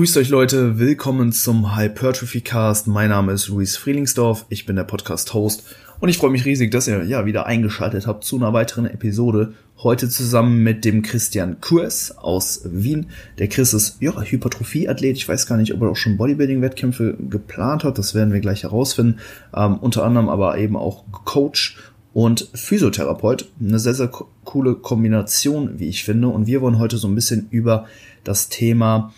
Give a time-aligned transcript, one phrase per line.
[0.00, 2.86] Grüßt euch Leute, willkommen zum Hypertrophy Cast.
[2.86, 5.62] Mein Name ist Luis Frielingsdorf, ich bin der Podcast-Host
[6.00, 9.52] und ich freue mich riesig, dass ihr ja wieder eingeschaltet habt zu einer weiteren Episode.
[9.76, 13.08] Heute zusammen mit dem Christian Kurs aus Wien.
[13.36, 15.18] Der Chris ist ja Hypertrophie-Athlet.
[15.18, 17.98] Ich weiß gar nicht, ob er auch schon Bodybuilding-Wettkämpfe geplant hat.
[17.98, 19.18] Das werden wir gleich herausfinden.
[19.54, 21.76] Ähm, unter anderem aber eben auch Coach
[22.14, 23.50] und Physiotherapeut.
[23.60, 24.10] Eine sehr, sehr
[24.44, 26.28] coole Kombination, wie ich finde.
[26.28, 27.84] Und wir wollen heute so ein bisschen über
[28.24, 29.12] das Thema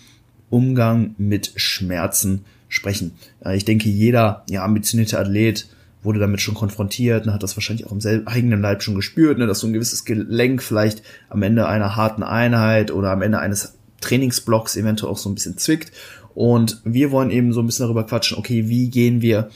[0.53, 3.13] Umgang mit Schmerzen sprechen.
[3.53, 5.67] Ich denke, jeder ja, ambitionierte Athlet
[6.03, 9.47] wurde damit schon konfrontiert und hat das wahrscheinlich auch im eigenen Leib schon gespürt, ne,
[9.47, 13.73] dass so ein gewisses Gelenk vielleicht am Ende einer harten Einheit oder am Ende eines
[14.01, 15.91] Trainingsblocks eventuell auch so ein bisschen zwickt.
[16.35, 19.49] Und wir wollen eben so ein bisschen darüber quatschen, okay, wie gehen wir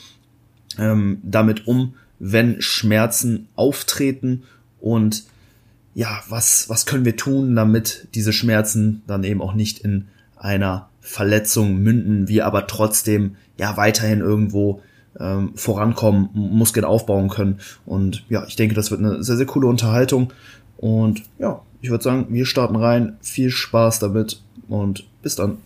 [0.79, 4.43] ähm, damit um, wenn Schmerzen auftreten
[4.79, 5.25] und
[5.93, 10.05] ja, was, was können wir tun, damit diese Schmerzen dann eben auch nicht in
[10.37, 14.81] einer Verletzung münden, wir aber trotzdem ja weiterhin irgendwo
[15.17, 17.59] ähm, vorankommen, Muskeln aufbauen können.
[17.85, 20.33] Und ja, ich denke, das wird eine sehr, sehr coole Unterhaltung.
[20.75, 23.17] Und ja, ich würde sagen, wir starten rein.
[23.21, 25.57] Viel Spaß damit und bis dann.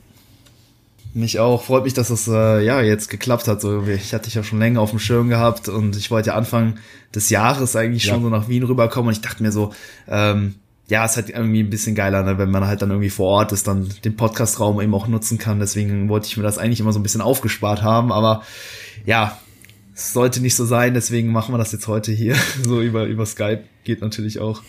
[1.15, 1.63] Mich auch.
[1.63, 3.61] Freut mich, dass es äh, ja jetzt geklappt hat.
[3.61, 6.35] So, ich hatte dich ja schon länger auf dem Schirm gehabt und ich wollte ja
[6.35, 6.75] Anfang
[7.15, 8.13] des Jahres eigentlich ja.
[8.13, 9.73] schon so nach Wien rüberkommen und ich dachte mir so,
[10.07, 10.55] ähm,
[10.87, 13.51] ja, ist halt irgendwie ein bisschen geiler, ne, wenn man halt dann irgendwie vor Ort
[13.53, 15.59] ist, dann den Podcastraum eben auch nutzen kann.
[15.59, 18.43] Deswegen wollte ich mir das eigentlich immer so ein bisschen aufgespart haben, aber
[19.05, 19.37] ja,
[19.95, 22.35] es sollte nicht so sein, deswegen machen wir das jetzt heute hier.
[22.63, 24.61] So über, über Skype geht natürlich auch.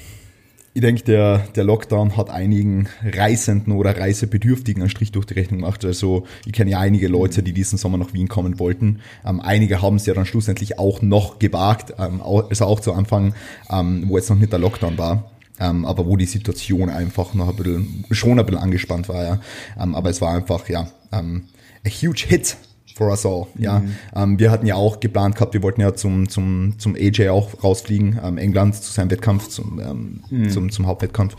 [0.74, 5.61] Ich denke, der, der Lockdown hat einigen Reisenden oder Reisebedürftigen einen Strich durch die Rechnung
[5.61, 5.84] gemacht.
[5.84, 9.00] Also ich kenne ja einige Leute, die diesen Sommer nach Wien kommen wollten.
[9.27, 13.34] Ähm, einige haben es ja dann schlussendlich auch noch gewagt, ähm, also auch zu Anfang,
[13.70, 17.48] ähm, wo jetzt noch nicht der Lockdown war ähm, aber wo die Situation einfach noch
[17.48, 19.40] ein bisschen, schon ein bisschen angespannt war, ja.
[19.80, 21.45] Ähm, aber es war einfach, ja, ähm,
[21.86, 22.56] a huge hit
[22.96, 23.78] for us all, ja.
[23.78, 23.96] Mhm.
[24.14, 27.62] Ähm, wir hatten ja auch geplant gehabt, wir wollten ja zum, zum, zum AJ auch
[27.62, 30.50] rausfliegen, ähm, England zu seinem Wettkampf, zum, ähm, mhm.
[30.50, 31.36] zum, zum Hauptwettkampf.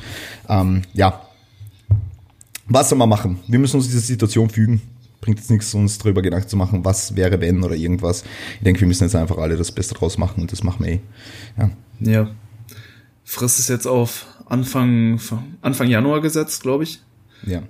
[0.47, 1.21] Ähm, ja.
[2.65, 3.39] Was soll man machen?
[3.47, 4.81] Wir müssen uns dieser Situation fügen
[5.19, 8.25] bringt jetzt nichts, uns darüber Gedanken zu machen, was wäre wenn oder irgendwas.
[8.57, 10.91] Ich denke, wir müssen jetzt einfach alle das Beste draus machen und das machen wir
[10.91, 10.99] eh.
[11.57, 11.69] Ja.
[12.01, 12.29] ja
[13.23, 15.19] Frist ist jetzt auf Anfang,
[15.61, 17.01] Anfang Januar gesetzt, glaube ich.
[17.45, 17.63] Ja.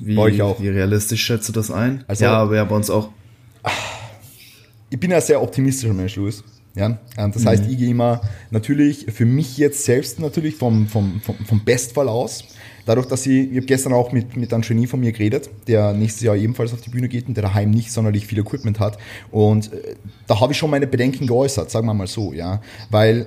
[0.00, 0.60] Wie, bei euch auch.
[0.60, 2.04] wie realistisch schätzt du das ein?
[2.06, 3.10] Also, ja, aber ja, bei uns auch.
[4.90, 6.44] Ich bin ja sehr optimistischer Mensch, Louis.
[6.74, 7.70] Ja, das heißt, mhm.
[7.70, 8.20] ich gehe immer
[8.50, 12.44] natürlich für mich jetzt selbst natürlich vom, vom, vom, vom Bestfall aus.
[12.86, 15.92] Dadurch, dass ich, ich habe gestern auch mit, mit einem Genie von mir geredet, der
[15.92, 18.96] nächstes Jahr ebenfalls auf die Bühne geht und der daheim nicht sonderlich viel Equipment hat.
[19.32, 19.96] Und äh,
[20.28, 22.62] da habe ich schon meine Bedenken geäußert, sagen wir mal so, ja.
[22.90, 23.26] Weil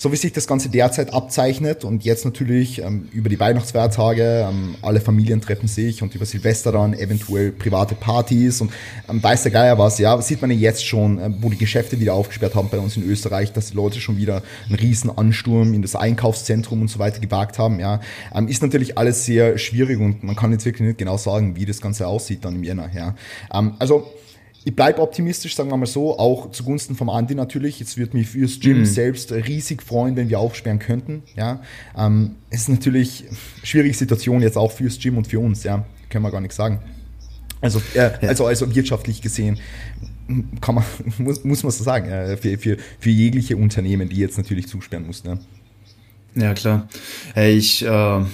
[0.00, 4.74] so wie sich das Ganze derzeit abzeichnet und jetzt natürlich ähm, über die Weihnachtsfeiertage, ähm,
[4.80, 8.72] alle Familien treffen sich und über Silvester dann eventuell private Partys und
[9.10, 12.00] ähm, weiß der Geier was, ja, sieht man ja jetzt schon, äh, wo die Geschäfte
[12.00, 15.74] wieder aufgesperrt haben bei uns in Österreich, dass die Leute schon wieder einen riesen Ansturm
[15.74, 18.00] in das Einkaufszentrum und so weiter gewagt haben, ja,
[18.34, 21.66] ähm, ist natürlich alles sehr schwierig und man kann jetzt wirklich nicht genau sagen, wie
[21.66, 23.14] das Ganze aussieht dann im Jänner, ja.
[23.52, 24.10] Ähm, also
[24.62, 27.80] ich bleibe optimistisch, sagen wir mal so, auch zugunsten vom Andi natürlich.
[27.80, 28.84] Es wird mich fürs Gym mhm.
[28.84, 31.22] selbst riesig freuen, wenn wir aufsperren könnten.
[31.34, 31.62] Ja,
[31.96, 35.64] ähm, es ist natürlich eine schwierige Situation jetzt auch fürs Gym und für uns.
[35.64, 36.80] Ja, können wir gar nichts sagen.
[37.62, 39.58] Also, äh, also, also wirtschaftlich gesehen
[40.60, 40.84] kann man,
[41.18, 45.06] muss, muss man so sagen, äh, für, für, für jegliche Unternehmen, die jetzt natürlich zusperren
[45.06, 45.28] mussten.
[45.28, 45.38] Ja,
[46.42, 46.88] ja klar.
[47.32, 48.24] Hey, ich äh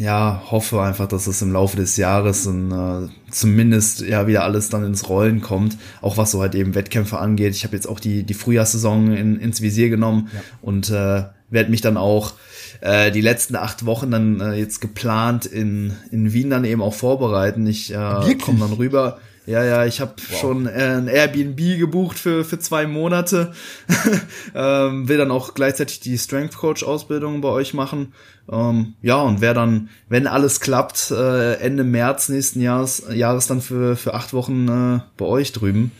[0.00, 4.70] ja, hoffe einfach, dass es im Laufe des Jahres und, äh, zumindest ja wieder alles
[4.70, 7.54] dann ins Rollen kommt, auch was so halt eben Wettkämpfe angeht.
[7.54, 10.40] Ich habe jetzt auch die, die Frühjahrssaison in, ins Visier genommen ja.
[10.62, 12.32] und äh, werde mich dann auch
[12.80, 16.94] äh, die letzten acht Wochen dann äh, jetzt geplant in, in Wien dann eben auch
[16.94, 17.66] vorbereiten.
[17.66, 19.18] Ich äh, komme dann rüber.
[19.46, 20.38] Ja, ja, ich habe wow.
[20.38, 23.52] schon äh, ein Airbnb gebucht für, für zwei Monate.
[24.54, 28.12] ähm, will dann auch gleichzeitig die Strength Coach Ausbildung bei euch machen.
[28.50, 33.60] Ähm, ja, und wer dann, wenn alles klappt, äh, Ende März nächsten Jahres, Jahres dann
[33.60, 35.92] für, für acht Wochen äh, bei euch drüben.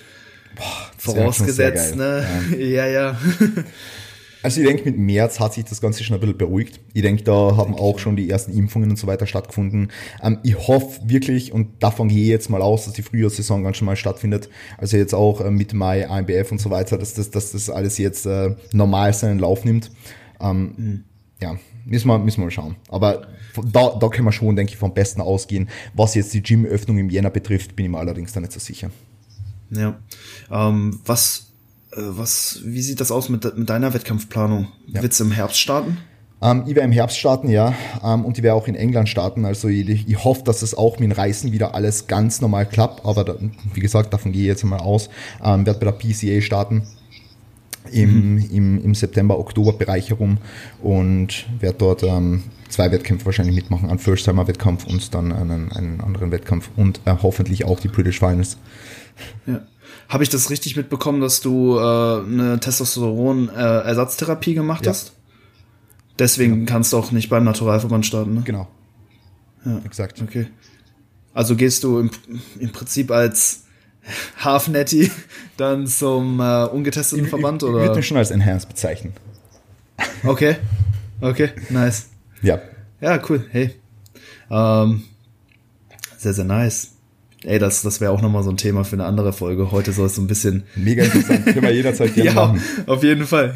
[0.57, 2.27] Boah, Vorausgesetzt, ne?
[2.59, 2.87] Ja, ja.
[2.87, 3.17] ja.
[4.43, 6.81] Also ich denke, mit März hat sich das Ganze schon ein bisschen beruhigt.
[6.95, 9.91] Ich denke, da haben auch schon die ersten Impfungen und so weiter stattgefunden.
[10.23, 13.77] Ähm, ich hoffe wirklich, und davon gehe ich jetzt mal aus, dass die Frühjahrssaison ganz
[13.77, 14.49] schon mal stattfindet.
[14.79, 17.99] Also jetzt auch äh, Mitte Mai, AMBF und so weiter, dass das, dass das alles
[17.99, 19.91] jetzt äh, normal seinen Lauf nimmt.
[20.41, 21.05] Ähm, mhm.
[21.43, 22.77] Ja, müssen wir, müssen wir mal schauen.
[22.89, 23.29] Aber
[23.73, 25.69] da, da können wir schon, denke ich, vom Besten ausgehen.
[25.95, 28.91] Was jetzt die Gym-Öffnung im Jänner betrifft, bin ich mir allerdings da nicht so sicher.
[29.71, 29.99] Ja.
[30.51, 31.50] Ähm, was
[31.97, 34.69] was, wie sieht das aus mit, mit deiner Wettkampfplanung?
[34.87, 35.03] Ja.
[35.03, 35.99] Willst du im Herbst starten?
[36.43, 39.45] Ähm, ich werde im Herbst starten, ja, ähm, und ich werde auch in England starten.
[39.45, 43.05] Also ich, ich hoffe, dass es auch mit dem Reisen wieder alles ganz normal klappt.
[43.05, 43.35] Aber da,
[43.75, 45.11] wie gesagt, davon gehe ich jetzt mal aus.
[45.45, 46.87] Ähm, werde bei der PCA starten
[47.93, 48.51] im, mhm.
[48.51, 50.39] im, im September, Oktober-Bereich herum
[50.83, 56.31] und werde dort ähm, zwei Wettkämpfe wahrscheinlich mitmachen, einen First-Timer-Wettkampf und dann einen, einen anderen
[56.31, 58.57] Wettkampf und äh, hoffentlich auch die British Finals.
[59.47, 59.61] Ja.
[60.11, 64.91] Habe ich das richtig mitbekommen, dass du äh, eine Testosteron-Ersatztherapie gemacht ja.
[64.91, 65.13] hast?
[66.19, 66.67] Deswegen ja.
[66.67, 68.43] kannst du auch nicht beim Naturalverband starten, ne?
[68.45, 68.67] Genau.
[69.65, 70.21] Ja, exakt.
[70.21, 70.49] Okay.
[71.33, 72.11] Also gehst du im,
[72.59, 73.67] im Prinzip als
[74.45, 75.13] Half-Netty
[75.57, 77.63] dann zum äh, ungetesteten ich, Verband?
[77.63, 77.79] oder?
[77.79, 79.13] Ich würde mich schon als Enhanced bezeichnen.
[80.25, 80.57] Okay.
[81.21, 82.07] Okay, nice.
[82.43, 82.59] Ja.
[83.01, 83.47] Ja, cool.
[83.53, 83.77] Hey.
[84.51, 85.05] Ähm,
[86.19, 86.95] sehr, sehr nice.
[87.45, 89.71] Ey, das, das wäre auch nochmal so ein Thema für eine andere Folge.
[89.71, 90.65] Heute soll es so ein bisschen.
[90.77, 92.63] Mega interessant, können wir jederzeit gerne ja, machen.
[92.87, 93.55] Auf jeden Fall.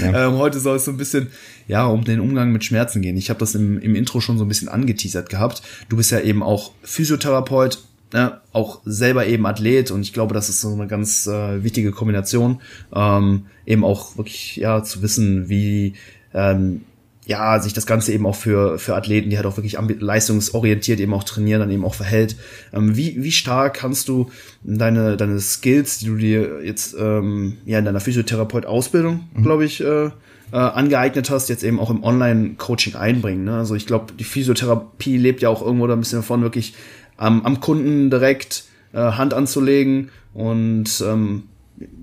[0.00, 0.26] Ja.
[0.28, 1.28] ähm, heute soll es so ein bisschen,
[1.68, 3.16] ja, um den Umgang mit Schmerzen gehen.
[3.16, 5.62] Ich habe das im, im Intro schon so ein bisschen angeteasert gehabt.
[5.88, 7.78] Du bist ja eben auch Physiotherapeut,
[8.12, 11.92] ne, auch selber eben Athlet und ich glaube, das ist so eine ganz äh, wichtige
[11.92, 12.60] Kombination,
[12.92, 15.94] ähm, eben auch wirklich, ja, zu wissen, wie
[16.34, 16.82] ähm,
[17.24, 21.14] ja, sich das Ganze eben auch für, für Athleten, die halt auch wirklich leistungsorientiert eben
[21.14, 22.36] auch trainieren, dann eben auch verhält.
[22.72, 24.30] Ähm, wie, wie stark kannst du
[24.64, 29.42] deine, deine Skills, die du dir jetzt ähm, ja in deiner Physiotherapeut-Ausbildung, mhm.
[29.42, 30.10] glaube ich, äh, äh,
[30.56, 33.44] angeeignet hast, jetzt eben auch im Online-Coaching einbringen.
[33.44, 33.56] Ne?
[33.56, 36.74] Also ich glaube, die Physiotherapie lebt ja auch irgendwo da ein bisschen davon, wirklich
[37.16, 41.44] am, am Kunden direkt äh, Hand anzulegen und ähm,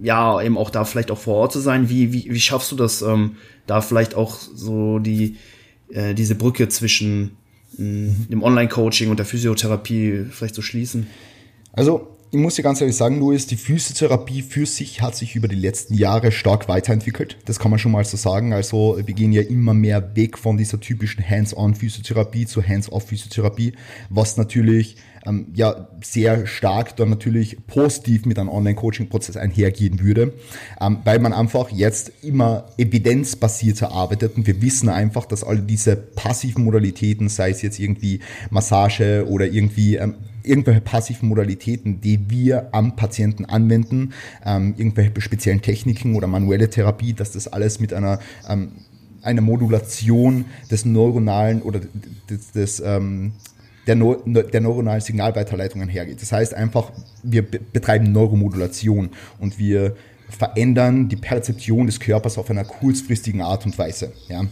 [0.01, 1.89] ja, eben auch da vielleicht auch vor Ort zu sein.
[1.89, 3.35] Wie, wie, wie schaffst du das, ähm,
[3.67, 5.37] da vielleicht auch so die,
[5.89, 7.37] äh, diese Brücke zwischen
[7.77, 11.07] mh, mm, dem Online-Coaching und der Physiotherapie vielleicht zu schließen?
[11.73, 15.47] Also, ich muss dir ganz ehrlich sagen, Luis, die Physiotherapie für sich hat sich über
[15.47, 17.37] die letzten Jahre stark weiterentwickelt.
[17.45, 18.53] Das kann man schon mal so sagen.
[18.53, 23.73] Also wir gehen ja immer mehr weg von dieser typischen Hands-on-Physiotherapie zur Hands-off-Physiotherapie,
[24.11, 30.33] was natürlich ähm, ja sehr stark dann natürlich positiv mit einem Online-Coaching-Prozess einhergehen würde,
[30.79, 35.95] ähm, weil man einfach jetzt immer evidenzbasierter arbeitet und wir wissen einfach, dass alle diese
[35.95, 38.19] passiven Modalitäten, sei es jetzt irgendwie
[38.51, 40.13] Massage oder irgendwie ähm,
[40.49, 44.13] irgendwelche passiven Modalitäten, die wir am Patienten anwenden,
[44.45, 48.71] ähm, irgendwelche speziellen Techniken oder manuelle Therapie, dass das alles mit einer ähm,
[49.21, 51.81] einer Modulation des neuronalen oder
[52.29, 53.33] des, des ähm,
[53.87, 56.21] der, Neu der neuronalen Signalweiterleitungen hergeht.
[56.21, 56.91] Das heißt einfach,
[57.23, 59.09] wir betreiben Neuromodulation
[59.39, 59.95] und wir
[60.29, 64.13] verändern die Perzeption des Körpers auf einer kurzfristigen Art und Weise.
[64.27, 64.45] Ja.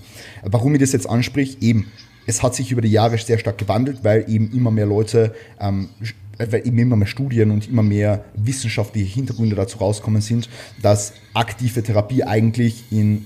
[0.43, 1.85] Warum ich das jetzt ansprich, eben,
[2.27, 5.89] es hat sich über die Jahre sehr stark gewandelt, weil eben immer mehr Leute ähm,
[6.37, 10.49] weil eben immer mehr Studien und immer mehr wissenschaftliche Hintergründe dazu rauskommen sind,
[10.81, 13.25] dass aktive Therapie eigentlich in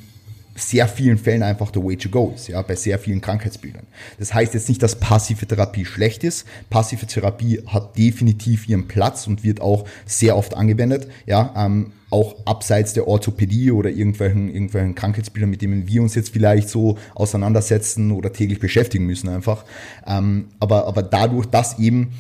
[0.56, 3.88] sehr vielen Fällen einfach der Way to go ist, ja, bei sehr vielen Krankheitsbildern.
[4.20, 6.46] Das heißt jetzt nicht, dass passive Therapie schlecht ist.
[6.70, 12.36] Passive Therapie hat definitiv ihren Platz und wird auch sehr oft angewendet, ja, ähm, auch
[12.46, 18.12] abseits der Orthopädie oder irgendwelchen, irgendwelchen Krankheitsbildern, mit denen wir uns jetzt vielleicht so auseinandersetzen
[18.12, 19.66] oder täglich beschäftigen müssen einfach.
[20.06, 22.14] Ähm, aber, aber dadurch, dass eben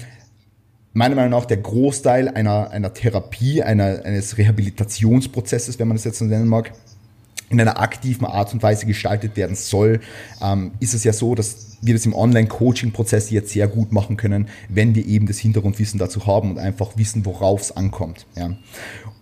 [0.93, 6.19] meiner Meinung nach der Großteil einer, einer Therapie, einer, eines Rehabilitationsprozesses, wenn man das jetzt
[6.19, 6.71] so nennen mag,
[7.49, 9.99] in einer aktiven Art und Weise gestaltet werden soll,
[10.41, 14.47] ähm, ist es ja so, dass wir das im Online-Coaching-Prozess jetzt sehr gut machen können,
[14.69, 18.25] wenn wir eben das Hintergrundwissen dazu haben und einfach wissen, worauf es ankommt.
[18.35, 18.51] Ja.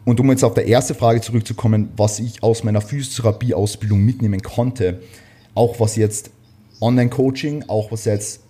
[0.05, 5.01] Und um jetzt auf der erste Frage zurückzukommen, was ich aus meiner Physiotherapie-Ausbildung mitnehmen konnte,
[5.53, 6.31] auch was jetzt
[6.81, 8.41] Online-Coaching, auch was jetzt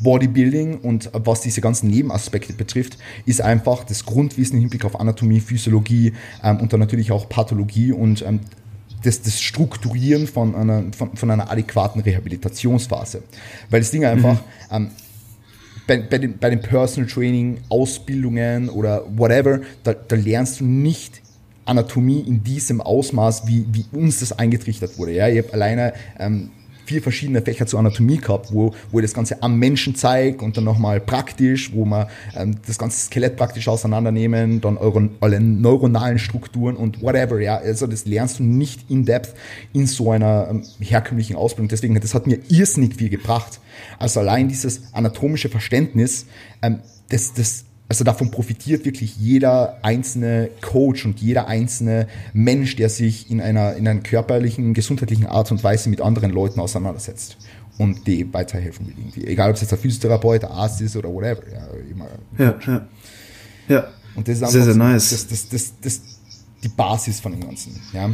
[0.00, 5.40] Bodybuilding und was diese ganzen Nebenaspekte betrifft, ist einfach das Grundwissen im Hinblick auf Anatomie,
[5.40, 6.12] Physiologie
[6.42, 8.40] ähm, und dann natürlich auch Pathologie und ähm,
[9.02, 13.22] das, das Strukturieren von einer, von, von einer adäquaten Rehabilitationsphase.
[13.70, 14.34] Weil das Ding einfach,
[14.70, 14.76] mhm.
[14.76, 14.90] ähm,
[15.86, 21.22] bei, bei, den, bei den Personal Training, Ausbildungen oder whatever, da, da lernst du nicht
[21.64, 25.12] Anatomie in diesem Ausmaß, wie, wie uns das eingetrichtert wurde.
[25.12, 26.50] Ja, ich habe alleine ähm,
[26.86, 30.56] vier verschiedene Fächer zur Anatomie gehabt, wo, wo ich das Ganze am Menschen zeigt und
[30.56, 36.18] dann nochmal praktisch, wo man ähm, das ganze Skelett praktisch auseinandernehmen, dann eure, alle neuronalen
[36.18, 39.34] Strukturen und whatever, ja, also das lernst du nicht in depth
[39.72, 41.68] in so einer ähm, herkömmlichen Ausbildung.
[41.68, 43.60] Deswegen, das hat mir irrsinnig viel gebracht.
[43.98, 46.26] Also allein dieses anatomische Verständnis,
[46.62, 52.88] ähm, das, das also davon profitiert wirklich jeder einzelne Coach und jeder einzelne Mensch, der
[52.88, 57.36] sich in einer, in einer körperlichen, gesundheitlichen Art und Weise mit anderen Leuten auseinandersetzt
[57.78, 59.26] und die weiterhelfen will irgendwie.
[59.26, 61.42] Egal, ob es jetzt ein Physiotherapeut, ein Arzt ist oder whatever.
[61.52, 62.06] Ja, immer
[62.38, 62.86] ja, ja.
[63.68, 63.88] ja.
[64.16, 65.10] Und das ist einfach sehr, sehr nice.
[65.10, 66.00] das, das, das, das,
[66.62, 67.80] die Basis von dem Ganzen.
[67.92, 68.10] Ja.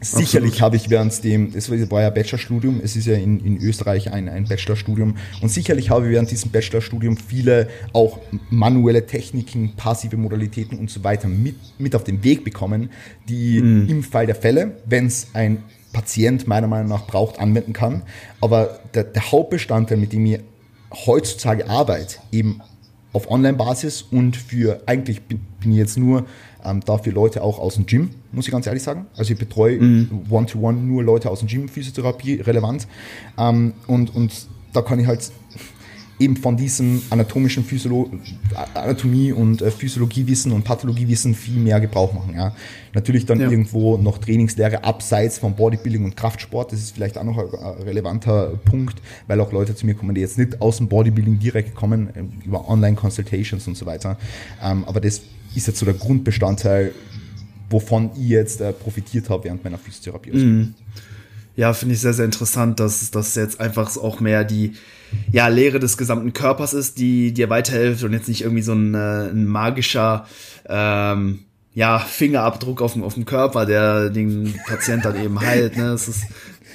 [0.00, 4.12] Sicherlich habe ich während dem, das war ja Bachelorstudium, es ist ja in, in Österreich
[4.12, 10.16] ein, ein Bachelorstudium und sicherlich habe ich während diesem Bachelorstudium viele auch manuelle Techniken, passive
[10.16, 12.90] Modalitäten und so weiter mit, mit auf den Weg bekommen,
[13.28, 13.88] die mhm.
[13.88, 18.02] im Fall der Fälle, wenn es ein Patient meiner Meinung nach braucht, anwenden kann.
[18.42, 20.40] Aber der, der Hauptbestandteil, mit dem ich
[21.06, 22.60] heutzutage arbeite, eben
[23.16, 26.26] auf Online-Basis und für, eigentlich bin, ich jetzt nur
[26.62, 29.06] ähm, dafür Leute auch aus dem Gym, muss ich ganz ehrlich sagen.
[29.16, 30.26] Also ich betreue mhm.
[30.28, 32.86] One-to-One nur Leute aus dem Gym, Physiotherapie relevant.
[33.38, 34.32] Ähm, und, und
[34.74, 35.32] da kann ich halt
[36.18, 38.10] eben von diesem anatomischen Physiolo
[38.74, 42.34] Anatomie und äh, Physiologiewissen und Pathologiewissen viel mehr Gebrauch machen.
[42.34, 42.54] Ja.
[42.94, 43.50] Natürlich dann ja.
[43.50, 46.72] irgendwo noch Trainingslehre abseits von Bodybuilding und Kraftsport.
[46.72, 50.22] Das ist vielleicht auch noch ein, relevanter Punkt, weil auch Leute zu mir kommen, die
[50.22, 54.18] jetzt nicht aus dem Bodybuilding direkt kommen, äh, über Online-Consultations und so weiter.
[54.62, 55.20] Ähm, aber das
[55.54, 56.92] ist jetzt so der Grundbestandteil,
[57.68, 60.32] wovon ich jetzt äh, profitiert habe während meiner Physiotherapie.
[60.32, 60.74] Mhm.
[61.56, 64.74] Ja, finde ich sehr, sehr interessant, dass das jetzt einfach auch mehr die
[65.32, 68.94] ja, Lehre des gesamten Körpers ist, die dir weiterhilft und jetzt nicht irgendwie so ein,
[68.94, 70.26] äh, ein magischer
[70.68, 71.40] ähm,
[71.72, 75.76] ja, Fingerabdruck auf dem, auf dem Körper, der den Patient dann eben heilt.
[75.76, 75.90] Ne?
[75.90, 76.24] Das ist,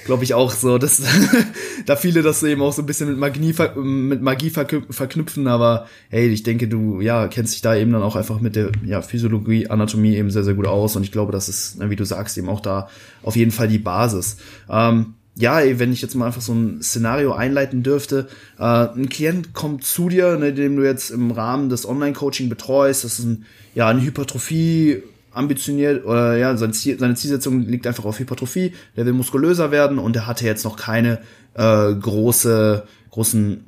[0.04, 1.02] glaube ich, auch so, dass
[1.86, 6.28] da viele das eben auch so ein bisschen mit Magie, mit Magie verknüpfen, aber hey,
[6.28, 9.68] ich denke, du ja, kennst dich da eben dann auch einfach mit der ja, Physiologie,
[9.68, 12.48] Anatomie eben sehr, sehr gut aus und ich glaube, das ist, wie du sagst, eben
[12.48, 12.88] auch da
[13.22, 14.36] auf jeden Fall die Basis.
[14.68, 18.28] Ähm, ja, wenn ich jetzt mal einfach so ein Szenario einleiten dürfte,
[18.58, 23.04] äh, ein Klient kommt zu dir, ne, dem du jetzt im Rahmen des Online-Coaching betreust,
[23.04, 25.02] das ist ein, ja, eine Hypertrophie
[25.34, 29.98] ambitioniert oder ja, seine, Ziel, seine Zielsetzung liegt einfach auf Hypertrophie, der will muskulöser werden
[29.98, 31.20] und der hatte jetzt noch keine
[31.54, 33.64] äh, große, großen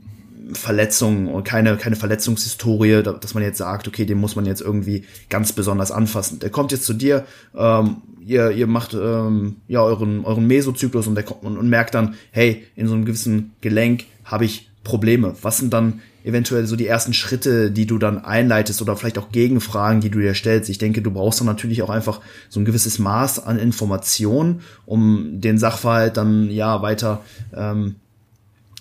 [0.53, 5.05] Verletzungen und keine, keine Verletzungshistorie, dass man jetzt sagt, okay, den muss man jetzt irgendwie
[5.31, 6.39] ganz besonders anfassen.
[6.39, 7.25] Der kommt jetzt zu dir,
[7.57, 12.15] ähm, ihr, ihr macht ähm, ja euren, euren Mesozyklus und, der und, und merkt dann,
[12.31, 15.35] hey, in so einem gewissen Gelenk habe ich Probleme.
[15.41, 19.31] Was sind dann eventuell so die ersten Schritte, die du dann einleitest oder vielleicht auch
[19.31, 20.71] Gegenfragen, die du dir stellst.
[20.71, 25.41] Ich denke, du brauchst dann natürlich auch einfach so ein gewisses Maß an Information, um
[25.41, 27.23] den Sachverhalt dann ja weiter
[27.55, 27.97] ähm,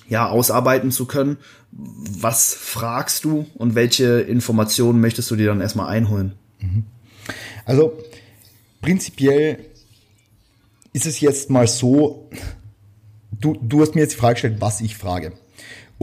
[0.08, 1.38] ja ausarbeiten zu können.
[1.72, 6.34] Was fragst du und welche Informationen möchtest du dir dann erstmal einholen?
[6.62, 6.86] Mhm.
[7.66, 7.98] Also
[8.82, 9.66] prinzipiell
[10.94, 12.30] ist es jetzt mal so,
[13.32, 15.34] du, du hast mir jetzt die Frage gestellt, was ich frage.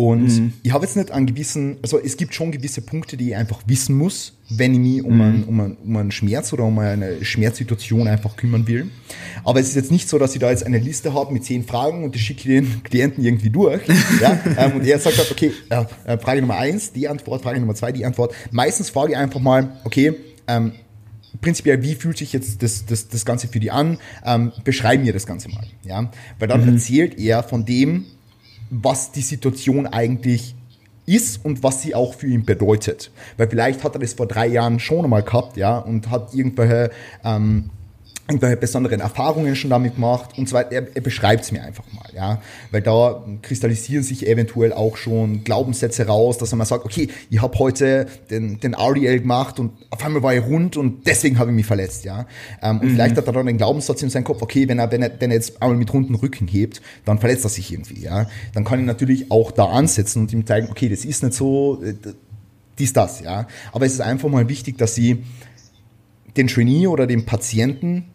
[0.00, 0.52] Und mhm.
[0.62, 3.60] ich habe jetzt nicht an gewissen, also es gibt schon gewisse Punkte, die ich einfach
[3.66, 5.20] wissen muss, wenn ich mich um, mhm.
[5.20, 8.88] einen, um, einen, um einen Schmerz oder um eine Schmerzsituation einfach kümmern will.
[9.44, 11.64] Aber es ist jetzt nicht so, dass ich da jetzt eine Liste habe mit zehn
[11.64, 13.82] Fragen und die schicke den Klienten irgendwie durch.
[14.22, 17.74] ja, ähm, und er sagt halt, okay, äh, Frage Nummer eins, die Antwort, Frage Nummer
[17.74, 18.34] zwei, die Antwort.
[18.52, 20.14] Meistens frage ich einfach mal, okay,
[20.48, 20.72] ähm,
[21.42, 23.98] prinzipiell, wie fühlt sich jetzt das, das, das Ganze für die an?
[24.24, 25.66] Ähm, beschreib mir das Ganze mal.
[25.84, 26.10] Ja?
[26.38, 26.76] Weil dann mhm.
[26.76, 28.06] erzählt er von dem,
[28.70, 30.54] was die Situation eigentlich
[31.06, 33.10] ist und was sie auch für ihn bedeutet.
[33.36, 36.90] Weil vielleicht hat er das vor drei Jahren schon einmal gehabt, ja, und hat irgendwelche
[37.24, 37.70] ähm,
[38.30, 40.72] irgendwelche besonderen Erfahrungen schon damit gemacht und so weiter.
[40.72, 42.40] Er, er beschreibt es mir einfach mal, ja.
[42.70, 47.42] Weil da kristallisieren sich eventuell auch schon Glaubenssätze raus, dass er mal sagt, okay, ich
[47.42, 51.50] habe heute den, den RDL gemacht und auf einmal war ich rund und deswegen habe
[51.50, 52.26] ich mich verletzt, ja.
[52.62, 52.90] Ähm, und mhm.
[52.92, 55.30] vielleicht hat er dann den Glaubenssatz in seinem Kopf, okay, wenn er, wenn er, wenn
[55.30, 58.26] er jetzt einmal mit runden Rücken hebt, dann verletzt er sich irgendwie, ja.
[58.54, 61.82] Dann kann ich natürlich auch da ansetzen und ihm zeigen, okay, das ist nicht so,
[61.82, 61.94] äh,
[62.78, 63.46] dies, das, ja.
[63.72, 65.24] Aber es ist einfach mal wichtig, dass sie
[66.36, 68.06] den Trainee oder den Patienten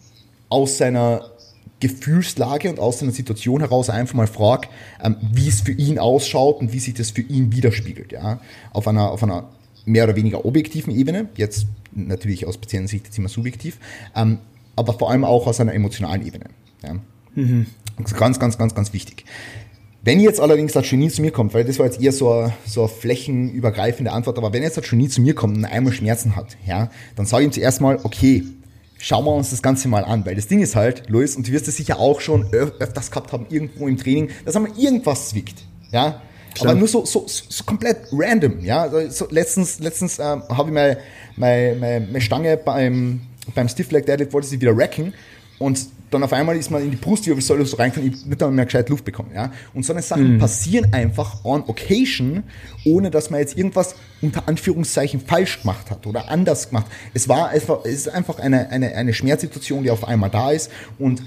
[0.49, 1.31] aus seiner
[1.79, 4.69] Gefühlslage und aus seiner Situation heraus einfach mal fragt,
[5.03, 8.11] ähm, wie es für ihn ausschaut und wie sich das für ihn widerspiegelt.
[8.11, 8.39] Ja?
[8.71, 9.49] Auf, einer, auf einer
[9.85, 13.77] mehr oder weniger objektiven Ebene, jetzt natürlich aus Patientensicht jetzt immer subjektiv,
[14.15, 14.39] ähm,
[14.75, 16.45] aber vor allem auch aus einer emotionalen Ebene.
[16.83, 16.95] Ja?
[17.35, 17.67] Mhm.
[17.97, 19.25] Ganz, ganz, ganz, ganz wichtig.
[20.01, 22.53] Wenn jetzt allerdings das Genie zu mir kommt, weil das war jetzt eher so eine,
[22.65, 26.35] so eine flächenübergreifende Antwort, aber wenn jetzt das Genie zu mir kommt und einmal Schmerzen
[26.35, 28.43] hat, ja, dann sage ich ihm zuerst mal, okay,
[28.97, 31.51] schauen wir uns das Ganze mal an, weil das Ding ist halt, Luis, und du
[31.51, 35.63] wirst es sicher auch schon öfters gehabt haben, irgendwo im Training, dass einmal irgendwas zwickt,
[35.91, 36.21] ja.
[36.55, 36.71] Klar.
[36.71, 38.83] Aber nur so, so, so komplett random, ja.
[38.83, 40.97] Also so letztens letztens ähm, habe ich meine,
[41.35, 43.21] meine, meine, meine Stange beim,
[43.53, 45.13] beim Stiff Leg Deadlift, wollte sie wieder racken
[45.59, 45.79] und
[46.11, 48.89] dann auf einmal ist man in die Brustwirbelsäule so reinkommen, ich nicht dann mehr gescheit
[48.89, 49.51] Luft bekommen, ja.
[49.73, 50.39] Und so eine Sachen mhm.
[50.39, 52.43] passieren einfach on occasion,
[52.85, 56.85] ohne dass man jetzt irgendwas unter Anführungszeichen falsch gemacht hat oder anders gemacht.
[57.13, 60.71] Es war einfach, es ist einfach eine, eine, eine Schmerzsituation, die auf einmal da ist
[60.99, 61.23] und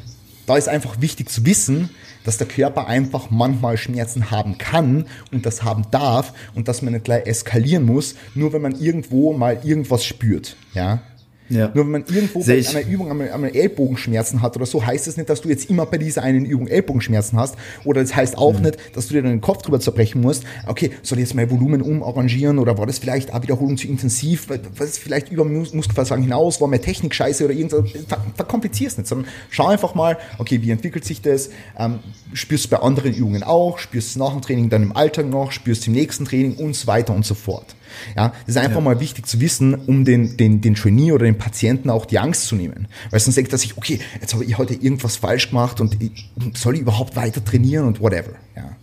[0.47, 1.91] da ist einfach wichtig zu wissen,
[2.25, 6.95] dass der Körper einfach manchmal Schmerzen haben kann und das haben darf und dass man
[6.95, 11.03] nicht gleich eskalieren muss, nur wenn man irgendwo mal irgendwas spürt, ja.
[11.49, 11.71] Ja.
[11.75, 15.07] Nur wenn man irgendwo Seh bei einer Übung einmal, einmal Ellbogenschmerzen hat oder so, heißt
[15.07, 17.57] das nicht, dass du jetzt immer bei dieser einen Übung Ellbogenschmerzen hast.
[17.85, 18.67] Oder das heißt auch mhm.
[18.67, 20.45] nicht, dass du dir den Kopf drüber zerbrechen musst.
[20.67, 24.49] Okay, soll ich jetzt mein Volumen umarrangieren oder war das vielleicht eine Wiederholung zu intensiv?
[24.77, 26.61] Was ist vielleicht über Mus Muskelversagen hinaus?
[26.61, 27.91] War meine Technik scheiße oder irgendwas?
[28.07, 31.51] Ver verkomplizierst nicht, sondern schau einfach mal, okay, wie entwickelt sich das?
[31.79, 32.01] Ähm,
[32.33, 33.79] spürst du bei anderen Übungen auch?
[33.79, 35.53] Spürst du nach dem Training dann im Alltag noch?
[35.53, 37.75] Spürst du im nächsten Training und so weiter und so fort.
[38.17, 38.83] Ja, das ist einfach ja.
[38.83, 42.47] mal wichtig zu wissen, um den, den, den Trainee oder den Patienten auch die Angst
[42.47, 42.89] zu nehmen.
[43.11, 46.31] Weil sonst denkt er sich, okay, jetzt habe ich heute irgendwas falsch gemacht und ich,
[46.55, 48.33] soll ich überhaupt weiter trainieren und whatever.
[48.57, 48.77] Ja.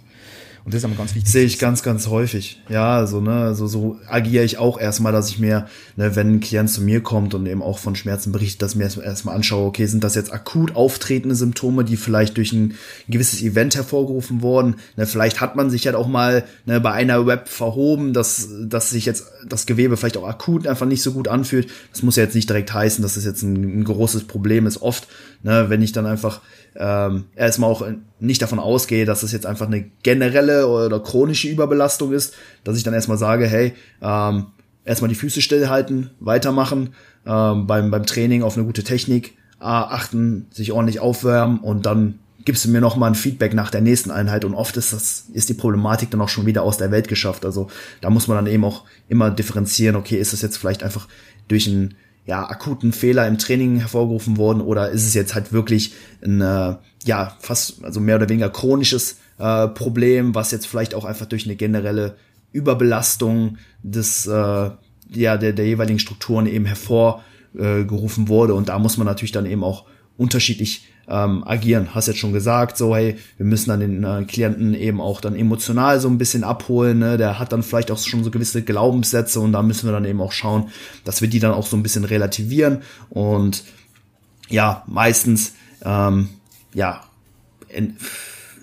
[0.66, 1.32] Und das ist aber ganz wichtig.
[1.32, 2.60] Sehe ich ganz, ganz häufig.
[2.70, 6.40] Ja, also, ne, so, so agiere ich auch erstmal, dass ich mir, ne, wenn ein
[6.40, 9.68] Klient zu mir kommt und eben auch von Schmerzen berichtet, dass ich mir erstmal anschaue,
[9.68, 12.74] okay, sind das jetzt akut auftretende Symptome, die vielleicht durch ein
[13.08, 14.78] gewisses Event hervorgerufen wurden?
[14.98, 18.50] Ne, vielleicht hat man sich ja halt auch mal ne, bei einer Web verhoben, dass,
[18.64, 21.70] dass sich jetzt das Gewebe vielleicht auch akut einfach nicht so gut anfühlt.
[21.92, 24.82] Das muss ja jetzt nicht direkt heißen, dass das jetzt ein, ein großes Problem ist.
[24.82, 25.08] Oft,
[25.46, 26.42] ne, wenn ich dann einfach
[26.76, 27.86] ähm, erstmal auch
[28.20, 32.34] nicht davon ausgehe, dass es jetzt einfach eine generelle oder chronische Überbelastung ist,
[32.64, 34.48] dass ich dann erstmal sage, hey, ähm,
[34.84, 36.96] erstmal die Füße stillhalten, weitermachen,
[37.28, 42.66] ähm, beim, beim Training auf eine gute Technik achten, sich ordentlich aufwärmen und dann gibst
[42.66, 45.50] du mir noch mal ein Feedback nach der nächsten Einheit und oft ist das ist
[45.50, 47.46] die Problematik dann auch schon wieder aus der Welt geschafft.
[47.46, 47.70] Also
[48.02, 51.08] da muss man dann eben auch immer differenzieren, okay, ist das jetzt vielleicht einfach
[51.48, 55.94] durch ein ja, akuten Fehler im Training hervorgerufen worden oder ist es jetzt halt wirklich
[56.24, 61.06] ein, äh, ja, fast, also mehr oder weniger chronisches äh, Problem, was jetzt vielleicht auch
[61.06, 62.16] einfach durch eine generelle
[62.52, 68.56] Überbelastung des, äh, ja, der, der jeweiligen Strukturen eben hervorgerufen wurde.
[68.56, 69.86] Und da muss man natürlich dann eben auch
[70.18, 71.94] unterschiedlich ähm, agieren.
[71.94, 75.36] Hast jetzt schon gesagt, so hey, wir müssen dann den äh, Klienten eben auch dann
[75.36, 77.00] emotional so ein bisschen abholen.
[77.00, 77.18] Ne?
[77.18, 80.22] Der hat dann vielleicht auch schon so gewisse Glaubenssätze und da müssen wir dann eben
[80.22, 80.70] auch schauen,
[81.04, 83.64] dass wir die dann auch so ein bisschen relativieren und
[84.50, 86.30] ja, meistens ähm,
[86.74, 87.04] ja
[87.70, 87.98] in,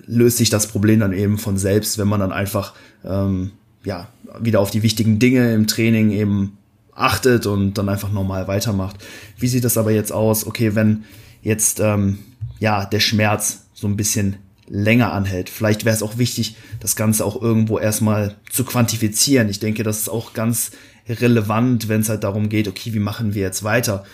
[0.07, 2.74] löst sich das Problem dann eben von selbst, wenn man dann einfach
[3.05, 3.52] ähm,
[3.85, 4.09] ja
[4.40, 6.59] wieder auf die wichtigen Dinge im Training eben
[6.94, 8.96] achtet und dann einfach normal weitermacht.
[9.38, 10.46] Wie sieht das aber jetzt aus?
[10.46, 11.05] Okay, wenn
[11.42, 12.18] jetzt ähm,
[12.62, 14.37] ja der Schmerz so ein bisschen
[14.68, 15.51] länger anhält.
[15.51, 19.48] Vielleicht wäre es auch wichtig, das Ganze auch irgendwo erstmal zu quantifizieren.
[19.48, 20.70] Ich denke, das ist auch ganz
[21.09, 24.05] relevant, wenn es halt darum geht, okay, wie machen wir jetzt weiter?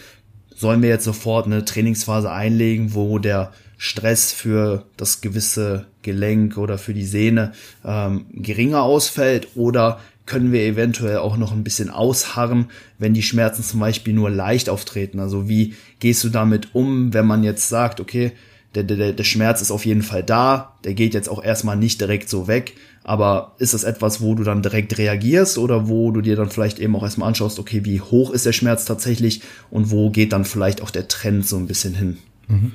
[0.56, 6.78] Sollen wir jetzt sofort eine Trainingsphase einlegen, wo der Stress für das gewisse Gelenk oder
[6.78, 7.52] für die Sehne
[7.84, 12.66] ähm, geringer ausfällt oder können wir eventuell auch noch ein bisschen ausharren,
[12.98, 15.20] wenn die Schmerzen zum Beispiel nur leicht auftreten.
[15.20, 18.32] Also wie gehst du damit um, wenn man jetzt sagt, okay,
[18.74, 22.02] der, der, der Schmerz ist auf jeden Fall da, der geht jetzt auch erstmal nicht
[22.02, 26.20] direkt so weg, aber ist das etwas, wo du dann direkt reagierst oder wo du
[26.20, 29.90] dir dann vielleicht eben auch erstmal anschaust, okay, wie hoch ist der Schmerz tatsächlich und
[29.90, 32.18] wo geht dann vielleicht auch der Trend so ein bisschen hin?
[32.48, 32.72] Mhm.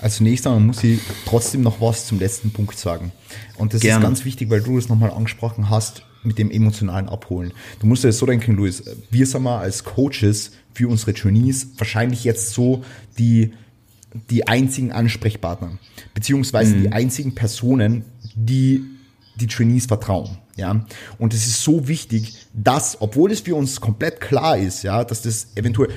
[0.00, 3.10] Also zunächst einmal muss ich trotzdem noch was zum letzten Punkt sagen.
[3.56, 4.04] Und das Gerne.
[4.04, 7.52] ist ganz wichtig, weil du es nochmal angesprochen hast mit dem emotionalen Abholen.
[7.80, 11.68] Du musst dir das so denken, Luis, wir sind mal als Coaches für unsere Trainees
[11.78, 12.84] wahrscheinlich jetzt so
[13.18, 13.52] die,
[14.30, 15.78] die einzigen Ansprechpartner,
[16.14, 16.82] beziehungsweise mhm.
[16.82, 18.84] die einzigen Personen, die
[19.36, 20.38] die Trainees vertrauen.
[20.56, 20.86] Ja,
[21.18, 25.22] und es ist so wichtig, dass, obwohl es für uns komplett klar ist, ja, dass
[25.22, 25.90] das eventuell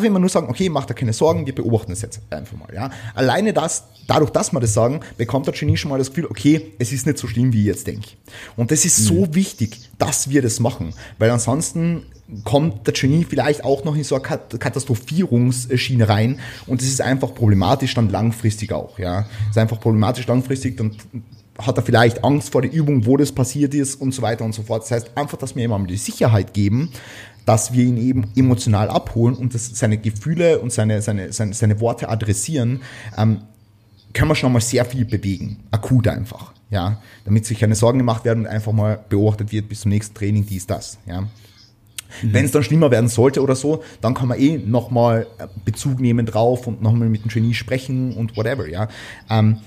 [0.00, 2.72] wenn wir nur sagen, okay, macht da keine Sorgen, wir beobachten das jetzt einfach mal,
[2.74, 2.90] ja.
[3.14, 6.72] Alleine das, dadurch, dass wir das sagen, bekommt der Genie schon mal das Gefühl, okay,
[6.78, 8.10] es ist nicht so schlimm, wie ich jetzt denke.
[8.56, 9.04] Und das ist mhm.
[9.04, 12.06] so wichtig, dass wir das machen, weil ansonsten
[12.44, 17.34] kommt der Genie vielleicht auch noch in so eine Katastrophierungsschiene rein und das ist einfach
[17.34, 19.22] problematisch dann langfristig auch, ja.
[19.22, 20.96] Das ist einfach problematisch langfristig, dann
[21.58, 24.54] hat er vielleicht Angst vor der Übung, wo das passiert ist und so weiter und
[24.54, 24.82] so fort.
[24.82, 26.90] Das heißt einfach, dass wir ihm mal die Sicherheit geben,
[27.46, 31.80] dass wir ihn eben emotional abholen und das, seine Gefühle und seine, seine, seine, seine
[31.80, 32.82] Worte adressieren,
[33.16, 33.42] ähm,
[34.12, 35.58] kann man schon mal sehr viel bewegen.
[35.70, 36.52] Akut einfach.
[36.70, 40.14] Ja, damit sich keine Sorgen gemacht werden und einfach mal beobachtet wird bis zum nächsten
[40.14, 40.98] Training, dies, das.
[41.06, 41.20] Ja.
[41.20, 41.28] Mhm.
[42.22, 46.00] Wenn es dann schlimmer werden sollte oder so, dann kann man eh nochmal äh, Bezug
[46.00, 48.88] nehmen drauf und nochmal mit dem Genie sprechen und whatever, ja.
[49.30, 49.58] Ähm,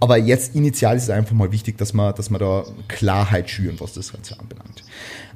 [0.00, 3.76] aber jetzt initial ist es einfach mal wichtig, dass man, dass man da Klarheit schüren,
[3.78, 4.82] was das Ganze anbelangt.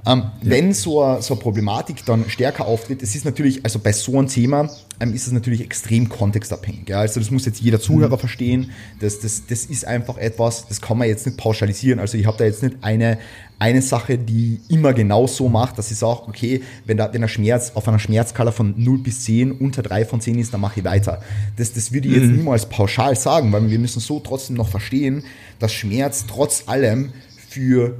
[0.06, 0.50] Ähm, ja.
[0.50, 4.18] Wenn so eine, so eine Problematik dann stärker auftritt, es ist natürlich, also bei so
[4.18, 4.68] einem Thema
[5.00, 6.88] ähm, ist es natürlich extrem kontextabhängig.
[6.88, 7.00] Ja?
[7.00, 8.20] Also das muss jetzt jeder Zuhörer mhm.
[8.20, 8.70] verstehen.
[9.00, 12.00] Das, das, das ist einfach etwas, das kann man jetzt nicht pauschalisieren.
[12.00, 13.18] Also ich habe da jetzt nicht eine,
[13.58, 17.28] eine Sache, die immer genau so macht, dass ich sage, okay, wenn, da, wenn der
[17.28, 20.80] Schmerz auf einer Schmerzskala von 0 bis 10 unter 3 von 10 ist, dann mache
[20.80, 21.22] ich weiter.
[21.56, 22.36] Das, das würde ich jetzt mhm.
[22.36, 25.24] niemals pauschal sagen, weil wir müssen so trotzdem noch verstehen,
[25.60, 27.12] dass Schmerz trotz allem
[27.48, 27.96] für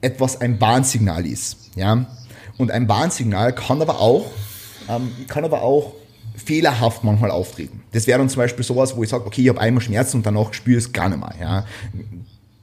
[0.00, 1.70] etwas ein Warnsignal ist.
[1.74, 2.06] Ja?
[2.58, 4.26] Und ein Warnsignal kann aber auch
[4.88, 5.92] ähm, kann aber auch
[6.36, 7.82] fehlerhaft manchmal auftreten.
[7.92, 10.26] Das wäre dann zum Beispiel sowas, wo ich sage, okay, ich habe einmal Schmerzen und
[10.26, 11.34] danach spüre ich es gar nicht mehr.
[11.40, 11.66] Ja.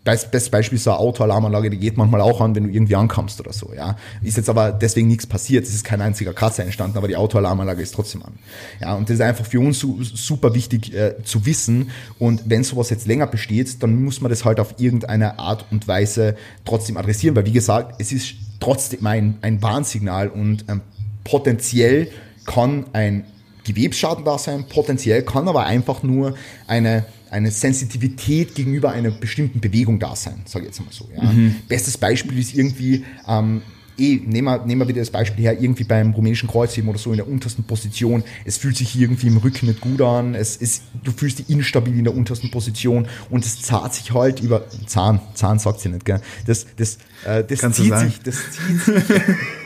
[0.04, 3.40] Bestes Beispiel ist so eine Autoalarmanlage, die geht manchmal auch an, wenn du irgendwie ankommst
[3.40, 3.96] oder so, ja.
[4.22, 7.82] Ist jetzt aber deswegen nichts passiert, es ist kein einziger Kratzer entstanden, aber die Autoalarmanlage
[7.82, 8.34] ist trotzdem an.
[8.82, 11.92] Ja, und das ist einfach für uns super wichtig äh, zu wissen.
[12.20, 15.88] Und wenn sowas jetzt länger besteht, dann muss man das halt auf irgendeine Art und
[15.88, 16.36] Weise
[16.66, 20.82] trotzdem adressieren, weil wie gesagt, es ist trotzdem ein, ein Warnsignal und ähm,
[21.24, 22.10] potenziell
[22.46, 23.26] kann ein
[23.64, 26.36] Gewebsschaden da sein, potenziell kann aber einfach nur
[26.68, 31.10] eine, eine Sensitivität gegenüber einer bestimmten Bewegung da sein, sage ich jetzt mal so.
[31.16, 31.24] Ja.
[31.24, 31.56] Mhm.
[31.68, 33.64] Bestes Beispiel ist irgendwie, ähm,
[33.98, 37.10] eh, nehmen wir, nehmen wir wieder das Beispiel her, irgendwie beim rumänischen Kreuzheben oder so
[37.10, 40.84] in der untersten Position, es fühlt sich irgendwie im Rücken nicht gut an, es ist,
[41.04, 45.20] du fühlst dich instabil in der untersten Position und es zahlt sich halt über, Zahn,
[45.34, 48.96] Zahn sagt sie nicht, gell, das, das, äh, das Kannst zieht sich, das zieht sich,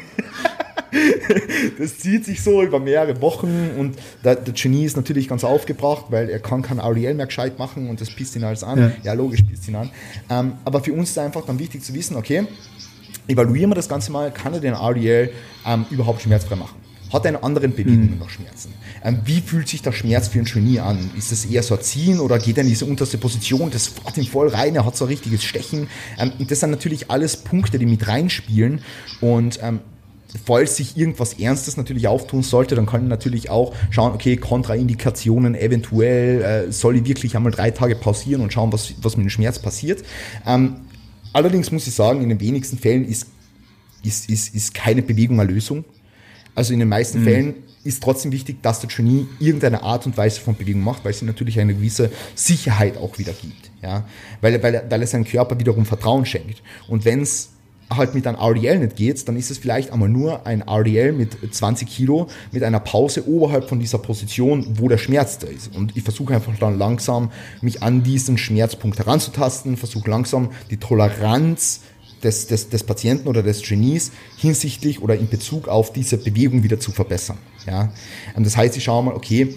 [1.77, 6.05] das zieht sich so über mehrere Wochen und der, der Genie ist natürlich ganz aufgebracht,
[6.09, 8.79] weil er kann kein Ariel mehr gescheit machen und das pisst ihn alles an.
[8.79, 9.89] Ja, ja logisch pisst ihn an.
[10.29, 12.47] Ähm, aber für uns ist einfach dann wichtig zu wissen, okay,
[13.27, 15.31] evaluieren wir das Ganze mal, kann er den RDL
[15.65, 16.77] ähm, überhaupt schmerzfrei machen?
[17.11, 18.19] Hat er in anderen Bewegungen mhm.
[18.19, 18.73] noch Schmerzen?
[19.03, 21.09] Ähm, wie fühlt sich der Schmerz für ein Genie an?
[21.17, 23.71] Ist es eher so ein Ziehen oder geht er in diese unterste Position?
[23.71, 25.87] Das fährt ihm voll rein, er hat so ein richtiges Stechen.
[26.17, 28.81] Ähm, das sind natürlich alles Punkte, die mit reinspielen
[29.21, 29.79] und ähm,
[30.43, 35.55] falls sich irgendwas Ernstes natürlich auftun sollte, dann kann ich natürlich auch schauen, okay, Kontraindikationen
[35.55, 39.29] eventuell, äh, soll ich wirklich einmal drei Tage pausieren und schauen, was, was mit dem
[39.29, 40.03] Schmerz passiert.
[40.45, 40.77] Ähm,
[41.33, 43.27] allerdings muss ich sagen, in den wenigsten Fällen ist,
[44.03, 45.85] ist, ist, ist keine Bewegung eine Lösung.
[46.55, 47.23] Also in den meisten mhm.
[47.23, 51.13] Fällen ist trotzdem wichtig, dass der Genie irgendeine Art und Weise von Bewegung macht, weil
[51.13, 53.71] sie natürlich eine gewisse Sicherheit auch wieder gibt.
[53.81, 54.05] Ja?
[54.41, 56.61] Weil, weil, weil er seinem Körper wiederum Vertrauen schenkt.
[56.89, 57.51] Und wenn es
[57.89, 61.37] halt mit einem RDL nicht geht, dann ist es vielleicht einmal nur ein RDL mit
[61.49, 65.75] 20 Kilo mit einer Pause oberhalb von dieser Position, wo der Schmerz da ist.
[65.75, 71.81] Und ich versuche einfach dann langsam mich an diesen Schmerzpunkt heranzutasten, versuche langsam die Toleranz
[72.23, 76.79] des, des, des Patienten oder des Genies hinsichtlich oder in Bezug auf diese Bewegung wieder
[76.79, 77.37] zu verbessern.
[77.65, 77.93] Ja?
[78.35, 79.55] Und das heißt, ich schaue mal, okay,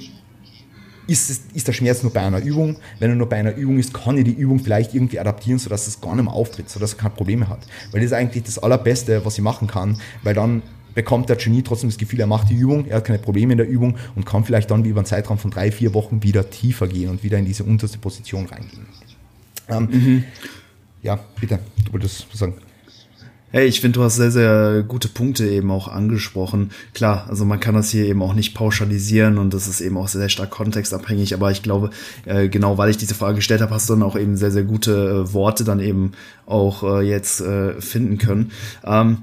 [1.10, 2.76] ist, es, ist der Schmerz nur bei einer Übung.
[2.98, 5.86] Wenn er nur bei einer Übung ist, kann ich die Übung vielleicht irgendwie adaptieren, sodass
[5.86, 7.60] es gar nicht mehr auftritt, sodass er keine Probleme hat.
[7.90, 10.62] Weil das ist eigentlich das Allerbeste, was ich machen kann, weil dann
[10.94, 13.58] bekommt der Genie trotzdem das Gefühl, er macht die Übung, er hat keine Probleme in
[13.58, 16.48] der Übung und kann vielleicht dann wie über einen Zeitraum von drei, vier Wochen wieder
[16.50, 18.86] tiefer gehen und wieder in diese unterste Position reingehen.
[19.68, 20.24] Ähm, mhm.
[21.02, 22.54] Ja, bitte, du wolltest sagen.
[23.52, 26.70] Hey, ich finde, du hast sehr, sehr gute Punkte eben auch angesprochen.
[26.94, 30.06] Klar, also man kann das hier eben auch nicht pauschalisieren und das ist eben auch
[30.06, 31.90] sehr stark kontextabhängig, aber ich glaube,
[32.26, 34.62] äh, genau weil ich diese Frage gestellt habe, hast du dann auch eben sehr, sehr
[34.62, 34.92] gute
[35.26, 36.12] äh, Worte dann eben
[36.46, 37.42] auch äh, jetzt
[37.80, 38.52] finden können.
[38.84, 39.22] Ähm,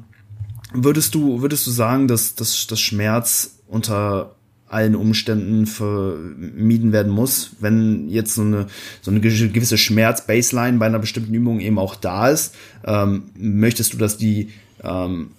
[0.73, 4.36] würdest du, würdest du sagen, dass, dass, dass Schmerz unter
[4.69, 7.51] allen Umständen vermieden werden muss.
[7.59, 8.67] Wenn jetzt so eine,
[9.01, 13.97] so eine gewisse Schmerz-Baseline bei einer bestimmten Übung eben auch da ist, ähm, möchtest du,
[13.97, 14.49] dass die
[14.83, 15.29] ähm,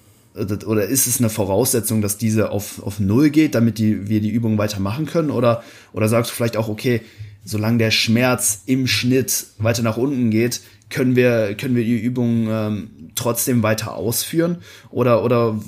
[0.67, 4.31] oder ist es eine Voraussetzung, dass diese auf, auf Null geht, damit die, wir die
[4.31, 5.31] Übung weitermachen können?
[5.31, 5.63] Oder,
[5.93, 7.01] oder sagst du vielleicht auch, okay,
[7.45, 10.61] solange der Schmerz im Schnitt weiter nach unten geht,
[10.91, 14.59] können wir, können wir die Übung ähm, trotzdem weiter ausführen?
[14.91, 15.59] Oder, oder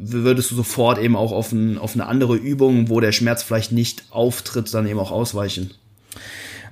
[0.00, 3.72] würdest du sofort eben auch auf, ein, auf eine andere Übung, wo der Schmerz vielleicht
[3.72, 5.72] nicht auftritt, dann eben auch ausweichen?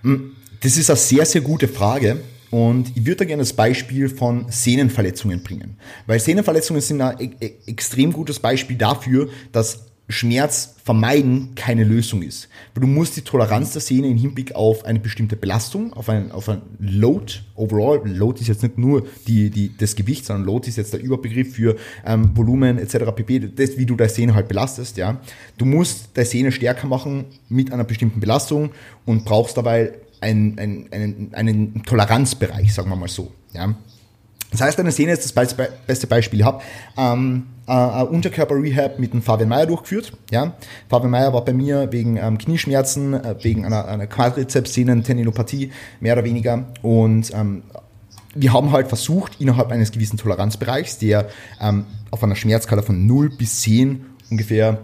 [0.03, 2.21] Hm, das ist eine sehr, sehr gute Frage.
[2.51, 5.77] Und ich würde da gerne das Beispiel von Sehnenverletzungen bringen.
[6.07, 12.23] Weil Sehnenverletzungen sind ein e-, e-, extrem gutes Beispiel dafür, dass Schmerz vermeiden keine Lösung
[12.23, 12.49] ist.
[12.75, 16.49] du musst die Toleranz der Sehne im Hinblick auf eine bestimmte Belastung, auf ein, auf
[16.49, 20.77] ein Load, overall, Load ist jetzt nicht nur die, die, das Gewicht, sondern Load ist
[20.77, 23.13] jetzt der Überbegriff für ähm, Volumen etc.
[23.15, 24.97] pp, das, wie du deine Sehne halt belastest.
[24.97, 25.21] Ja.
[25.59, 28.71] Du musst deine Sehne stärker machen mit einer bestimmten Belastung
[29.05, 33.31] und brauchst dabei einen, einen, einen, einen Toleranzbereich, sagen wir mal so.
[33.53, 33.75] Ja.
[34.51, 35.57] Das heißt, eine Sehne ist das
[35.87, 36.41] beste Beispiel.
[36.41, 36.63] Ich habe
[36.97, 40.13] ähm, äh, Unterkörper-Rehab mit dem Fabian Meyer durchgeführt.
[40.31, 40.55] Ja?
[40.89, 46.25] Fabian Meyer war bei mir wegen ähm, Knieschmerzen, äh, wegen einer, einer Quadrizeps-Sehnen-Tendinopathie, mehr oder
[46.25, 46.67] weniger.
[46.81, 47.63] Und ähm,
[48.35, 51.29] wir haben halt versucht, innerhalb eines gewissen Toleranzbereichs, der
[51.61, 54.79] ähm, auf einer Schmerzskala von 0 bis 10 ungefähr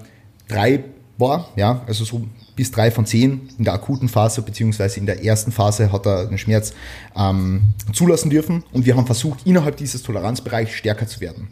[0.49, 0.85] 3
[1.17, 5.25] war, ja, also so bis drei von zehn in der akuten Phase beziehungsweise in der
[5.25, 6.73] ersten Phase hat er den Schmerz
[7.17, 11.49] ähm, zulassen dürfen und wir haben versucht, innerhalb dieses Toleranzbereichs stärker zu werden.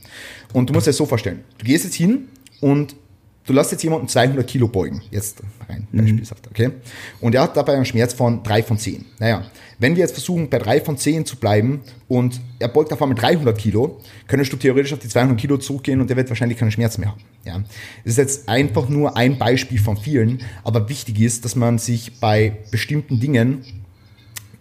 [0.53, 2.29] Und du musst dir das so vorstellen, du gehst jetzt hin
[2.61, 2.95] und
[3.47, 6.71] du lässt jetzt jemanden 200 Kilo beugen, jetzt rein beispielshaft, okay?
[7.21, 9.05] Und er hat dabei einen Schmerz von 3 von 10.
[9.19, 9.45] Naja,
[9.83, 13.19] wenn wir jetzt versuchen, bei 3 von 10 zu bleiben und er beugt auf einmal
[13.19, 16.71] 300 Kilo, könntest du theoretisch auf die 200 Kilo zurückgehen und der wird wahrscheinlich keinen
[16.71, 17.21] Schmerz mehr haben.
[17.45, 17.59] Ja?
[18.05, 22.21] Das ist jetzt einfach nur ein Beispiel von vielen, aber wichtig ist, dass man sich
[22.21, 23.65] bei bestimmten Dingen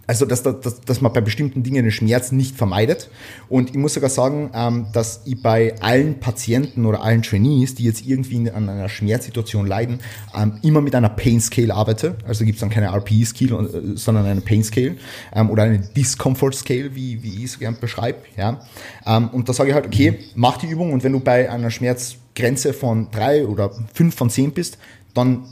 [0.07, 3.09] also dass, dass, dass man bei bestimmten Dingen den Schmerz nicht vermeidet.
[3.49, 7.83] Und ich muss sogar sagen, ähm, dass ich bei allen Patienten oder allen Trainees, die
[7.83, 9.99] jetzt irgendwie an einer Schmerzsituation leiden,
[10.35, 12.15] ähm, immer mit einer Pain Scale arbeite.
[12.27, 14.97] Also gibt es dann keine RPE Scale, äh, sondern eine Pain Scale
[15.33, 18.19] ähm, oder eine Discomfort Scale, wie, wie ich es gern beschreibe.
[18.35, 18.61] Ja?
[19.05, 21.69] Ähm, und da sage ich halt, okay, mach die Übung und wenn du bei einer
[21.69, 24.77] Schmerzgrenze von drei oder fünf von zehn bist,
[25.13, 25.45] dann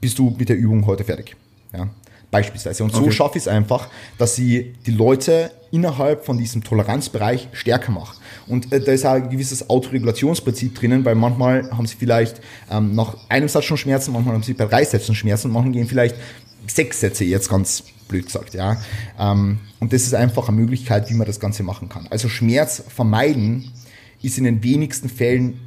[0.00, 1.36] bist du mit der Übung heute fertig.
[1.72, 1.88] Ja?
[2.30, 2.84] Beispielsweise.
[2.84, 3.12] Und so okay.
[3.12, 3.88] schaffe ich es einfach,
[4.18, 8.16] dass sie die Leute innerhalb von diesem Toleranzbereich stärker mache.
[8.46, 12.94] Und äh, da ist auch ein gewisses Autoregulationsprinzip drinnen, weil manchmal haben sie vielleicht ähm,
[12.94, 16.16] nach einem Satz schon Schmerzen, manchmal haben sie bei drei Sätzen Schmerzen, manchmal gehen vielleicht
[16.66, 18.76] sechs Sätze jetzt ganz blöd gesagt, ja.
[19.18, 22.06] Ähm, und das ist einfach eine Möglichkeit, wie man das Ganze machen kann.
[22.10, 23.70] Also Schmerz vermeiden
[24.22, 25.60] ist in den wenigsten Fällen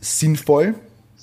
[0.00, 0.74] sinnvoll,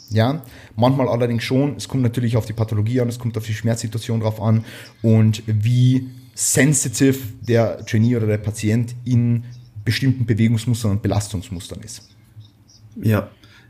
[0.09, 0.41] ja,
[0.75, 1.75] manchmal allerdings schon.
[1.75, 4.65] Es kommt natürlich auf die Pathologie an, es kommt auf die Schmerzsituation drauf an
[5.01, 9.43] und wie sensitiv der Trainee oder der Patient in
[9.85, 12.09] bestimmten Bewegungsmustern und Belastungsmustern ist.
[12.95, 13.29] Ja,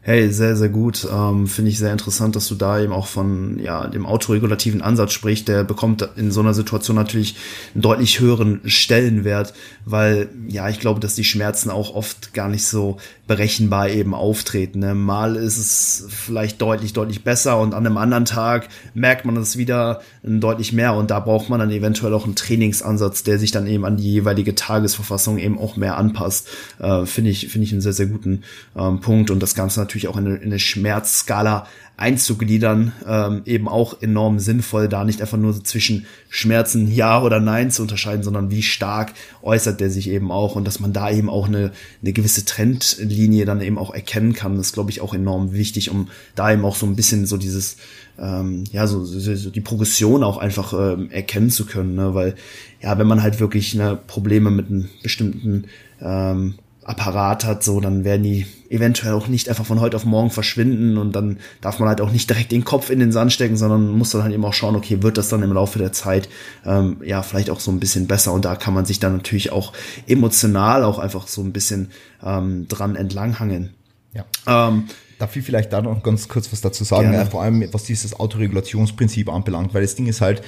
[0.10, 1.08] Hey, sehr, sehr gut.
[1.13, 5.13] Ähm, Finde ich sehr interessant, dass du da eben auch von ja, dem autoregulativen Ansatz
[5.13, 5.48] sprichst.
[5.48, 7.36] Der bekommt in so einer Situation natürlich
[7.76, 9.54] einen deutlich höheren Stellenwert,
[9.86, 12.98] weil ja, ich glaube, dass die Schmerzen auch oft gar nicht so
[13.30, 14.80] berechenbar eben auftreten.
[14.80, 14.95] Ne?
[14.95, 19.56] Mal ist es vielleicht deutlich, deutlich besser und an einem anderen Tag merkt man es
[19.56, 23.67] wieder deutlich mehr und da braucht man dann eventuell auch einen Trainingsansatz, der sich dann
[23.67, 26.48] eben an die jeweilige Tagesverfassung eben auch mehr anpasst.
[26.80, 28.41] Äh, Finde ich, finde ich einen sehr, sehr guten
[28.76, 31.68] ähm, Punkt und das Ganze natürlich auch in eine, in eine Schmerzskala
[32.00, 37.42] einzugliedern, ähm, eben auch enorm sinnvoll, da nicht einfach nur so zwischen Schmerzen ja oder
[37.42, 41.12] nein zu unterscheiden, sondern wie stark äußert der sich eben auch und dass man da
[41.12, 45.14] eben auch eine, eine gewisse Trendlinie dann eben auch erkennen kann, das glaube ich, auch
[45.14, 47.76] enorm wichtig, um da eben auch so ein bisschen so dieses,
[48.18, 52.14] ähm, ja, so, so, so die Progression auch einfach ähm, erkennen zu können, ne?
[52.14, 52.36] weil
[52.82, 55.66] ja, wenn man halt wirklich ne, Probleme mit einem bestimmten
[56.02, 60.32] ähm, Apparat hat, so, dann werden die eventuell auch nicht einfach von heute auf morgen
[60.32, 63.58] verschwinden und dann darf man halt auch nicht direkt den Kopf in den Sand stecken,
[63.58, 66.30] sondern muss dann halt eben auch schauen, okay, wird das dann im Laufe der Zeit
[66.65, 69.52] ähm, ja vielleicht auch so ein bisschen besser und da kann man sich dann natürlich
[69.52, 69.74] auch
[70.08, 71.92] emotional auch einfach so ein bisschen
[72.24, 73.74] ähm, dran entlanghangeln.
[74.13, 74.26] Ja.
[74.48, 74.86] Ähm,
[75.20, 78.18] Darf ich vielleicht da noch ganz kurz was dazu sagen, ja, vor allem was dieses
[78.18, 80.42] Autoregulationsprinzip anbelangt, weil das Ding ist halt,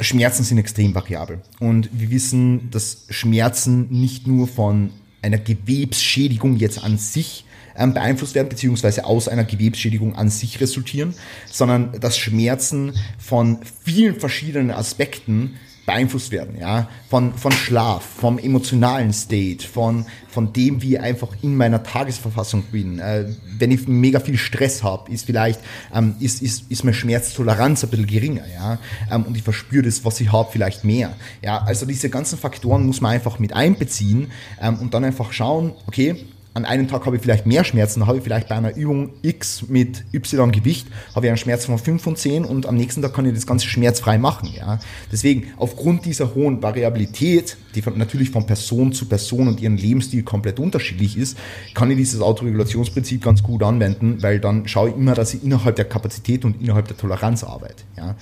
[0.00, 1.40] Schmerzen sind extrem variabel.
[1.60, 4.90] Und wir wissen, dass Schmerzen nicht nur von
[5.22, 7.44] einer Gewebsschädigung jetzt an sich
[7.76, 11.14] ähm, beeinflusst werden, beziehungsweise aus einer Gewebsschädigung an sich resultieren,
[11.50, 15.54] sondern dass Schmerzen von vielen verschiedenen Aspekten
[15.86, 21.28] beeinflusst werden, ja, von, von Schlaf, vom emotionalen State, von, von dem, wie ich einfach
[21.42, 23.00] in meiner Tagesverfassung bin.
[23.00, 23.26] Äh,
[23.58, 25.60] wenn ich mega viel Stress habe, ist vielleicht,
[25.92, 28.78] ähm, ist, ist, ist meine Schmerztoleranz ein bisschen geringer, ja,
[29.10, 31.14] ähm, und ich verspüre das, was ich habe, vielleicht mehr.
[31.42, 35.72] Ja, also diese ganzen Faktoren muss man einfach mit einbeziehen ähm, und dann einfach schauen,
[35.86, 36.16] okay,
[36.54, 39.68] an einem Tag habe ich vielleicht mehr Schmerzen, habe ich vielleicht bei einer Übung X
[39.68, 43.14] mit Y Gewicht, habe ich einen Schmerz von 5 von 10 und am nächsten Tag
[43.14, 44.50] kann ich das Ganze schmerzfrei machen.
[44.54, 44.78] Ja?
[45.10, 50.60] Deswegen, aufgrund dieser hohen Variabilität, die natürlich von Person zu Person und ihrem Lebensstil komplett
[50.60, 51.38] unterschiedlich ist,
[51.72, 55.76] kann ich dieses Autoregulationsprinzip ganz gut anwenden, weil dann schaue ich immer, dass ich innerhalb
[55.76, 57.84] der Kapazität und innerhalb der Toleranz arbeite.
[57.96, 58.16] Ja?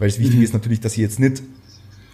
[0.00, 0.42] Weil es wichtig mhm.
[0.42, 1.42] ist natürlich, dass ich jetzt nicht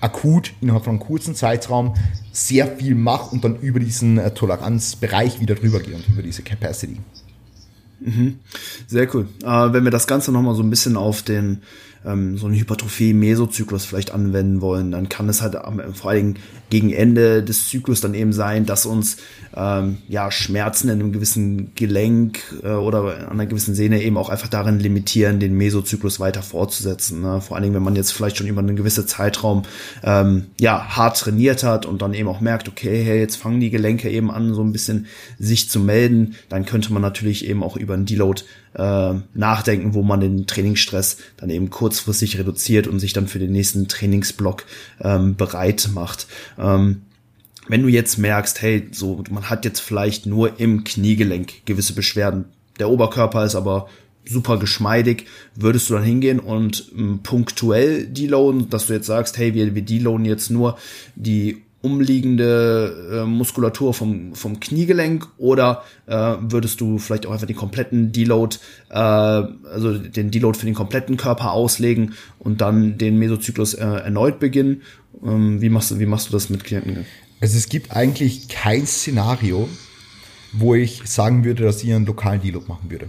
[0.02, 1.94] akut innerhalb von einem kurzen Zeitraum
[2.32, 6.42] sehr viel mache und dann über diesen äh, Toleranzbereich wieder drüber gehe und über diese
[6.42, 6.98] Capacity.
[8.00, 8.38] Mhm.
[8.86, 9.28] Sehr cool.
[9.42, 11.62] Äh, wenn wir das Ganze nochmal so ein bisschen auf den
[12.04, 15.56] ähm, so einen Hypertrophie-Mesozyklus vielleicht anwenden wollen, dann kann es halt
[15.94, 19.18] vor allen Dingen gegen Ende des Zyklus dann eben sein, dass uns
[19.54, 24.30] ähm, ja Schmerzen in einem gewissen Gelenk äh, oder an einer gewissen Sehne eben auch
[24.30, 27.20] einfach darin limitieren, den Mesozyklus weiter fortzusetzen.
[27.20, 27.42] Ne?
[27.42, 29.64] Vor allen Dingen, wenn man jetzt vielleicht schon über einen gewissen Zeitraum
[30.02, 33.68] ähm, ja hart trainiert hat und dann eben auch merkt, okay, hey, jetzt fangen die
[33.68, 35.08] Gelenke eben an, so ein bisschen
[35.38, 40.02] sich zu melden, dann könnte man natürlich eben auch über einen Deload äh, nachdenken, wo
[40.02, 44.64] man den Trainingsstress dann eben kurzfristig reduziert und sich dann für den nächsten Trainingsblock
[45.00, 46.26] ähm, bereit macht.
[46.62, 47.02] Ähm,
[47.68, 52.46] wenn du jetzt merkst, hey, so man hat jetzt vielleicht nur im Kniegelenk gewisse Beschwerden,
[52.78, 53.88] der Oberkörper ist aber
[54.24, 59.54] super geschmeidig, würdest du dann hingehen und ähm, punktuell deloaden, dass du jetzt sagst, hey,
[59.54, 60.78] wir, wir deloaden jetzt nur
[61.16, 67.56] die umliegende äh, Muskulatur vom, vom Kniegelenk oder äh, würdest du vielleicht auch einfach den
[67.56, 68.56] kompletten Deload,
[68.88, 74.38] äh, also den Deload für den kompletten Körper auslegen und dann den Mesozyklus äh, erneut
[74.38, 74.82] beginnen?
[75.24, 77.04] Ähm, wie, machst du, wie machst du das mit Klienten?
[77.40, 79.68] Also es gibt eigentlich kein Szenario,
[80.52, 83.08] wo ich sagen würde, dass ich einen lokalen Deload machen würde.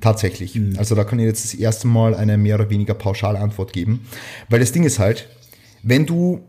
[0.00, 0.54] Tatsächlich.
[0.54, 0.76] Mhm.
[0.78, 4.00] Also da kann ich jetzt das erste Mal eine mehr oder weniger pauschale Antwort geben.
[4.48, 5.28] Weil das Ding ist halt,
[5.82, 6.40] wenn du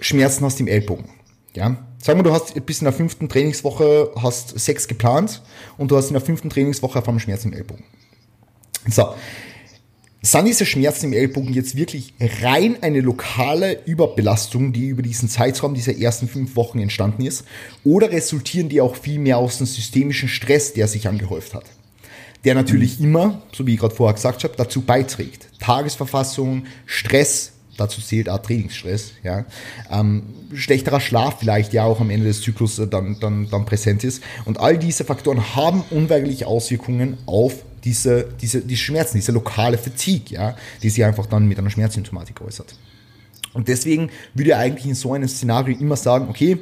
[0.00, 1.06] Schmerzen hast im Ellbogen,
[1.54, 5.42] ja, sagen wir, du hast bis in der fünften Trainingswoche hast sechs geplant
[5.78, 7.84] und du hast in der fünften Trainingswoche auf einmal Schmerzen im Ellbogen.
[8.88, 9.14] So.
[10.22, 15.74] Sind diese Schmerzen im Ellbogen jetzt wirklich rein eine lokale Überbelastung, die über diesen Zeitraum
[15.74, 17.44] dieser ersten fünf Wochen entstanden ist?
[17.84, 21.64] Oder resultieren die auch viel mehr aus dem systemischen Stress, der sich angehäuft hat?
[22.46, 23.06] der natürlich mhm.
[23.06, 25.48] immer, so wie ich gerade vorher gesagt habe, dazu beiträgt.
[25.58, 29.44] Tagesverfassung, Stress, dazu zählt auch Trainingsstress, ja.
[29.90, 30.22] Ähm,
[30.54, 34.22] schlechterer Schlaf vielleicht ja auch am Ende des Zyklus äh, dann, dann, dann präsent ist.
[34.44, 40.36] Und all diese Faktoren haben unweigerlich Auswirkungen auf diese, diese, die Schmerzen, diese lokale Fatigue,
[40.36, 42.74] ja, die sich einfach dann mit einer Schmerzsymptomatik äußert.
[43.52, 46.58] Und deswegen würde ich eigentlich in so einem Szenario immer sagen, okay,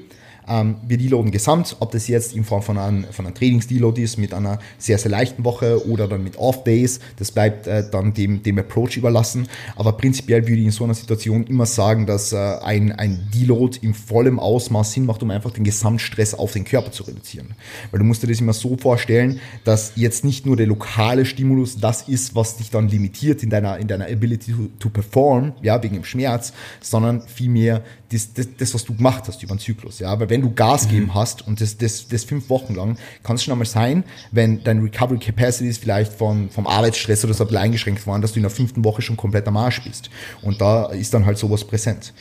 [0.48, 4.18] ähm, wir deloaden gesamt, ob das jetzt in Form von einem, von einem Trainings-Deload ist
[4.18, 8.42] mit einer sehr, sehr leichten Woche oder dann mit Off-Days, das bleibt äh, dann dem,
[8.42, 9.48] dem Approach überlassen.
[9.76, 13.78] Aber prinzipiell würde ich in so einer Situation immer sagen, dass äh, ein, ein Deload
[13.83, 17.54] im vollen Ausmaß Sinn macht, um einfach den Gesamtstress auf den Körper zu reduzieren.
[17.90, 21.78] Weil du musst dir das immer so vorstellen, dass jetzt nicht nur der lokale Stimulus
[21.78, 25.83] das ist, was dich dann limitiert in deiner, in deiner Ability to, to perform, ja,
[25.83, 29.98] wegen dem Schmerz, sondern vielmehr das, das, das, was du gemacht hast über den Zyklus.
[29.98, 30.90] Ja, weil wenn du Gas mhm.
[30.90, 34.64] geben hast und das, das, das fünf Wochen lang, kann es schon einmal sein, wenn
[34.64, 38.33] dein Recovery Capacity ist vielleicht von, vom Arbeitsstress oder so ein bisschen eingeschränkt worden, dass
[38.33, 40.11] du in der fünften Woche schon komplett am Arsch bist.
[40.42, 42.12] Und da ist dann halt sowas präsent.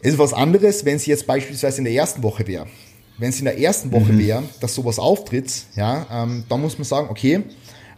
[0.00, 2.66] Es ist was anderes, wenn es jetzt beispielsweise in der ersten Woche wäre.
[3.18, 4.18] Wenn es in der ersten Woche mhm.
[4.18, 7.42] wäre, dass sowas auftritt, ja, ähm, dann muss man sagen, okay,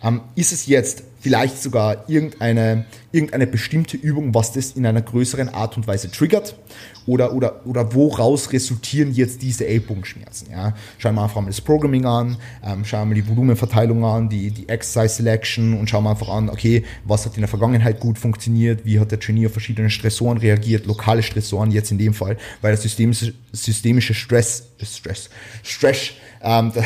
[0.02, 5.48] ähm, ist es jetzt vielleicht sogar irgendeine, irgendeine bestimmte Übung, was das in einer größeren
[5.48, 6.54] Art und Weise triggert?
[7.04, 10.52] Oder, oder, oder woraus resultieren jetzt diese Ellbogenschmerzen?
[10.52, 10.74] Ja?
[10.98, 14.52] Schauen wir einfach mal das Programming an, ähm, schauen wir mal die Volumenverteilung an, die,
[14.52, 18.18] die Exercise Selection und schauen wir einfach an, okay, was hat in der Vergangenheit gut
[18.18, 22.36] funktioniert, wie hat der Trainier auf verschiedene Stressoren reagiert, lokale Stressoren jetzt in dem Fall,
[22.60, 25.28] weil der systemische, systemische Stress, Stress,
[25.64, 26.12] Stress,
[26.46, 26.84] ähm, der,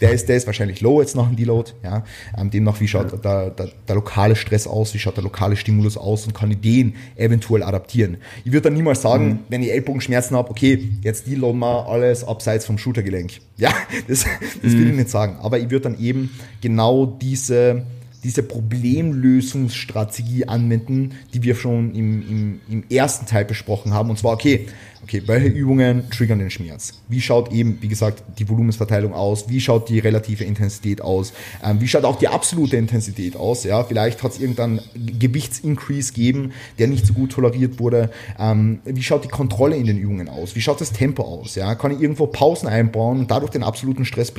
[0.00, 1.72] der, ist, der ist wahrscheinlich low jetzt nach dem Deload.
[1.82, 2.04] Ja?
[2.38, 3.18] Ähm, demnach, wie schaut ja.
[3.18, 6.60] der, der, der, lokale Stress aus, wie schaut der lokale Stimulus aus und kann ich
[6.60, 8.18] den eventuell adaptieren.
[8.44, 9.38] Ich würde dann niemals sagen, mhm.
[9.48, 13.32] wenn ich Ellbogenschmerzen habe, okay, jetzt deloaden wir alles abseits vom Shootergelenk.
[13.56, 13.72] Ja,
[14.08, 14.24] das,
[14.62, 14.78] das mhm.
[14.78, 15.36] will ich nicht sagen.
[15.42, 17.82] Aber ich würde dann eben genau diese
[18.22, 24.10] diese Problemlösungsstrategie anwenden, die wir schon im, im, im ersten Teil besprochen haben.
[24.10, 24.66] Und zwar, okay,
[25.02, 26.94] okay, welche Übungen triggern den Schmerz?
[27.08, 29.48] Wie schaut eben, wie gesagt, die Volumensverteilung aus?
[29.48, 31.32] Wie schaut die relative Intensität aus?
[31.64, 33.64] Ähm, wie schaut auch die absolute Intensität aus?
[33.64, 38.10] Ja, vielleicht hat es irgendeinen Gewichtsincrease gegeben, der nicht so gut toleriert wurde.
[38.38, 40.54] Ähm, wie schaut die Kontrolle in den Übungen aus?
[40.54, 41.54] Wie schaut das Tempo aus?
[41.54, 44.32] Ja, kann ich irgendwo Pausen einbauen und dadurch den absoluten Stress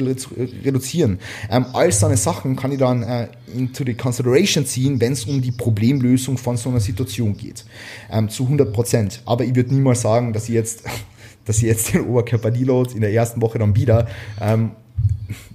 [0.63, 1.19] reduzieren?
[1.49, 3.27] Ähm, all so Sachen kann ich dann äh,
[3.71, 7.65] into the consideration ziehen, wenn es um die Problemlösung von so einer Situation geht.
[8.11, 9.21] Ähm, zu 100 Prozent.
[9.25, 10.83] Aber ich würde niemals sagen, dass ich jetzt,
[11.45, 14.07] dass sie jetzt den Oberkörper Deload in der ersten Woche dann wieder,
[14.39, 14.71] ähm,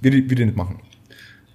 [0.01, 0.79] würde, würde ich nicht machen.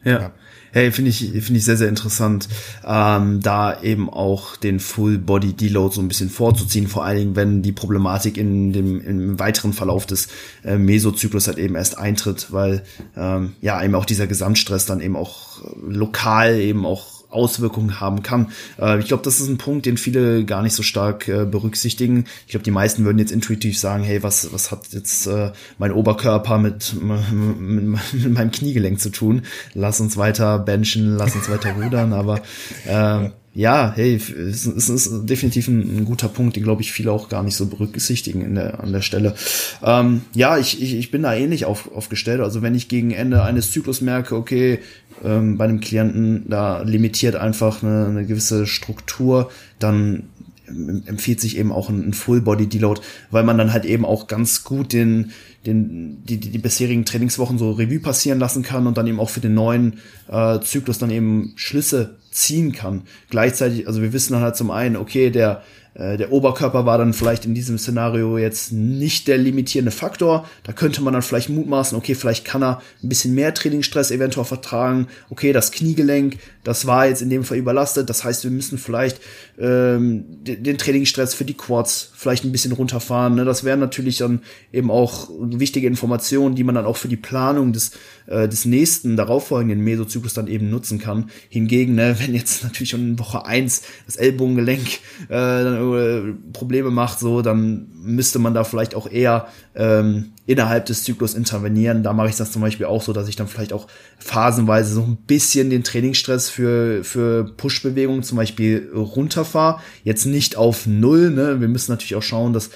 [0.04, 0.20] ja.
[0.20, 0.32] ja
[0.72, 2.48] hey, finde ich, finde ich sehr, sehr interessant,
[2.84, 7.36] ähm, da eben auch den Full Body Deload so ein bisschen vorzuziehen, vor allen Dingen,
[7.36, 10.28] wenn die Problematik in dem, im weiteren Verlauf des
[10.64, 12.82] äh, Mesozyklus halt eben erst eintritt, weil
[13.16, 18.52] ähm, ja eben auch dieser Gesamtstress dann eben auch lokal eben auch Auswirkungen haben kann.
[18.80, 22.26] Äh, ich glaube, das ist ein Punkt, den viele gar nicht so stark äh, berücksichtigen.
[22.46, 25.92] Ich glaube, die meisten würden jetzt intuitiv sagen, hey, was, was hat jetzt äh, mein
[25.92, 29.42] Oberkörper mit, mit, mit meinem Kniegelenk zu tun?
[29.74, 32.40] Lass uns weiter benchen, lass uns weiter rudern, aber
[32.86, 37.12] äh, ja, hey, es, es ist definitiv ein, ein guter Punkt, den glaube ich viele
[37.12, 39.34] auch gar nicht so berücksichtigen in der, an der Stelle.
[39.82, 42.40] Ähm, ja, ich, ich, ich bin da ähnlich auf, aufgestellt.
[42.40, 44.78] Also wenn ich gegen Ende eines Zyklus merke, okay,
[45.22, 50.24] ähm, bei einem Klienten da limitiert einfach eine, eine gewisse Struktur, dann
[50.66, 53.00] empfiehlt sich eben auch ein, ein Full Body Deload,
[53.30, 55.32] weil man dann halt eben auch ganz gut den
[55.66, 59.30] den die, die, die bisherigen Trainingswochen so Revue passieren lassen kann und dann eben auch
[59.30, 63.02] für den neuen äh, Zyklus dann eben Schlüsse ziehen kann.
[63.30, 65.62] Gleichzeitig, also wir wissen dann halt zum einen, okay, der
[65.94, 70.48] der Oberkörper war dann vielleicht in diesem Szenario jetzt nicht der limitierende Faktor.
[70.64, 74.46] Da könnte man dann vielleicht mutmaßen, okay, vielleicht kann er ein bisschen mehr Trainingsstress eventuell
[74.46, 75.08] vertragen.
[75.28, 78.08] Okay, das Kniegelenk, das war jetzt in dem Fall überlastet.
[78.08, 79.20] Das heißt, wir müssen vielleicht
[79.58, 83.34] ähm, den, Trainingsstress für die Quads vielleicht ein bisschen runterfahren.
[83.34, 83.44] Ne?
[83.44, 84.40] Das wären natürlich dann
[84.72, 87.92] eben auch wichtige Informationen, die man dann auch für die Planung des,
[88.32, 91.30] äh, des nächsten darauffolgenden Mesozyklus dann eben nutzen kann.
[91.48, 94.88] Hingegen, ne, wenn jetzt natürlich schon in Woche eins das Ellbogengelenk
[95.28, 100.86] äh, dann, äh, Probleme macht, so, dann müsste man da vielleicht auch eher ähm, innerhalb
[100.86, 102.02] des Zyklus intervenieren.
[102.02, 103.86] Da mache ich das zum Beispiel auch so, dass ich dann vielleicht auch
[104.18, 109.80] phasenweise so ein bisschen den Trainingsstress für, für Push-Bewegungen zum Beispiel runterfahre.
[110.04, 111.60] Jetzt nicht auf null, ne?
[111.60, 112.70] Wir müssen natürlich auch schauen, dass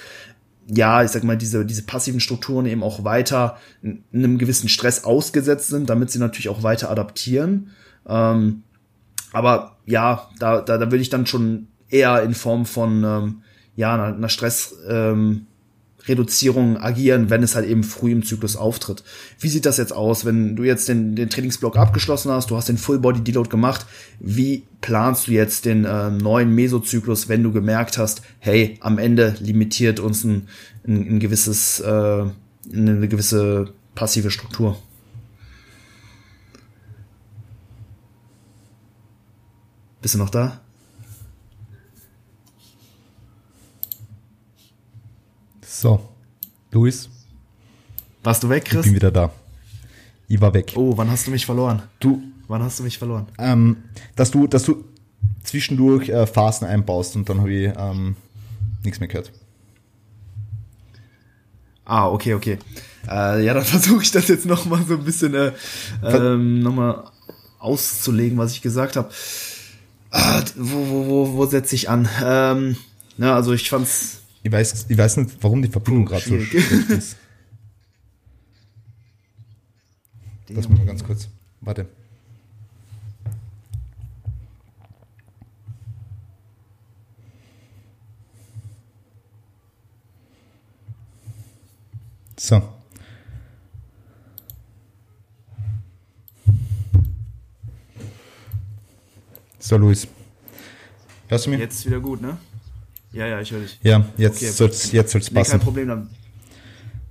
[0.67, 3.57] ja, ich sag mal, diese, diese passiven Strukturen eben auch weiter
[4.13, 7.71] einem gewissen Stress ausgesetzt sind, damit sie natürlich auch weiter adaptieren.
[8.07, 8.63] Ähm,
[9.31, 13.41] aber ja, da, da, da würde ich dann schon eher in Form von ähm,
[13.75, 15.46] ja, einer, einer Stress, ähm,
[16.07, 19.03] Reduzierung agieren, wenn es halt eben früh im Zyklus auftritt.
[19.39, 22.69] Wie sieht das jetzt aus, wenn du jetzt den, den Trainingsblock abgeschlossen hast, du hast
[22.69, 23.85] den Full Body Deload gemacht,
[24.19, 29.35] wie planst du jetzt den äh, neuen Mesozyklus, wenn du gemerkt hast, hey, am Ende
[29.39, 30.47] limitiert uns ein,
[30.87, 32.25] ein, ein gewisses, äh,
[32.73, 34.77] eine gewisse passive Struktur?
[40.01, 40.61] Bist du noch da?
[45.79, 45.99] So,
[46.71, 47.07] Luis.
[48.23, 48.79] Warst du weg, Chris?
[48.79, 49.31] Ich bin wieder da.
[50.27, 50.73] Ich war weg.
[50.75, 51.83] Oh, wann hast du mich verloren?
[51.99, 52.19] Du.
[52.47, 53.27] Wann hast du mich verloren?
[53.37, 53.77] Ähm,
[54.15, 54.85] dass du, dass du
[55.43, 58.15] zwischendurch äh, Phasen einbaust und dann habe ich ähm,
[58.83, 59.31] nichts mehr gehört.
[61.85, 62.57] Ah, okay, okay.
[63.07, 65.51] Äh, ja, dann versuche ich das jetzt noch mal so ein bisschen äh,
[66.01, 67.03] ähm, noch mal
[67.59, 69.11] auszulegen, was ich gesagt habe.
[70.09, 72.09] Ah, wo wo, wo, wo setze ich an?
[72.23, 72.77] Ähm,
[73.17, 74.16] na, also ich fand's
[74.47, 77.17] ich weiß, ich weiß nicht, warum die Verbindung gerade so schlecht ist.
[80.47, 81.27] Lass mich mal ganz kurz.
[81.59, 81.85] Warte.
[92.37, 92.61] So.
[99.59, 100.07] So, Luis.
[101.27, 101.59] Hörst du mich?
[101.59, 102.37] Jetzt wieder gut, ne?
[103.17, 103.79] Ja, ja, ich höre dich.
[103.81, 104.51] Ja, jetzt okay.
[104.51, 105.51] soll es jetzt soll's passen.
[105.53, 106.09] Nee, kein Problem, dann.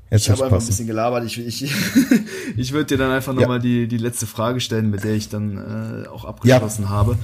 [0.08, 1.24] Jetzt ich habe einfach ein bisschen gelabert.
[1.24, 1.74] Ich, ich,
[2.56, 3.40] ich würde dir dann einfach ja.
[3.40, 6.88] nochmal die, die letzte Frage stellen, mit der ich dann äh, auch abgeschlossen ja.
[6.90, 7.18] habe.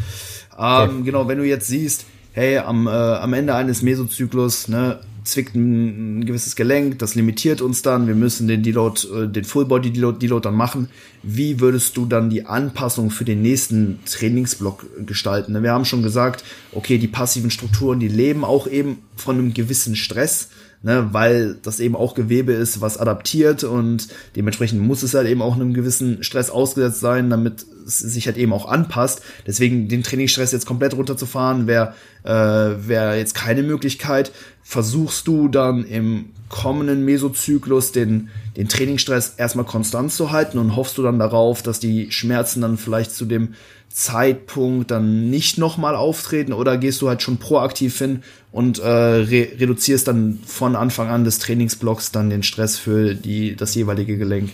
[0.59, 1.03] Ähm, okay.
[1.05, 6.25] Genau, wenn du jetzt siehst, hey, am, äh, am Ende eines Mesozyklus, ne, zwickt ein,
[6.25, 10.19] gewisses Gelenk, das limitiert uns dann, wir müssen den Deload, äh, den Full Body Deload,
[10.19, 10.89] Deload dann machen.
[11.23, 15.61] Wie würdest du dann die Anpassung für den nächsten Trainingsblock gestalten?
[15.63, 19.97] Wir haben schon gesagt, okay, die passiven Strukturen, die leben auch eben von einem gewissen
[19.97, 20.49] Stress
[20.83, 25.43] ne, weil das eben auch Gewebe ist, was adaptiert und dementsprechend muss es halt eben
[25.43, 29.23] auch einem gewissen Stress ausgesetzt sein, damit es sich halt eben auch anpasst.
[29.47, 31.95] Deswegen den Trainingsstress jetzt komplett runterzufahren, wäre
[32.25, 34.33] äh, wär jetzt keine Möglichkeit.
[34.63, 40.99] Versuchst du dann im kommenden Mesozyklus den, den Trainingsstress erstmal konstant zu halten und hoffst
[40.99, 43.55] du dann darauf, dass die Schmerzen dann vielleicht zu dem
[43.89, 49.49] Zeitpunkt dann nicht nochmal auftreten oder gehst du halt schon proaktiv hin und äh, re
[49.59, 54.51] reduzierst dann von Anfang an des Trainingsblocks dann den Stress für die, das jeweilige Gelenk?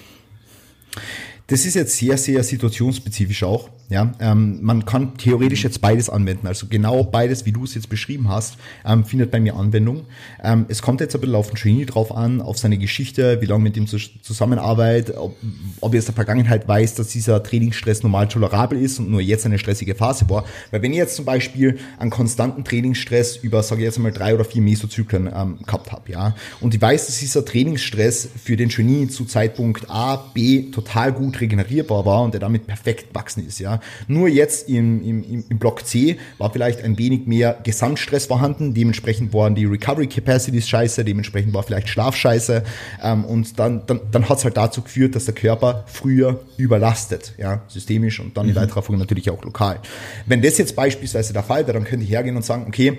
[1.49, 3.71] Das ist jetzt sehr, sehr situationsspezifisch auch.
[3.91, 6.47] Ja, ähm, man kann theoretisch jetzt beides anwenden.
[6.47, 10.05] Also genau beides, wie du es jetzt beschrieben hast, ähm, findet bei mir Anwendung.
[10.45, 13.47] Ähm, es kommt jetzt ein bisschen auf den Genie drauf an, auf seine Geschichte, wie
[13.47, 15.35] lange mit ihm zusammenarbeitet, ob,
[15.81, 19.47] ob er aus der Vergangenheit weiß, dass dieser Trainingsstress normal tolerabel ist und nur jetzt
[19.47, 20.45] eine stressige Phase war.
[20.71, 24.35] Weil wenn ich jetzt zum Beispiel einen konstanten Trainingsstress über, sage ich jetzt mal, drei
[24.35, 28.69] oder vier Mesozyklen ähm, gehabt habe, ja, und ich weiß, dass dieser Trainingsstress für den
[28.69, 33.59] Genie zu Zeitpunkt A, B total gut regenerierbar war und er damit perfekt wachsen ist,
[33.59, 38.75] ja, nur jetzt im, im, im Block C war vielleicht ein wenig mehr Gesamtstress vorhanden.
[38.75, 42.63] Dementsprechend waren die Recovery Capacities scheiße, dementsprechend war vielleicht Schlaf scheiße.
[43.03, 47.35] Ähm, und dann, dann, dann hat es halt dazu geführt, dass der Körper früher überlastet,
[47.39, 48.51] ja, systemisch und dann mhm.
[48.51, 49.81] in weiterer Folge natürlich auch lokal.
[50.27, 52.99] Wenn das jetzt beispielsweise der Fall wäre, dann könnte ich hergehen und sagen, okay,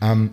[0.00, 0.30] ähm,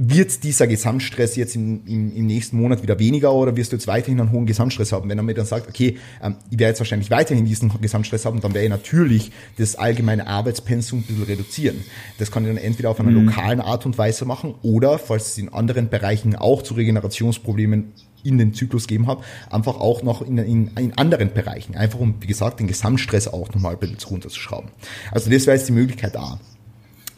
[0.00, 3.88] wird dieser Gesamtstress jetzt im, im, im, nächsten Monat wieder weniger oder wirst du jetzt
[3.88, 5.10] weiterhin einen hohen Gesamtstress haben?
[5.10, 8.40] Wenn er mir dann sagt, okay, ähm, ich werde jetzt wahrscheinlich weiterhin diesen Gesamtstress haben,
[8.40, 11.78] dann werde ich natürlich das allgemeine Arbeitspensum ein bisschen reduzieren.
[12.18, 13.26] Das kann ich dann entweder auf einer mhm.
[13.26, 17.92] lokalen Art und Weise machen oder, falls es in anderen Bereichen auch zu Regenerationsproblemen
[18.22, 19.18] in den Zyklus geben hat,
[19.50, 21.74] einfach auch noch in, in, in anderen Bereichen.
[21.74, 24.70] Einfach um, wie gesagt, den Gesamtstress auch nochmal ein bisschen runterzuschrauben.
[25.10, 26.38] Also das wäre jetzt die Möglichkeit A.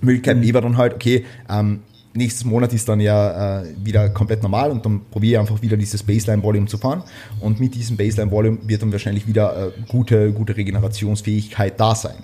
[0.01, 0.41] Möglichkeit mhm.
[0.41, 1.81] B war dann halt, okay, ähm,
[2.15, 5.77] nächstes Monat ist dann ja äh, wieder komplett normal und dann probiere ich einfach wieder
[5.77, 7.05] dieses Baseline-Volume zu fahren
[7.41, 12.17] und mit diesem Baseline-Volume wird dann wahrscheinlich wieder äh, gute, gute Regenerationsfähigkeit da sein.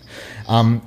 [0.49, 0.81] Ähm,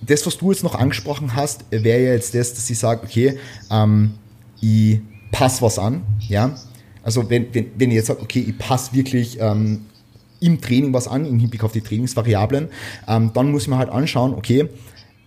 [0.00, 3.38] das, was du jetzt noch angesprochen hast, wäre ja jetzt das, dass ich sage, okay,
[3.70, 4.14] ähm,
[4.60, 6.56] ich passe was an, ja.
[7.04, 9.82] Also wenn, wenn, wenn ich jetzt sage, okay, ich passe wirklich ähm,
[10.40, 12.68] im Training was an, im Hinblick auf die Trainingsvariablen,
[13.08, 14.68] ähm, dann muss man halt anschauen, okay,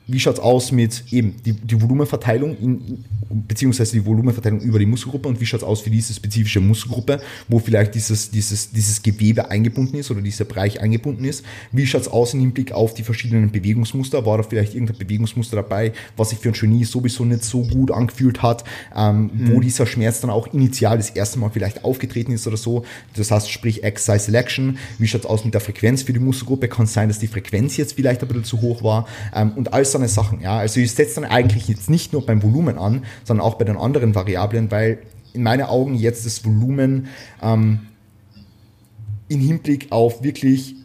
[0.07, 5.27] wie schaut's aus mit eben die, die Volumenverteilung, in, beziehungsweise die Volumenverteilung über die Muskelgruppe
[5.27, 9.97] und wie schaut's aus für diese spezifische Muskelgruppe, wo vielleicht dieses, dieses, dieses Gewebe eingebunden
[9.97, 11.43] ist oder dieser Bereich eingebunden ist.
[11.71, 14.25] Wie schaut's aus im Hinblick auf die verschiedenen Bewegungsmuster?
[14.25, 17.91] War da vielleicht irgendein Bewegungsmuster dabei, was sich für ein Genie sowieso nicht so gut
[17.91, 18.63] angefühlt hat,
[18.95, 19.53] ähm, mhm.
[19.53, 22.85] wo dieser Schmerz dann auch initial das erste Mal vielleicht aufgetreten ist oder so.
[23.15, 24.77] Das heißt, sprich Exercise Selection.
[24.99, 26.67] Wie schaut's aus mit der Frequenz für die Muskelgruppe?
[26.67, 29.07] Kann es sein, dass die Frequenz jetzt vielleicht ein bisschen zu hoch war?
[29.33, 30.41] Ähm, und alles so eine Sachen.
[30.41, 30.57] Ja?
[30.57, 33.77] Also ich setze dann eigentlich jetzt nicht nur beim Volumen an, sondern auch bei den
[33.77, 34.99] anderen Variablen, weil
[35.33, 37.07] in meinen Augen jetzt das Volumen
[37.41, 37.79] ähm,
[39.29, 40.75] im Hinblick auf wirklich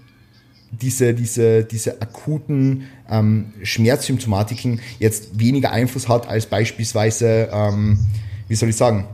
[0.71, 7.99] diese, diese, diese akuten ähm, Schmerzsymptomatiken jetzt weniger Einfluss hat als beispielsweise, ähm,
[8.47, 9.09] wie soll ich sagen,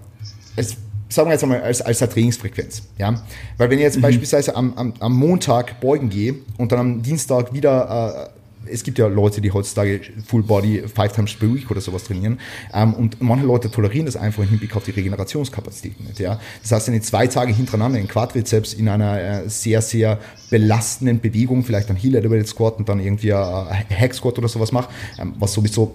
[0.57, 0.77] als,
[1.09, 2.83] sagen wir jetzt einmal als, als Trainingsfrequenz.
[2.99, 3.23] Ja?
[3.57, 4.03] Weil wenn ich jetzt mhm.
[4.03, 8.36] beispielsweise am, am, am Montag beugen gehe und dann am Dienstag wieder äh,
[8.71, 12.39] es gibt ja Leute, die heutzutage Full Body five times per week oder sowas trainieren.
[12.73, 16.19] Ähm, und manche Leute tolerieren das einfach im Hinblick auf die Regenerationskapazität nicht.
[16.19, 16.41] Ja?
[16.63, 20.19] Das heißt, wenn ich zwei Tage hintereinander in Quadrizeps in einer äh, sehr, sehr
[20.51, 24.73] belastenden Bewegung, vielleicht ein Heel Elevated Squat und dann irgendwie ein Hack Squat oder sowas
[24.73, 25.95] mache, ähm, was sowieso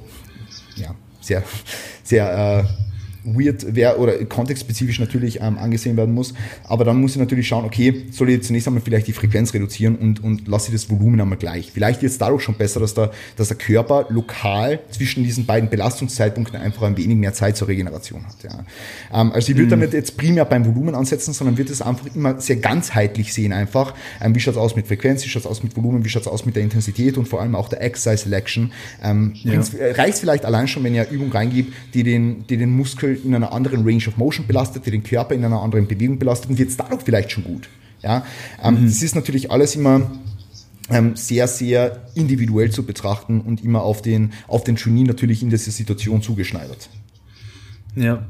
[0.75, 1.43] ja, sehr,
[2.03, 2.63] sehr äh,
[3.23, 6.33] weird wäre oder kontextspezifisch natürlich ähm, angesehen werden muss.
[6.63, 9.95] Aber dann muss ich natürlich schauen, okay, soll ich zunächst einmal vielleicht die Frequenz reduzieren
[9.95, 11.71] und, und lasse ich das Volumen einmal gleich.
[11.71, 15.69] Vielleicht wird es dadurch schon besser, dass der, dass der Körper lokal zwischen diesen beiden
[15.69, 18.43] Belastungszeitpunkten einfach ein wenig mehr Zeit zur Regeneration hat.
[18.43, 19.21] Ja.
[19.21, 19.81] Ähm, also ich würde mhm.
[19.81, 23.93] damit jetzt primär beim Volumen ansetzen, sondern wird es einfach immer sehr ganzheitlich sehen einfach.
[24.21, 26.23] Ähm, wie schaut es aus mit Frequenz, wie schaut es aus mit Volumen, wie schaut
[26.23, 28.71] es aus mit der Intensität und vor allem auch der Exercise Selection.
[29.03, 29.61] Ähm, ja.
[29.93, 33.51] Reicht vielleicht allein schon, wenn ihr Übung reingibt, die den, die den Muskel in einer
[33.51, 36.69] anderen Range of Motion belastet, die den Körper in einer anderen Bewegung belastet und wird
[36.69, 37.69] es dadurch vielleicht schon gut.
[38.01, 38.25] Ja,
[38.63, 38.85] ähm, mhm.
[38.85, 40.11] Das ist natürlich alles immer
[40.89, 45.49] ähm, sehr, sehr individuell zu betrachten und immer auf den, auf den Genie natürlich in
[45.49, 46.89] dieser Situation zugeschneidert.
[47.93, 48.25] Ja,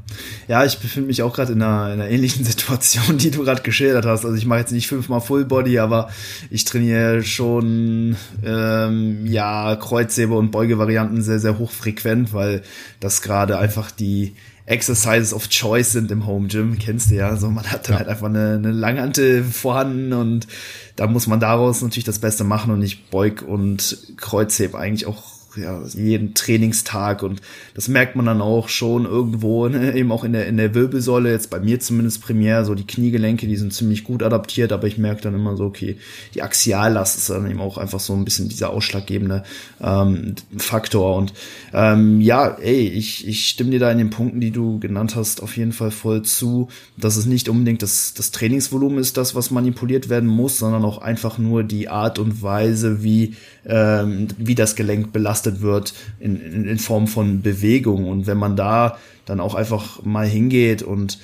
[0.48, 3.62] ja, ich befinde mich auch gerade in einer, in einer ähnlichen Situation, die du gerade
[3.62, 4.26] geschildert hast.
[4.26, 6.10] Also ich mache jetzt nicht fünfmal Full Body, aber
[6.50, 12.64] ich trainiere schon ähm, ja Kreuzhebe und Beugevarianten sehr sehr hochfrequent, weil
[13.00, 14.34] das gerade einfach die
[14.66, 17.36] Exercises of Choice sind im Home Gym, kennst du ja.
[17.36, 18.00] So man hat dann ja.
[18.00, 20.48] halt einfach eine, eine Langhantel vorhanden und
[20.96, 25.41] da muss man daraus natürlich das Beste machen und ich beug und kreuzhebe eigentlich auch
[25.56, 27.42] ja, jeden Trainingstag und
[27.74, 31.32] das merkt man dann auch schon irgendwo, ne, eben auch in der, in der Wirbelsäule,
[31.32, 34.98] jetzt bei mir zumindest primär, so die Kniegelenke, die sind ziemlich gut adaptiert, aber ich
[34.98, 35.98] merke dann immer so, okay,
[36.34, 39.44] die Axiallast ist dann eben auch einfach so ein bisschen dieser ausschlaggebende
[39.82, 41.34] ähm, Faktor und
[41.74, 45.44] ähm, ja, ey, ich, ich stimme dir da in den Punkten, die du genannt hast,
[45.44, 49.52] auf jeden Fall voll zu, dass es nicht unbedingt das, das Trainingsvolumen ist das, was
[49.52, 53.36] manipuliert werden muss, sondern auch einfach nur die Art und Weise, wie,
[53.66, 58.08] ähm, wie das Gelenk belastet belastet wird in, in, in Form von Bewegung.
[58.08, 61.20] Und wenn man da dann auch einfach mal hingeht und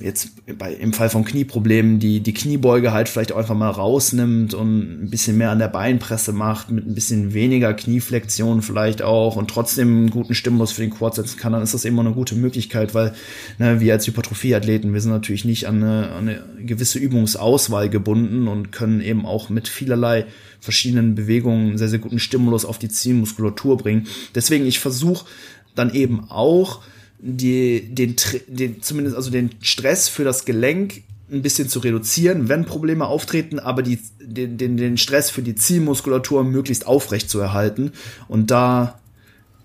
[0.00, 4.54] jetzt bei, im Fall von Knieproblemen die, die Kniebeuge halt vielleicht auch einfach mal rausnimmt
[4.54, 9.36] und ein bisschen mehr an der Beinpresse macht, mit ein bisschen weniger Knieflexion vielleicht auch
[9.36, 12.12] und trotzdem einen guten Stimulus für den Quad setzen kann, dann ist das immer eine
[12.12, 13.14] gute Möglichkeit, weil
[13.58, 18.48] ne, wir als Hypertrophieathleten, wir sind natürlich nicht an eine, an eine gewisse Übungsauswahl gebunden
[18.48, 20.26] und können eben auch mit vielerlei
[20.60, 24.06] verschiedenen Bewegungen einen sehr, sehr guten Stimulus auf die Zielmuskulatur bringen.
[24.34, 25.26] Deswegen, ich versuche
[25.74, 26.82] dann eben auch,
[27.18, 28.16] die, den,
[28.48, 33.58] den, zumindest also den Stress für das Gelenk ein bisschen zu reduzieren, wenn Probleme auftreten,
[33.58, 37.92] aber die, den, den, den Stress für die Zielmuskulatur möglichst aufrecht zu erhalten.
[38.28, 38.98] Und da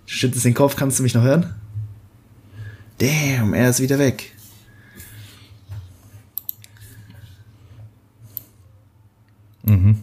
[0.05, 1.53] schützt es den Kopf, kannst du mich noch hören?
[2.97, 4.33] Damn, er ist wieder weg.
[9.63, 9.97] Mhm.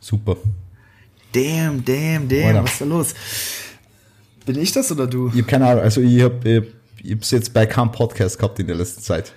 [0.00, 0.36] Super.
[1.32, 2.64] Damn, damn, damn, Oder?
[2.64, 3.14] was ist da los?
[4.48, 5.28] Bin ich das oder du?
[5.28, 5.82] Ich habe keine Ahnung.
[5.82, 6.66] Also ich habe
[7.04, 9.34] es jetzt bei keinem Podcast gehabt in der letzten Zeit.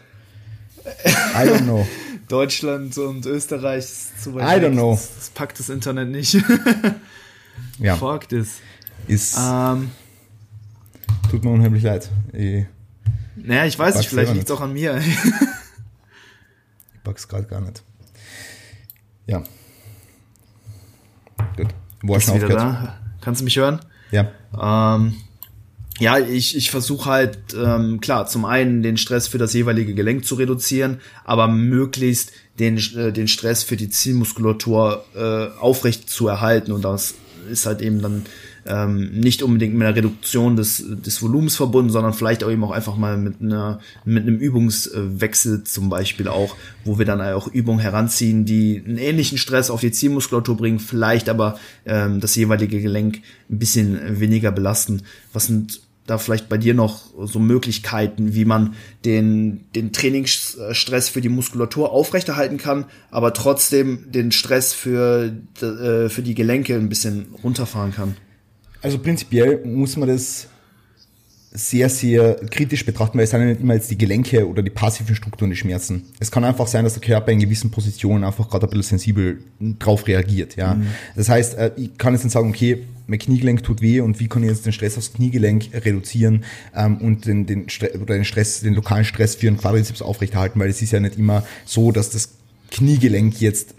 [0.85, 1.85] I don't know.
[2.29, 4.93] Deutschland und Österreich ist zu weit I don't know.
[4.93, 6.41] Das, das, packt das Internet nicht.
[7.79, 7.97] ja.
[7.97, 8.59] Fuck this.
[9.05, 9.91] Ist, ähm,
[11.29, 12.09] tut mir unheimlich leid.
[12.31, 12.63] Ich
[13.35, 14.97] naja, ich weiß nicht, vielleicht liegt es auch an mir.
[16.93, 17.83] ich pack's gerade gar nicht.
[19.27, 19.43] Ja.
[21.57, 21.67] Gut.
[22.01, 22.97] Wo hast du wieder da?
[23.19, 23.81] Kannst du mich hören?
[24.11, 24.31] Ja.
[24.95, 25.15] Ähm,
[25.99, 30.25] ja, ich, ich versuche halt, ähm, klar, zum einen den Stress für das jeweilige Gelenk
[30.25, 36.71] zu reduzieren, aber möglichst den, äh, den Stress für die Zielmuskulatur äh, aufrecht zu erhalten.
[36.71, 37.15] Und das
[37.51, 38.25] ist halt eben dann
[38.65, 42.71] ähm, nicht unbedingt mit einer Reduktion des, des Volumens verbunden, sondern vielleicht auch eben auch
[42.71, 46.55] einfach mal mit einer mit einem Übungswechsel zum Beispiel auch,
[46.85, 51.29] wo wir dann auch Übungen heranziehen, die einen ähnlichen Stress auf die Zielmuskulatur bringen, vielleicht
[51.29, 55.03] aber ähm, das jeweilige Gelenk ein bisschen weniger belasten.
[55.33, 58.73] Was sind da vielleicht bei dir noch so Möglichkeiten, wie man
[59.05, 65.31] den, den Trainingsstress für die Muskulatur aufrechterhalten kann, aber trotzdem den Stress für,
[65.61, 68.17] äh, für die Gelenke ein bisschen runterfahren kann?
[68.81, 70.47] Also prinzipiell muss man das
[71.53, 74.69] sehr, sehr kritisch betrachten, weil es sind ja nicht immer jetzt die Gelenke oder die
[74.69, 76.03] passiven Strukturen die Schmerzen.
[76.19, 79.39] Es kann einfach sein, dass der Körper in gewissen Positionen einfach gerade ein bisschen sensibel
[79.77, 80.55] drauf reagiert.
[80.55, 80.87] Ja, mhm.
[81.15, 84.29] Das heißt, äh, ich kann jetzt nicht sagen, okay, mein Kniegelenk tut weh und wie
[84.29, 88.23] kann ich jetzt den Stress aufs Kniegelenk reduzieren ähm, und den, den, Stress, oder den
[88.23, 91.91] Stress, den lokalen Stress für den Quadrizeps aufrechterhalten, weil es ist ja nicht immer so,
[91.91, 92.29] dass das
[92.71, 93.75] Kniegelenk jetzt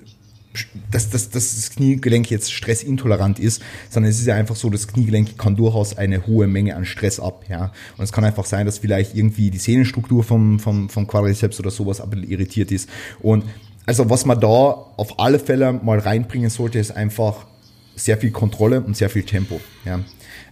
[0.91, 4.87] dass, dass, dass das Kniegelenk jetzt stressintolerant ist, sondern es ist ja einfach so, das
[4.87, 7.73] Kniegelenk kann durchaus eine hohe Menge an Stress ab, ja.
[7.97, 11.71] Und es kann einfach sein, dass vielleicht irgendwie die Sehnenstruktur vom, vom, vom Quadrizeps oder
[11.71, 12.89] sowas ein bisschen irritiert ist.
[13.21, 13.45] Und
[13.87, 17.47] also was man da auf alle Fälle mal reinbringen sollte, ist einfach
[17.97, 20.01] sehr viel Kontrolle und sehr viel Tempo, ja.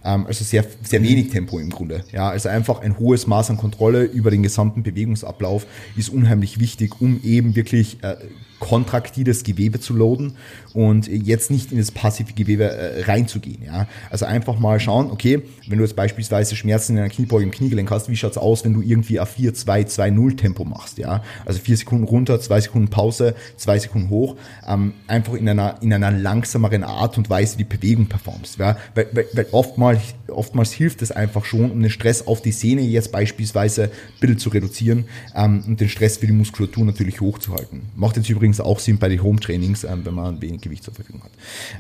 [0.03, 2.31] Ähm, also sehr, sehr wenig Tempo im Grunde, ja.
[2.31, 7.21] Also einfach ein hohes Maß an Kontrolle über den gesamten Bewegungsablauf ist unheimlich wichtig, um
[7.23, 8.17] eben wirklich äh,
[8.61, 10.35] kontraktiles Gewebe zu loaden
[10.73, 13.65] und jetzt nicht in das passive Gewebe äh, reinzugehen.
[13.65, 13.89] Ja?
[14.11, 17.91] Also einfach mal schauen, okay, wenn du jetzt beispielsweise Schmerzen in einer Kniebeuge im Kniegelenk
[17.91, 21.23] hast, wie schaut's aus, wenn du irgendwie auf 4, 2, 2, 0 Tempo machst, ja?
[21.45, 24.37] Also vier Sekunden runter, zwei Sekunden Pause, zwei Sekunden hoch,
[24.69, 28.77] ähm, einfach in einer, in einer langsameren Art und Weise die Bewegung performst, ja?
[28.95, 32.83] Weil, weil, weil oftmals, oftmals hilft es einfach schon, um den Stress auf die Sehne
[32.83, 33.91] jetzt beispielsweise ein
[34.21, 37.83] bisschen zu reduzieren ähm, und den Stress für die Muskulatur natürlich hochzuhalten.
[37.97, 40.95] Macht jetzt übrigens übrigens auch sind bei den Home-Trainings, ähm, wenn man wenig Gewicht zur
[40.95, 41.31] Verfügung hat.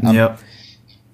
[0.02, 0.38] Ähm, ja.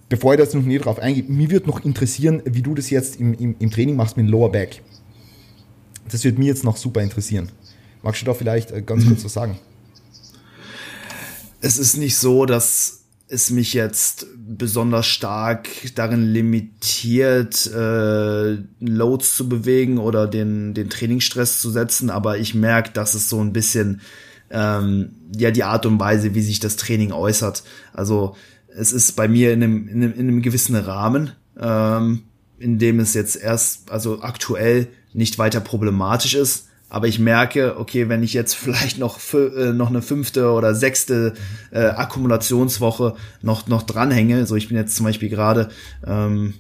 [0.09, 3.19] Bevor ich das noch näher drauf eingehe, mir würde noch interessieren, wie du das jetzt
[3.19, 4.83] im, im, im Training machst mit dem Lower Back.
[6.11, 7.51] Das würde mir jetzt noch super interessieren.
[8.03, 9.09] Magst du da vielleicht äh, ganz mhm.
[9.09, 9.59] kurz was sagen?
[11.61, 19.49] Es ist nicht so, dass es mich jetzt besonders stark darin limitiert, äh, Loads zu
[19.49, 24.01] bewegen oder den, den Trainingsstress zu setzen, aber ich merke, dass es so ein bisschen
[24.51, 27.63] ähm, ja die Art und Weise, wie sich das Training äußert.
[27.93, 28.37] Also
[28.69, 32.23] es ist bei mir in einem, in einem, in einem gewissen Rahmen, ähm,
[32.59, 36.69] in dem es jetzt erst, also aktuell nicht weiter problematisch ist.
[36.89, 41.35] Aber ich merke, okay, wenn ich jetzt vielleicht noch, äh, noch eine fünfte oder sechste
[41.73, 45.71] äh, Akkumulationswoche noch, noch dranhänge, so ich bin jetzt zum Beispiel gerade
[46.07, 46.55] ähm,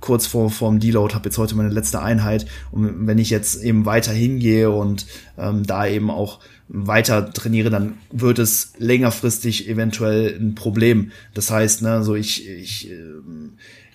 [0.00, 3.84] kurz vor vorm Deload, habe jetzt heute meine letzte Einheit und wenn ich jetzt eben
[3.84, 10.54] weiter hingehe und ähm, da eben auch weiter trainiere, dann wird es längerfristig eventuell ein
[10.54, 11.12] Problem.
[11.34, 12.94] Das heißt, ne, so ich, ich äh,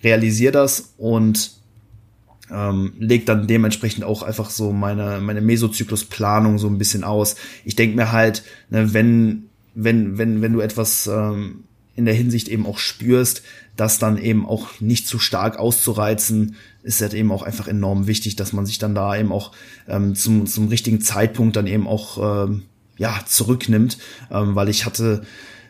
[0.02, 1.52] realisiere das und
[2.50, 7.36] ähm, legt dann dementsprechend auch einfach so meine meine Mesozyklusplanung so ein bisschen aus.
[7.64, 9.44] Ich denke mir halt, ne, wenn
[9.74, 11.64] wenn wenn wenn du etwas ähm,
[11.96, 13.42] in der Hinsicht eben auch spürst,
[13.76, 18.36] das dann eben auch nicht zu stark auszureizen, ist halt eben auch einfach enorm wichtig,
[18.36, 19.52] dass man sich dann da eben auch
[19.88, 22.62] ähm, zum, zum richtigen Zeitpunkt dann eben auch ähm,
[22.98, 23.98] ja zurücknimmt,
[24.30, 25.22] ähm, weil ich hatte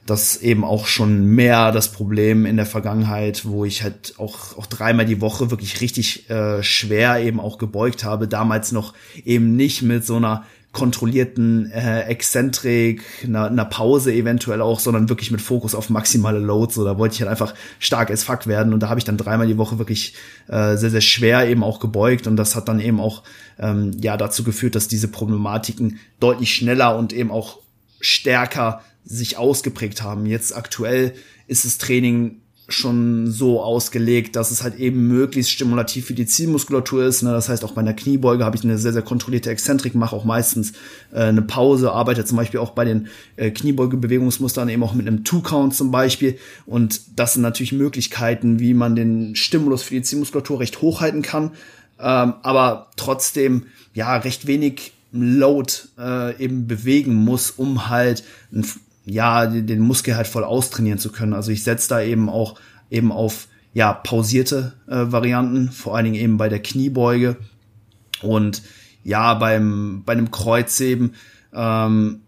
[0.06, 4.66] das eben auch schon mehr das Problem in der Vergangenheit, wo ich halt auch, auch
[4.66, 8.28] dreimal die Woche wirklich richtig äh, schwer eben auch gebeugt habe.
[8.28, 8.92] Damals noch
[9.24, 10.44] eben nicht mit so einer
[10.74, 16.74] kontrollierten äh, Exzentrik, einer, einer Pause eventuell auch, sondern wirklich mit Fokus auf maximale Loads.
[16.74, 19.16] So, da wollte ich halt einfach stark as fuck werden und da habe ich dann
[19.16, 20.14] dreimal die Woche wirklich
[20.48, 23.22] äh, sehr, sehr schwer eben auch gebeugt und das hat dann eben auch
[23.58, 27.60] ähm, ja dazu geführt, dass diese Problematiken deutlich schneller und eben auch
[28.00, 30.26] stärker sich ausgeprägt haben.
[30.26, 31.14] Jetzt aktuell
[31.46, 37.04] ist das Training schon so ausgelegt, dass es halt eben möglichst stimulativ für die Zielmuskulatur
[37.04, 37.22] ist.
[37.22, 37.30] Ne?
[37.30, 40.24] Das heißt, auch bei einer Kniebeuge habe ich eine sehr, sehr kontrollierte Exzentrik, mache auch
[40.24, 40.72] meistens
[41.12, 45.24] äh, eine Pause, arbeite zum Beispiel auch bei den äh, Kniebeugebewegungsmustern eben auch mit einem
[45.24, 46.38] Two-Count zum Beispiel.
[46.64, 51.50] Und das sind natürlich Möglichkeiten, wie man den Stimulus für die Zielmuskulatur recht hochhalten kann,
[52.00, 58.66] ähm, aber trotzdem ja recht wenig Load äh, eben bewegen muss, um halt ein
[59.04, 61.34] ja, den Muskel halt voll austrainieren zu können.
[61.34, 62.58] Also ich setze da eben auch
[62.90, 67.36] eben auf ja pausierte äh, Varianten, vor allen Dingen eben bei der Kniebeuge
[68.22, 68.62] und
[69.02, 71.14] ja beim bei einem Kreuzheben
[71.52, 72.20] ähm,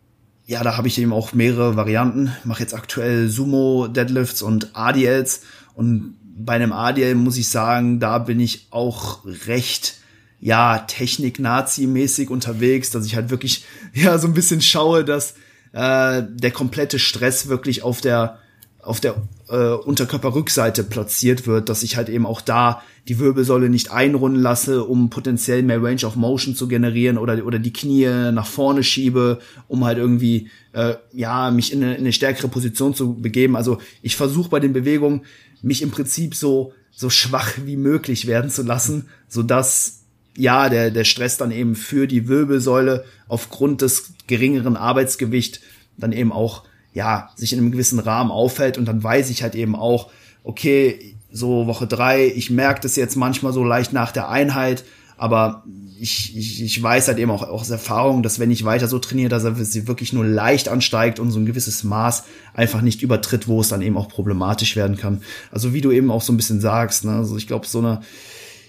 [0.47, 2.33] ja, da habe ich eben auch mehrere Varianten.
[2.45, 5.43] Mache jetzt aktuell Sumo Deadlifts und ADLs
[5.74, 9.99] und bei einem ADL muss ich sagen, da bin ich auch recht
[10.39, 13.64] ja, Technik-Nazi-mäßig unterwegs, dass ich halt wirklich,
[13.95, 15.35] ja, so ein bisschen schaue, dass
[15.77, 18.39] äh, der komplette Stress wirklich auf der,
[18.81, 19.16] auf der
[19.51, 24.85] äh, Unterkörperrückseite platziert wird, dass ich halt eben auch da die Wirbelsäule nicht einrunden lasse,
[24.85, 29.39] um potenziell mehr Range of Motion zu generieren oder, oder die Knie nach vorne schiebe,
[29.68, 33.55] um halt irgendwie, äh, ja, mich in eine, in eine stärkere Position zu begeben.
[33.55, 35.27] Also ich versuche bei den Bewegungen,
[35.61, 40.06] mich im Prinzip so, so schwach wie möglich werden zu lassen, so dass
[40.37, 45.61] ja, der, der Stress dann eben für die Wirbelsäule aufgrund des geringeren Arbeitsgewicht
[45.97, 49.55] dann eben auch, ja, sich in einem gewissen Rahmen auffällt und dann weiß ich halt
[49.55, 50.11] eben auch,
[50.45, 54.84] okay, so Woche drei, ich merke das jetzt manchmal so leicht nach der Einheit,
[55.18, 55.64] aber
[55.99, 58.99] ich, ich, ich weiß halt eben auch, auch aus Erfahrung, dass wenn ich weiter so
[58.99, 63.03] trainiere, dass er sie wirklich nur leicht ansteigt und so ein gewisses Maß einfach nicht
[63.03, 65.22] übertritt, wo es dann eben auch problematisch werden kann.
[65.51, 67.12] Also wie du eben auch so ein bisschen sagst, ne?
[67.12, 68.03] also ich glaube, so eine,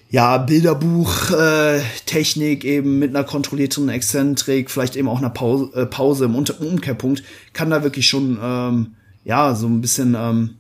[0.10, 6.24] ja, Bilderbuch-Technik äh, eben mit einer kontrollierten Exzentrik, vielleicht eben auch einer Pause, äh, Pause
[6.26, 8.96] im, Unter Umkehrpunkt, kann da wirklich schon, ähm,
[9.26, 10.52] ja, so ein bisschen, ähm,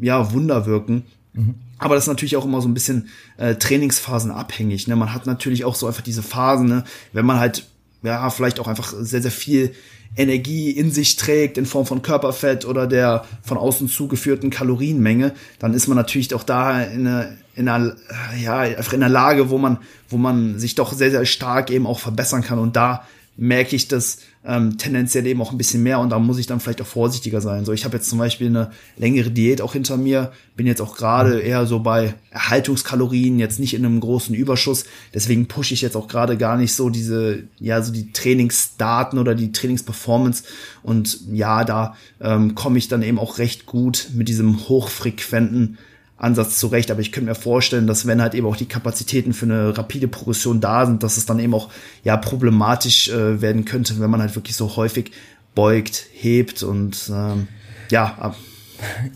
[0.00, 1.04] ja, Wunder wirken.
[1.32, 1.54] Mhm.
[1.78, 4.86] Aber das ist natürlich auch immer so ein bisschen äh, Trainingsphasen abhängig.
[4.86, 4.94] Ne?
[4.94, 6.84] Man hat natürlich auch so einfach diese Phasen, ne?
[7.12, 7.66] wenn man halt,
[8.02, 9.72] ja, vielleicht auch einfach sehr, sehr viel
[10.16, 15.72] Energie in sich trägt in Form von Körperfett oder der von außen zugeführten Kalorienmenge, dann
[15.72, 17.96] ist man natürlich auch da in einer, in einer,
[18.42, 19.78] ja, einfach in einer Lage, wo man,
[20.10, 22.58] wo man sich doch sehr, sehr stark eben auch verbessern kann.
[22.58, 26.38] Und da merke ich das ähm, tendenziell eben auch ein bisschen mehr und da muss
[26.38, 27.64] ich dann vielleicht auch vorsichtiger sein.
[27.64, 30.96] So, ich habe jetzt zum Beispiel eine längere Diät auch hinter mir, bin jetzt auch
[30.96, 34.84] gerade eher so bei Erhaltungskalorien, jetzt nicht in einem großen Überschuss.
[35.14, 39.36] Deswegen pushe ich jetzt auch gerade gar nicht so diese, ja, so die Trainingsdaten oder
[39.36, 40.42] die Trainingsperformance.
[40.82, 45.78] Und ja, da ähm, komme ich dann eben auch recht gut mit diesem hochfrequenten
[46.22, 46.90] Ansatz zurecht.
[46.90, 50.08] Aber ich könnte mir vorstellen, dass wenn halt eben auch die Kapazitäten für eine rapide
[50.08, 51.68] Progression da sind, dass es dann eben auch
[52.04, 55.12] ja problematisch äh, werden könnte, wenn man halt wirklich so häufig
[55.54, 57.48] beugt, hebt und ähm,
[57.90, 58.34] ja,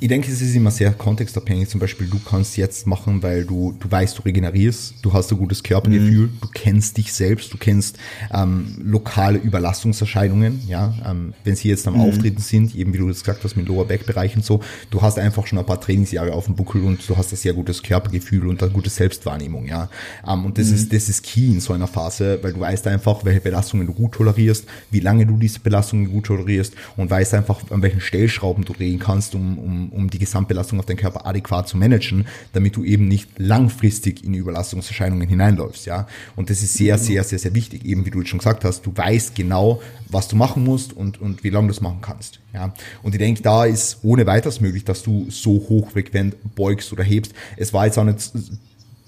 [0.00, 1.68] ich denke, es ist immer sehr kontextabhängig.
[1.68, 5.38] Zum Beispiel, du kannst jetzt machen, weil du, du weißt, du regenerierst, du hast ein
[5.38, 6.38] gutes Körpergefühl, mhm.
[6.40, 7.98] du kennst dich selbst, du kennst
[8.32, 12.00] ähm, lokale Überlastungserscheinungen, ja, ähm, wenn sie jetzt am mhm.
[12.00, 14.60] Auftreten sind, eben wie du das gesagt hast mit Lower Back Bereich und so,
[14.90, 17.54] du hast einfach schon ein paar Trainingsjahre auf dem Buckel und du hast ein sehr
[17.54, 19.88] gutes Körpergefühl und eine gute Selbstwahrnehmung, ja.
[20.26, 20.74] Ähm, und das mhm.
[20.74, 23.92] ist, das ist key in so einer Phase, weil du weißt einfach, welche Belastungen du
[23.92, 28.64] gut tolerierst, wie lange du diese Belastungen gut tolerierst und weißt einfach, an welchen Stellschrauben
[28.64, 32.76] du drehen kannst, um um, um, die Gesamtbelastung auf deinen Körper adäquat zu managen, damit
[32.76, 36.06] du eben nicht langfristig in Überlastungserscheinungen hineinläufst, ja.
[36.36, 38.92] Und das ist sehr, sehr, sehr, sehr wichtig, eben wie du schon gesagt hast, du
[38.94, 42.72] weißt genau, was du machen musst und, und wie lange du es machen kannst, ja.
[43.02, 47.32] Und ich denke, da ist ohne weiteres möglich, dass du so hochfrequent beugst oder hebst.
[47.56, 48.32] Es war jetzt auch nicht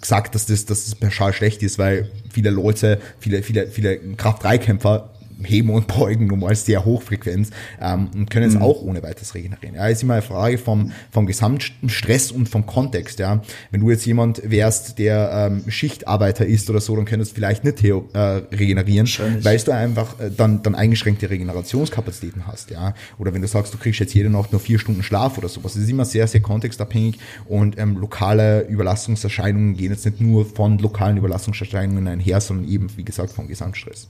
[0.01, 5.11] gesagt, dass das, dass das pauschal schlecht ist, weil viele Leute, viele, viele, viele Kraft-3-Kämpfer
[5.45, 8.63] heben und beugen nun mal sehr hochfrequent ähm, und können es mhm.
[8.63, 9.77] auch ohne weiteres regenerieren.
[9.77, 13.19] Ja, ist immer eine Frage vom, vom Gesamtstress und vom Kontext.
[13.19, 17.35] Ja, wenn du jetzt jemand wärst, der ähm, Schichtarbeiter ist oder so, dann könntest du
[17.37, 19.09] vielleicht nicht äh, regenerieren,
[19.43, 22.71] weil du einfach äh, dann, dann eingeschränkte Regenerationskapazitäten hast.
[22.71, 25.49] Ja, oder wenn du sagst, du kriegst jetzt jede Nacht nur vier Stunden Schlaf oder
[25.49, 25.75] sowas.
[25.75, 30.79] Das ist immer sehr, sehr kontextabhängig und ähm, lokale Überlastungserscheinungen gehen jetzt nicht nur von
[30.79, 34.09] lokalen Überlastungserscheinungen einher, sondern eben, wie gesagt, vom Gesamtstress.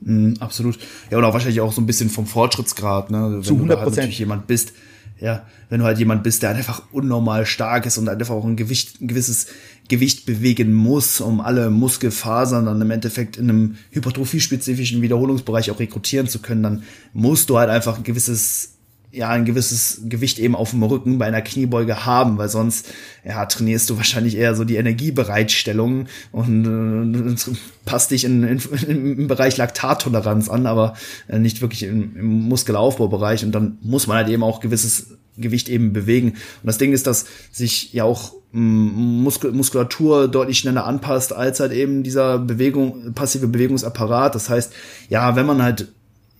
[0.00, 0.78] Mm, absolut.
[1.10, 3.34] Ja, und auch wahrscheinlich auch so ein bisschen vom Fortschrittsgrad, ne?
[3.34, 4.06] Wenn Zu 100 Prozent.
[4.06, 4.72] Halt jemand bist,
[5.20, 8.56] ja, wenn du halt jemand bist, der einfach unnormal stark ist und einfach auch ein
[8.56, 9.48] Gewicht, ein gewisses
[9.88, 16.28] Gewicht bewegen muss, um alle Muskelfasern dann im Endeffekt in einem hypertrophie-spezifischen Wiederholungsbereich auch rekrutieren
[16.28, 16.82] zu können, dann
[17.12, 18.76] musst du halt einfach ein gewisses
[19.12, 22.88] ja ein gewisses Gewicht eben auf dem Rücken bei einer Kniebeuge haben, weil sonst
[23.24, 27.54] ja trainierst du wahrscheinlich eher so die Energiebereitstellung und äh,
[27.84, 30.94] passt dich in, in, im Bereich Laktattoleranz an, aber
[31.28, 35.68] äh, nicht wirklich im, im Muskelaufbaubereich und dann muss man halt eben auch gewisses Gewicht
[35.68, 36.30] eben bewegen.
[36.30, 41.60] Und das Ding ist, dass sich ja auch mm, Muskel Muskulatur deutlich schneller anpasst als
[41.60, 44.34] halt eben dieser Bewegung, passive Bewegungsapparat.
[44.34, 44.72] Das heißt,
[45.08, 45.88] ja, wenn man halt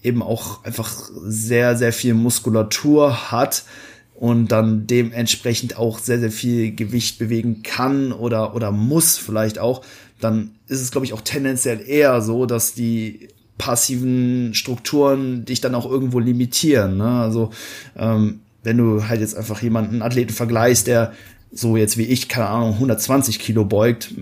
[0.03, 3.65] eben auch einfach sehr, sehr viel Muskulatur hat
[4.15, 9.83] und dann dementsprechend auch sehr, sehr viel Gewicht bewegen kann oder, oder muss vielleicht auch,
[10.21, 15.75] dann ist es, glaube ich, auch tendenziell eher so, dass die passiven Strukturen dich dann
[15.75, 16.97] auch irgendwo limitieren.
[16.97, 17.21] Ne?
[17.21, 17.51] Also
[17.97, 21.13] ähm, wenn du halt jetzt einfach jemanden, Athleten vergleichst, der
[21.53, 24.15] so jetzt wie ich, keine Ahnung, 120 Kilo beugt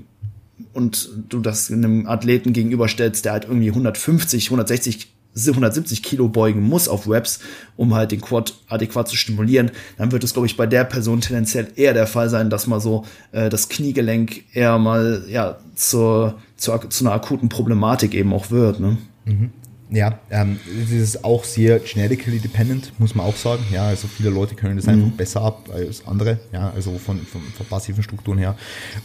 [0.72, 5.08] und du das einem Athleten gegenüberstellst, der halt irgendwie 150, 160
[5.46, 7.40] 170 Kilo beugen muss auf Reps,
[7.76, 11.20] um halt den Quad adäquat zu stimulieren, dann wird es, glaube ich, bei der Person
[11.20, 16.38] tendenziell eher der Fall sein, dass mal so äh, das Kniegelenk eher mal ja zur,
[16.56, 18.80] zur, zu einer akuten Problematik eben auch wird.
[18.80, 18.98] Ne?
[19.24, 19.50] Mhm.
[19.90, 23.64] Ja, ähm, das ist auch sehr genetically dependent, muss man auch sagen.
[23.72, 24.92] Ja, also viele Leute können das mhm.
[24.92, 28.54] einfach besser ab als andere, ja, also von, von, von passiven Strukturen her.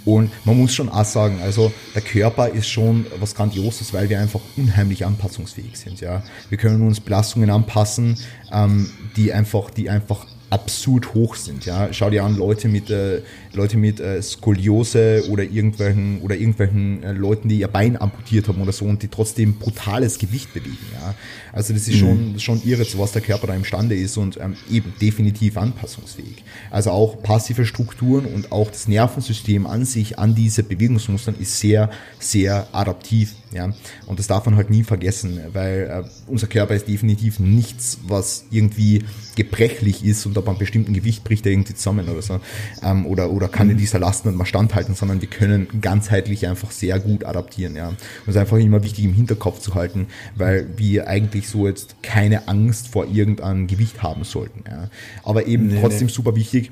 [0.04, 4.20] Und man muss schon auch sagen, also der Körper ist schon was Grandioses, weil wir
[4.20, 6.22] einfach unheimlich anpassungsfähig sind, ja.
[6.50, 8.18] Wir können uns Belastungen anpassen,
[8.52, 11.66] ähm, die einfach, die einfach absurd hoch sind.
[11.66, 11.92] Ja?
[11.92, 13.22] Schau dir an, Leute mit, äh,
[13.54, 18.62] Leute mit äh, Skoliose oder irgendwelchen, oder irgendwelchen äh, Leuten, die ihr Bein amputiert haben
[18.62, 20.78] oder so und die trotzdem brutales Gewicht bewegen.
[20.94, 21.16] Ja?
[21.52, 22.00] Also das ist mhm.
[22.00, 26.44] schon, schon irre, zu was der Körper da imstande ist und ähm, eben definitiv anpassungsfähig.
[26.72, 31.92] Also auch passive Strukturen und auch das Nervensystem an sich, an diese Bewegungsmustern ist sehr,
[32.20, 33.36] sehr adaptiv.
[33.52, 33.72] Ja?
[34.08, 38.46] Und das darf man halt nie vergessen, weil äh, unser Körper ist definitiv nichts, was
[38.50, 39.04] irgendwie
[39.36, 42.40] gebrechlich ist und ab einem bestimmten Gewicht bricht er irgendwie zusammen oder so.
[42.82, 43.80] Ähm, oder, oder kann in mhm.
[43.80, 47.76] dieser Last nicht mal standhalten, sondern wir können ganzheitlich einfach sehr gut adaptieren.
[47.76, 47.90] Ja?
[47.90, 52.02] Und es ist einfach immer wichtig im Hinterkopf zu halten, weil wir eigentlich so jetzt
[52.02, 54.64] keine Angst vor irgendeinem Gewicht haben sollten.
[54.70, 54.90] Ja?
[55.24, 56.14] Aber eben nee, trotzdem nee.
[56.14, 56.72] super wichtig,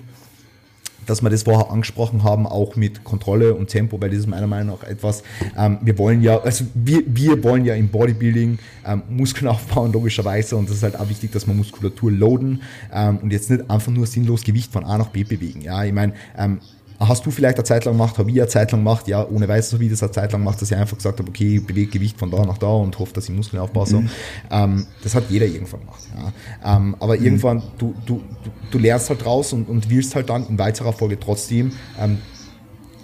[1.11, 4.47] dass wir das vorher angesprochen haben, auch mit Kontrolle und Tempo, weil das ist meiner
[4.47, 5.23] Meinung nach etwas,
[5.57, 10.55] ähm, wir wollen ja, also wir, wir wollen ja im Bodybuilding ähm, Muskeln aufbauen, logischerweise,
[10.55, 12.61] und das ist halt auch wichtig, dass wir Muskulatur loaden
[12.93, 15.61] ähm, und jetzt nicht einfach nur sinnlos Gewicht von A nach B bewegen.
[15.61, 16.59] Ja, ich meine, ähm,
[17.03, 19.47] Hast du vielleicht eine Zeit lang gemacht, habe ich eine Zeit lang gemacht, ja, ohne
[19.47, 21.65] weiß, so wie das eine Zeit lang macht, dass ich einfach gesagt habe, okay, ich
[21.65, 23.87] bewege Gewicht von da nach da und hoffe, dass ich Muskeln aufbaue.
[23.87, 24.01] So.
[24.01, 24.09] Mhm.
[24.51, 26.03] Ähm, das hat jeder irgendwann gemacht.
[26.15, 26.77] Ja.
[26.77, 27.25] Ähm, aber mhm.
[27.25, 28.21] irgendwann, du, du,
[28.69, 32.19] du, lernst halt raus und, und willst halt dann in weiterer Folge trotzdem, ähm,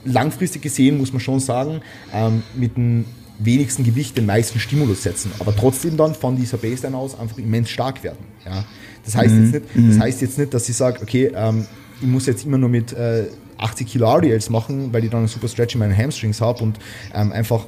[0.06, 1.82] langfristig gesehen, muss man schon sagen,
[2.14, 3.06] ähm, mit dem
[3.40, 7.70] wenigsten Gewicht den meisten Stimulus setzen, aber trotzdem dann von dieser Baseline aus einfach immens
[7.70, 8.26] stark werden.
[8.46, 8.64] Ja.
[9.06, 9.44] Das, heißt mhm.
[9.44, 10.02] jetzt nicht, das mhm.
[10.02, 11.66] heißt jetzt nicht, dass ich sage, okay, ähm,
[12.02, 13.26] ich muss jetzt immer nur mit äh,
[13.58, 16.80] 80 Kilo RDLs machen, weil ich dann einen super Stretch in meinen Hamstrings habe und
[17.14, 17.66] ähm, einfach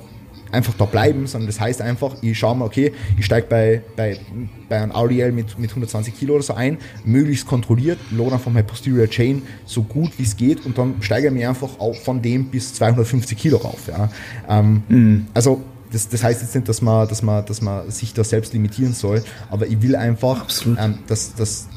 [0.52, 4.20] einfach da bleiben, sondern das heißt einfach, ich schaue mal, okay, ich steige bei, bei,
[4.68, 8.64] bei einem RDL mit, mit 120 Kilo oder so ein, möglichst kontrolliert, load einfach meine
[8.64, 12.22] Posterior Chain so gut wie es geht und dann steige ich mir einfach auch von
[12.22, 13.88] dem bis 250 Kilo rauf.
[13.88, 14.10] Ja.
[14.48, 15.28] Ähm, mhm.
[15.34, 15.62] Also
[15.92, 18.94] das, das heißt jetzt nicht, dass man, dass, man, dass man sich da selbst limitieren
[18.94, 21.68] soll, aber ich will einfach, ähm, dass, dass,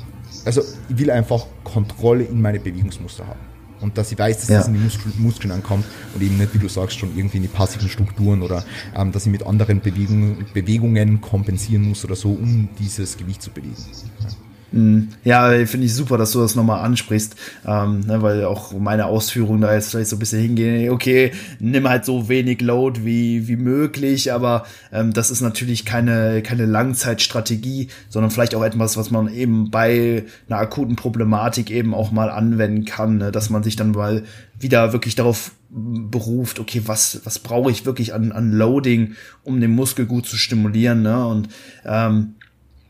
[0.44, 3.51] also ich will einfach Kontrolle in meine Bewegungsmuster haben
[3.82, 4.58] und dass ich weiß, dass ja.
[4.58, 7.42] das in die Muskel, Muskeln ankommt und eben nicht, wie du sagst, schon irgendwie in
[7.42, 8.64] die passiven Strukturen oder
[8.96, 13.50] ähm, dass ich mit anderen Bewegung, Bewegungen kompensieren muss oder so, um dieses Gewicht zu
[13.50, 13.76] bewegen.
[14.20, 14.28] Ja.
[14.72, 15.08] Mhm.
[15.22, 19.60] Ja, finde ich super, dass du das nochmal ansprichst, ähm, ne, weil auch meine Ausführungen
[19.60, 23.56] da jetzt vielleicht so ein bisschen hingehen, okay, nimm halt so wenig Load wie, wie
[23.56, 29.28] möglich, aber ähm, das ist natürlich keine, keine Langzeitstrategie, sondern vielleicht auch etwas, was man
[29.28, 33.92] eben bei einer akuten Problematik eben auch mal anwenden kann, ne, dass man sich dann
[33.92, 34.24] mal
[34.58, 39.70] wieder wirklich darauf beruft, okay, was, was brauche ich wirklich an, an Loading, um den
[39.70, 41.26] Muskel gut zu stimulieren, ne?
[41.26, 41.48] Und
[41.86, 42.34] ähm,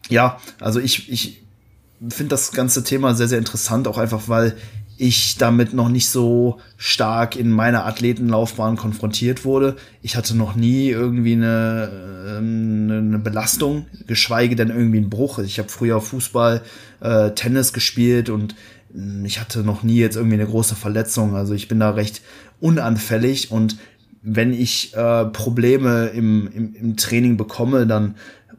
[0.08, 1.42] ja, also ich, ich
[2.08, 4.56] finde das ganze Thema sehr, sehr interessant, auch einfach, weil
[4.98, 9.76] ich damit noch nicht so stark in meiner Athletenlaufbahn konfrontiert wurde.
[10.00, 11.90] Ich hatte noch nie irgendwie eine,
[12.38, 15.38] ähm, eine Belastung, geschweige denn irgendwie einen Bruch.
[15.38, 16.62] Ich habe früher Fußball,
[17.00, 18.54] äh, Tennis gespielt und
[18.92, 21.34] hm, ich hatte noch nie jetzt irgendwie eine große Verletzung.
[21.34, 22.22] Also ich bin da recht
[22.60, 23.78] unanfällig und
[24.22, 28.14] wenn ich äh, Probleme im, im, im Training bekomme, dann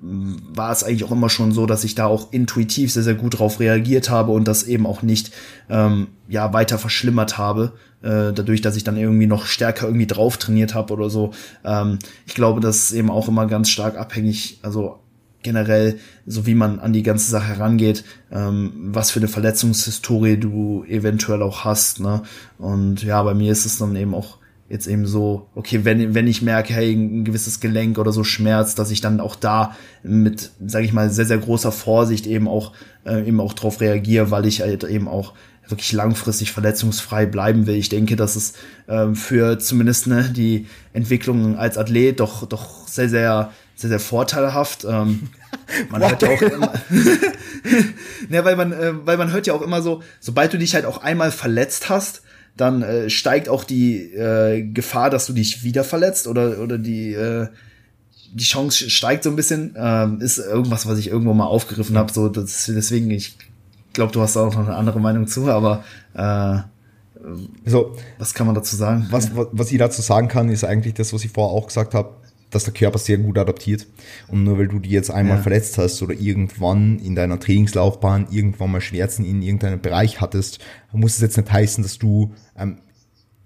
[0.06, 3.40] war es eigentlich auch immer schon so, dass ich da auch intuitiv sehr, sehr gut
[3.40, 5.32] drauf reagiert habe und das eben auch nicht
[5.70, 10.38] ähm, ja weiter verschlimmert habe, äh, dadurch, dass ich dann irgendwie noch stärker irgendwie drauf
[10.38, 11.32] trainiert habe oder so.
[11.64, 15.00] Ähm, ich glaube, das ist eben auch immer ganz stark abhängig, also
[15.42, 20.84] generell, so wie man an die ganze Sache herangeht, ähm, was für eine Verletzungshistorie du
[20.86, 22.02] eventuell auch hast.
[22.02, 22.24] Ne?
[22.58, 24.38] Und ja, bei mir ist es dann eben auch
[24.70, 28.80] jetzt eben so, okay, wenn, wenn ich merke, hey, ein gewisses Gelenk oder so schmerzt,
[28.80, 32.74] dass ich dann auch da mit, sage ich mal, sehr, sehr großer Vorsicht eben auch,
[33.06, 35.34] äh, eben auch drauf reagiere, weil ich halt eben auch
[35.68, 37.76] wirklich langfristig verletzungsfrei bleiben will.
[37.76, 38.54] Ich denke, dass es
[38.88, 44.86] ähm, für zumindest ne, die Entwicklung als Athlet doch, doch sehr, sehr, sehr, sehr vorteilhaft.
[44.86, 45.30] Ähm,
[45.90, 46.74] man hört ja auch immer,
[48.30, 50.86] ne, weil man, äh, weil man hört ja auch immer so, sobald du dich halt
[50.86, 52.24] auch einmal verletzt hast,
[52.56, 57.14] dann äh, steigt auch die äh, Gefahr, dass du dich wieder verletzt oder, oder die,
[57.14, 57.48] äh,
[58.34, 59.76] die Chance steigt so ein bisschen.
[59.78, 62.14] Ähm, ist irgendwas, was ich irgendwo mal aufgegriffen habe.
[62.14, 63.38] So, das, deswegen, ich
[63.94, 65.84] glaube, du hast auch noch eine andere Meinung zu, aber
[66.14, 66.60] äh,
[67.66, 69.08] so, was kann man dazu sagen?
[69.10, 72.16] Was, was ich dazu sagen kann, ist eigentlich das, was ich vorher auch gesagt habe.
[72.56, 73.88] Dass der Körper sehr gut adaptiert.
[74.28, 75.44] Und nur weil du die jetzt einmal ja.
[75.44, 80.60] verletzt hast oder irgendwann in deiner Trainingslaufbahn irgendwann mal Schmerzen in irgendeinem Bereich hattest,
[80.92, 82.78] muss es jetzt nicht heißen, dass du ähm,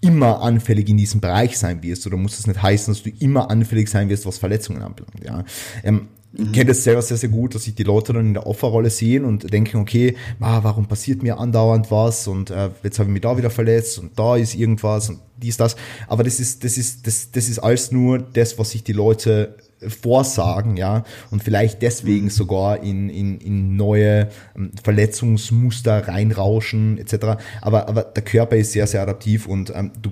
[0.00, 3.50] immer anfällig in diesem Bereich sein wirst oder muss es nicht heißen, dass du immer
[3.50, 5.24] anfällig sein wirst, was Verletzungen anbelangt.
[5.24, 5.44] Ja.
[5.82, 8.46] Ähm, ich kenne das selber sehr, sehr gut, dass sich die Leute dann in der
[8.46, 13.08] Opferrolle sehen und denken, okay, ah, warum passiert mir andauernd was und äh, jetzt habe
[13.08, 15.76] ich mich da wieder verletzt und da ist irgendwas und dies, das.
[16.06, 19.56] Aber das ist, das ist, das, das ist alles nur das, was sich die Leute
[19.80, 22.30] vorsagen, ja, und vielleicht deswegen mhm.
[22.30, 27.40] sogar in, in, in neue ähm, Verletzungsmuster reinrauschen, etc.
[27.62, 30.10] Aber, aber der Körper ist sehr, sehr adaptiv und ähm, du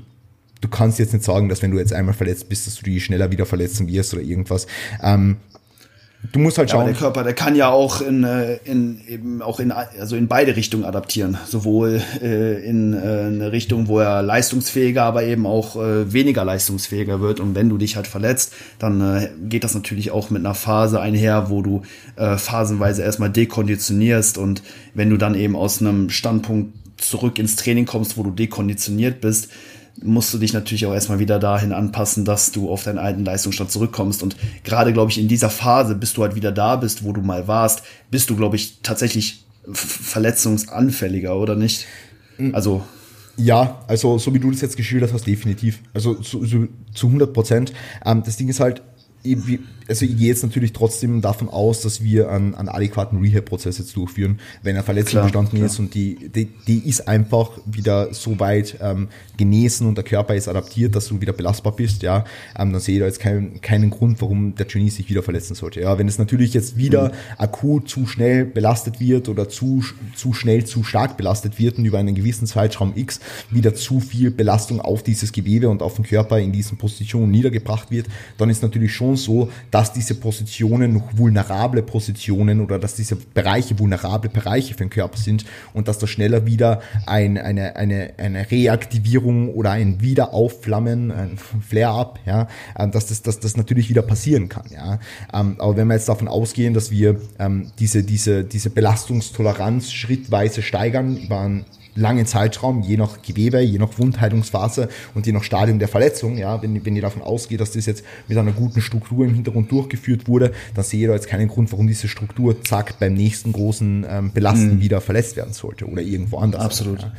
[0.63, 2.99] du kannst jetzt nicht sagen, dass wenn du jetzt einmal verletzt bist, dass du die
[3.01, 4.67] schneller wieder verletzen wirst oder irgendwas.
[5.03, 5.37] Ähm,
[6.33, 6.87] Du musst halt schauen.
[6.87, 10.29] Ja, der Körper, der kann ja auch in, äh, in eben auch in also in
[10.29, 15.77] beide Richtungen adaptieren, sowohl äh, in äh, eine Richtung, wo er leistungsfähiger, aber eben auch
[15.77, 17.41] äh, weniger leistungsfähiger wird.
[17.41, 21.01] Und wenn du dich halt verletzt, dann äh, geht das natürlich auch mit einer Phase
[21.01, 21.83] einher, wo du
[22.17, 24.63] äh, phasenweise erstmal dekonditionierst und
[24.95, 29.49] wenn du dann eben aus einem Standpunkt zurück ins Training kommst, wo du dekonditioniert bist,
[30.03, 33.71] musst du dich natürlich auch erstmal wieder dahin anpassen, dass du auf deinen alten Leistungsstand
[33.71, 34.23] zurückkommst.
[34.23, 37.23] Und gerade, glaube ich, in dieser Phase, bis du halt wieder da bist, wo du
[37.23, 41.87] mal warst, bist du, glaube ich, tatsächlich verletzungsanfälliger, oder nicht?
[42.39, 42.55] Mhm.
[42.55, 42.83] Also.
[43.39, 45.81] Ja, also so wie du das jetzt geschildert hast, definitiv.
[45.93, 47.73] Also zu, zu, zu 100 Prozent.
[48.05, 48.83] Ähm, das Ding ist halt,
[49.89, 53.97] also ich gehe jetzt natürlich trotzdem davon aus, dass wir einen, einen adäquaten Rehab-Prozess jetzt
[53.97, 55.67] durchführen, wenn eine Verletzung klar, bestanden klar.
[55.67, 60.35] ist und die, die, die ist einfach wieder so weit ähm, genesen und der Körper
[60.35, 62.25] ist adaptiert, dass du wieder belastbar bist, ja,
[62.59, 65.55] ähm, dann sehe ich da jetzt keinen, keinen Grund, warum der Genie sich wieder verletzen
[65.55, 65.81] sollte.
[65.81, 67.13] Ja, wenn es natürlich jetzt wieder mhm.
[67.39, 71.99] akut zu schnell belastet wird oder zu, zu schnell zu stark belastet wird und über
[71.99, 73.21] einen gewissen Zeitraum X
[73.51, 77.91] wieder zu viel Belastung auf dieses Gewebe und auf den Körper in diesen Positionen niedergebracht
[77.91, 78.07] wird,
[78.39, 83.79] dann ist natürlich schon so, dass diese Positionen noch vulnerable Positionen oder dass diese Bereiche
[83.79, 88.51] vulnerable Bereiche für den Körper sind und dass da schneller wieder ein, eine, eine, eine
[88.51, 92.49] Reaktivierung oder ein Wiederaufflammen, ein Flare-up, ja,
[92.79, 94.67] ähm, dass das, dass das natürlich wieder passieren kann.
[94.71, 94.99] Ja.
[95.33, 100.63] Ähm, aber wenn wir jetzt davon ausgehen, dass wir ähm, diese, diese, diese Belastungstoleranz schrittweise
[100.63, 101.65] steigern über einen
[101.97, 106.63] langen Zeitraum, je nach Gewebe, je nach Wundheilungsphase und je nach Stadium der Verletzung, ja,
[106.63, 110.29] wenn, wenn ihr davon ausgeht, dass das jetzt mit einer guten Struktur im Hintergrund durchgeführt
[110.29, 114.07] wurde, dann sehe ich da jetzt keinen Grund, warum diese Struktur, zack, beim nächsten großen
[114.09, 114.81] ähm, Belasten mhm.
[114.81, 116.63] wieder verletzt werden sollte oder irgendwo anders.
[116.63, 117.01] Absolut.
[117.03, 117.13] Ja.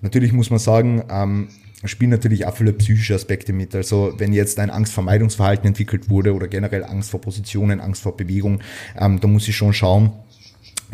[0.00, 1.48] Natürlich muss man sagen, ähm,
[1.84, 3.74] spielen natürlich auch viele psychische Aspekte mit.
[3.74, 8.60] Also wenn jetzt ein Angstvermeidungsverhalten entwickelt wurde oder generell Angst vor Positionen, Angst vor Bewegung,
[8.98, 10.12] ähm, da muss ich schon schauen,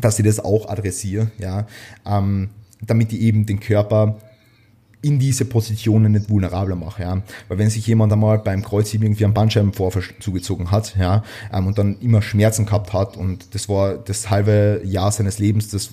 [0.01, 1.31] dass ich das auch adressiere.
[1.39, 1.67] Ja.
[2.07, 2.51] Ähm,
[2.81, 4.19] damit ich eben den Körper
[5.01, 7.23] in diese Positionen nicht vulnerabler mache, ja.
[7.49, 11.23] Weil wenn sich jemand einmal beim Kreuzheben irgendwie einen Bandscheibenvorfall zugezogen hat, ja,
[11.53, 15.69] ähm, und dann immer Schmerzen gehabt hat und das war das halbe Jahr seines Lebens,
[15.69, 15.91] das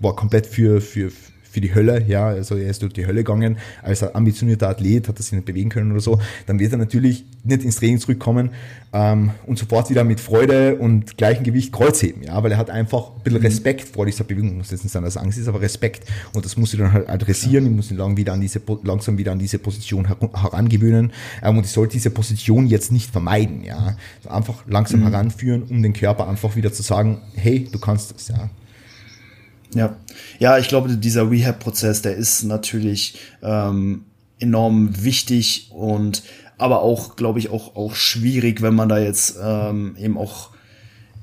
[0.00, 1.10] war komplett für, für,
[1.50, 5.18] für die Hölle, ja, also er ist durch die Hölle gegangen, als ambitionierter Athlet, hat
[5.18, 8.50] er sich nicht bewegen können oder so, dann wird er natürlich nicht ins Training zurückkommen
[8.92, 13.10] ähm, und sofort wieder mit Freude und gleichem Gewicht Kreuzheben, ja, weil er hat einfach
[13.16, 13.46] ein bisschen mhm.
[13.46, 16.08] Respekt vor dieser Bewegung, muss jetzt nicht sein, dass Angst ist, aber Respekt.
[16.34, 19.18] Und das muss ich dann halt adressieren, ich muss ihn lang wieder an diese, langsam
[19.18, 21.12] wieder an diese Position herangewöhnen.
[21.42, 23.96] Ähm, und ich sollte diese Position jetzt nicht vermeiden, ja,
[24.28, 25.10] einfach langsam mhm.
[25.10, 28.50] heranführen, um den Körper einfach wieder zu sagen, hey, du kannst das, ja.
[29.74, 29.96] Ja,
[30.38, 34.04] ja, ich glaube, dieser Rehab-Prozess, der ist natürlich ähm,
[34.38, 36.22] enorm wichtig und
[36.56, 40.50] aber auch, glaube ich, auch auch schwierig, wenn man da jetzt ähm, eben auch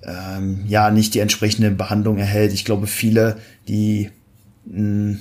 [0.03, 2.53] ähm, ja nicht die entsprechende Behandlung erhält.
[2.53, 3.37] Ich glaube, viele,
[3.67, 4.11] die
[4.65, 5.17] mh,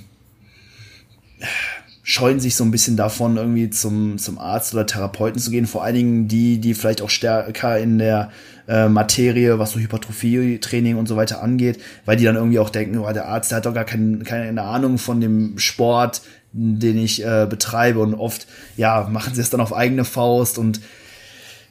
[2.06, 5.66] scheuen sich so ein bisschen davon, irgendwie zum, zum Arzt oder Therapeuten zu gehen.
[5.66, 8.30] Vor allen Dingen die, die vielleicht auch stärker in der
[8.68, 12.98] äh, Materie, was so Hypertrophie-Training und so weiter angeht, weil die dann irgendwie auch denken,
[12.98, 16.20] oh, der Arzt, der hat doch gar kein, keine Ahnung von dem Sport,
[16.52, 18.00] den ich äh, betreibe.
[18.00, 18.46] Und oft,
[18.76, 20.82] ja, machen sie es dann auf eigene Faust und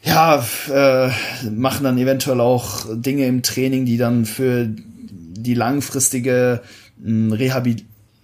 [0.02, 1.10] ja, äh,
[1.52, 6.62] machen dann eventuell auch Dinge im Training, die dann für die langfristige
[6.98, 7.36] mh,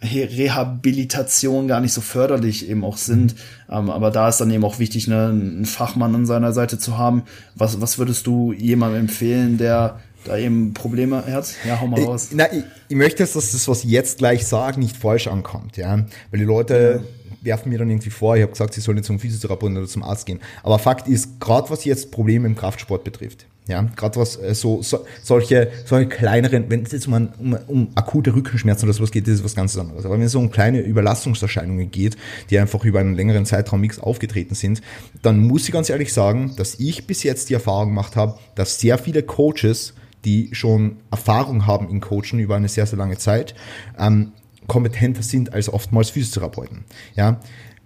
[0.02, 3.36] Rehabilitation gar nicht so förderlich eben auch sind.
[3.70, 6.98] Ähm, aber da ist dann eben auch wichtig, ne, einen Fachmann an seiner Seite zu
[6.98, 7.24] haben.
[7.56, 11.54] Was, was würdest du jemandem empfehlen, der da eben Probleme hat?
[11.66, 12.28] Ja, hau mal raus.
[12.32, 15.28] Ich, na, ich, ich möchte jetzt, dass das, was ich jetzt gleich sage, nicht falsch
[15.28, 16.06] ankommt, ja.
[16.32, 17.04] Weil die Leute
[17.42, 20.26] werfen mir dann irgendwie vor, ich habe gesagt, sie sollen zum Physiotherapeuten oder zum Arzt
[20.26, 20.40] gehen.
[20.64, 24.82] Aber Fakt ist, gerade was jetzt Probleme im Kraftsport betrifft, Ja, gerade was äh, so,
[24.82, 29.28] so solche, solche kleineren, wenn es jetzt um, um, um akute Rückenschmerzen oder sowas geht,
[29.28, 30.06] das ist was ganz anderes.
[30.06, 32.18] Aber wenn es um kleine Überlastungserscheinungen geht,
[32.50, 34.82] die einfach über einen längeren Zeitraum nichts aufgetreten sind,
[35.22, 38.80] dann muss ich ganz ehrlich sagen, dass ich bis jetzt die Erfahrung gemacht habe, dass
[38.80, 39.94] sehr viele Coaches,
[40.26, 43.54] die schon Erfahrung haben in Coachen über eine sehr, sehr lange Zeit,
[44.00, 44.32] ähm,
[44.66, 46.86] kompetenter sind als oftmals Physiotherapeuten.
[47.16, 47.40] Ja,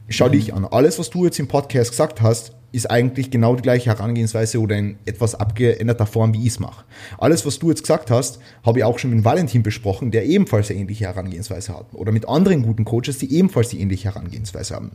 [0.09, 0.31] schau mhm.
[0.31, 0.65] dich an.
[0.65, 4.75] Alles, was du jetzt im Podcast gesagt hast, ist eigentlich genau die gleiche Herangehensweise oder
[4.75, 6.83] in etwas abgeänderter Form, wie ich es mache.
[7.19, 10.71] Alles, was du jetzt gesagt hast, habe ich auch schon mit Valentin besprochen, der ebenfalls
[10.71, 11.93] eine ähnliche Herangehensweise hat.
[11.93, 14.91] Oder mit anderen guten Coaches, die ebenfalls die ähnliche Herangehensweise haben.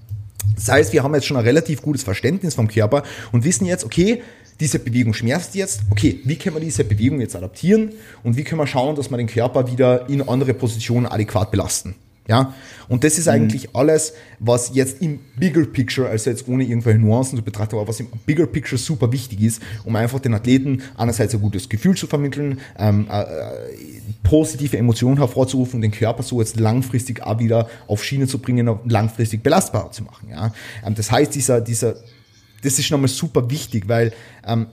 [0.57, 3.85] Das heißt, wir haben jetzt schon ein relativ gutes Verständnis vom Körper und wissen jetzt,
[3.85, 4.23] okay,
[4.59, 7.93] diese Bewegung schmerzt jetzt, okay, wie können wir diese Bewegung jetzt adaptieren
[8.25, 11.95] und wie können wir schauen, dass wir den Körper wieder in andere Positionen adäquat belasten.
[12.29, 12.55] Ja,
[12.89, 13.33] und das ist mhm.
[13.33, 17.89] eigentlich alles, was jetzt im Bigger Picture, also jetzt ohne irgendwelche Nuancen zu betrachten, aber
[17.89, 21.97] was im Bigger Picture super wichtig ist, um einfach den Athleten einerseits ein gutes Gefühl
[21.97, 23.25] zu vermitteln, ähm, äh,
[24.23, 28.69] positive Emotionen hervorzurufen und den Körper so jetzt langfristig auch wieder auf Schiene zu bringen
[28.69, 30.29] und langfristig belastbarer zu machen.
[30.29, 30.53] Ja,
[30.87, 31.95] ähm, das heißt, dieser, dieser,
[32.63, 34.13] das ist schon einmal super wichtig, weil
[34.47, 34.67] ähm,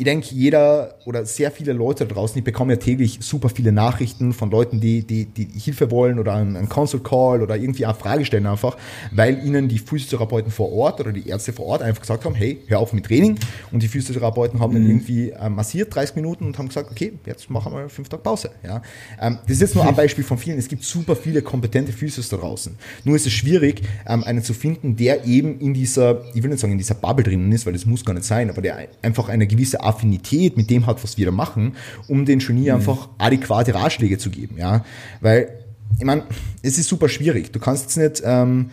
[0.00, 3.70] ich denke, jeder oder sehr viele Leute da draußen, die bekommen ja täglich super viele
[3.70, 7.84] Nachrichten von Leuten, die, die, die Hilfe wollen oder einen, einen Consult Call oder irgendwie
[7.84, 8.78] eine Frage stellen einfach,
[9.12, 12.60] weil ihnen die Physiotherapeuten vor Ort oder die Ärzte vor Ort einfach gesagt haben, hey,
[12.68, 13.38] hör auf mit Training.
[13.72, 14.76] Und die Physiotherapeuten haben mhm.
[14.76, 18.22] dann irgendwie äh, massiert 30 Minuten und haben gesagt, okay, jetzt machen wir fünf Tage
[18.22, 18.52] Pause.
[18.64, 18.80] Ja?
[19.20, 20.58] Ähm, das ist jetzt nur ein Beispiel von vielen.
[20.58, 22.74] Es gibt super viele kompetente Physios da draußen.
[23.04, 26.60] Nur ist es schwierig, ähm, einen zu finden, der eben in dieser, ich will nicht
[26.60, 29.28] sagen in dieser Bubble drinnen ist, weil das muss gar nicht sein, aber der einfach
[29.28, 31.76] eine gewisse Affinität mit dem hat, was wir da machen,
[32.08, 32.76] um den Genie mhm.
[32.76, 34.84] einfach adäquate Ratschläge zu geben, ja,
[35.20, 35.58] weil
[35.98, 36.22] ich meine,
[36.62, 37.52] es ist super schwierig.
[37.52, 38.70] Du kannst jetzt nicht ähm,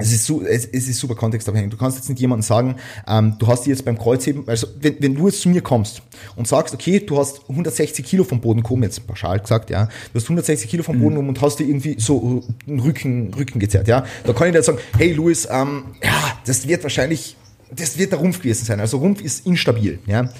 [0.00, 1.70] es ist, so, es, es ist super kontextabhängig.
[1.70, 2.76] Du kannst jetzt nicht jemandem sagen,
[3.06, 6.02] ähm, du hast jetzt beim Kreuzheben, also wenn, wenn du jetzt zu mir kommst
[6.36, 10.14] und sagst, okay, du hast 160 Kilo vom Boden gekommen, jetzt pauschal gesagt, ja, du
[10.14, 11.28] hast 160 Kilo vom Boden mhm.
[11.28, 14.78] und hast dir irgendwie so einen Rücken, Rücken gezerrt, ja, da kann ich dir sagen,
[14.96, 17.36] hey Luis, ähm, ja, das wird wahrscheinlich
[17.74, 18.80] das wird der Rumpf gewesen sein.
[18.80, 19.98] Also Rumpf ist instabil.
[20.06, 20.30] Ja.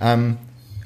[0.00, 0.36] Ähm,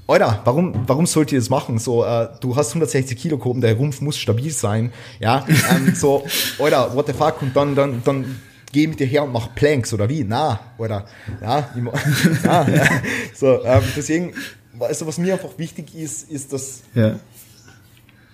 [0.07, 1.79] Alter, warum, warum sollt ihr das machen?
[1.79, 4.93] So, äh, du hast 160 Kilo gehoben, der Rumpf muss stabil sein.
[5.21, 6.27] Ja, ähm, so,
[6.59, 7.41] Alter, what the fuck?
[7.43, 8.41] Und dann, dann, dann
[8.73, 10.25] geh mit dir her und mach Planks oder wie?
[10.25, 11.07] Na, oder,
[11.41, 11.71] ja,
[12.43, 12.89] na, ja.
[13.35, 14.33] so, ähm, deswegen,
[14.81, 17.21] also was mir einfach wichtig ist, ist, dass, ja.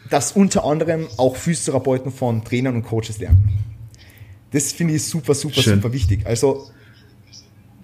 [0.09, 3.51] dass unter anderem auch Physiotherapeuten von Trainern und Coaches lernen.
[4.53, 5.75] Das finde ich super, super, Schön.
[5.75, 6.25] super wichtig.
[6.25, 6.71] Also,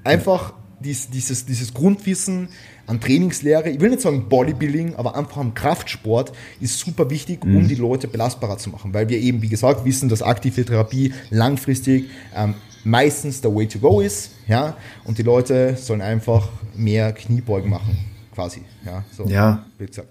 [0.04, 2.48] einfach dies, dieses, dieses Grundwissen
[2.86, 7.54] an Trainingslehre, ich will nicht sagen Bodybuilding, aber einfach am Kraftsport ist super wichtig, um
[7.54, 7.68] mhm.
[7.68, 12.10] die Leute belastbarer zu machen, weil wir eben, wie gesagt, wissen, dass aktive Therapie langfristig
[12.34, 17.70] ähm, meistens der Way to go ist, ja, und die Leute sollen einfach mehr Kniebeugen
[17.70, 17.96] machen,
[18.34, 19.26] quasi, ja, so.
[19.26, 19.64] Ja,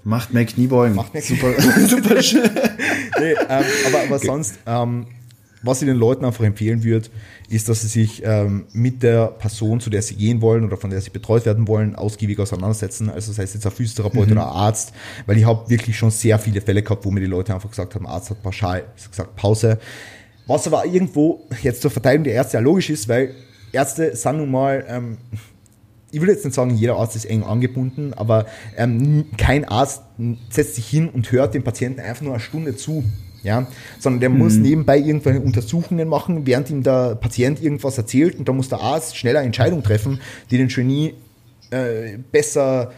[0.03, 0.95] macht mehr Kniebeugen.
[0.95, 1.61] Macht mehr Kniebeugen.
[1.61, 2.49] Super, super schön.
[3.19, 4.25] nee, ähm, aber, aber okay.
[4.25, 5.07] sonst, ähm,
[5.63, 7.09] was ich den Leuten einfach empfehlen würde,
[7.51, 10.89] ist, dass sie sich ähm, mit der Person, zu der sie gehen wollen oder von
[10.89, 13.09] der sie betreut werden wollen, ausgiebig auseinandersetzen.
[13.09, 14.33] Also sei es jetzt ein Physiotherapeut mhm.
[14.33, 14.93] oder ein Arzt,
[15.25, 17.95] weil ich habe wirklich schon sehr viele Fälle gehabt, wo mir die Leute einfach gesagt
[17.95, 19.79] haben, Arzt hat pauschal gesagt Pause.
[20.47, 23.35] Was aber irgendwo jetzt zur Verteilung der Ärzte ja logisch ist, weil
[23.71, 25.17] Ärzte sind nun mal, ähm,
[26.11, 28.45] ich will jetzt nicht sagen, jeder Arzt ist eng angebunden, aber
[28.75, 30.03] ähm, kein Arzt
[30.49, 33.03] setzt sich hin und hört dem Patienten einfach nur eine Stunde zu
[33.43, 33.67] ja,
[33.99, 34.37] sondern der mhm.
[34.37, 38.81] muss nebenbei irgendwelche Untersuchungen machen, während ihm der Patient irgendwas erzählt und da muss der
[38.81, 40.19] Arzt schneller Entscheidungen treffen,
[40.49, 41.13] die den Genie
[41.71, 42.91] äh, besser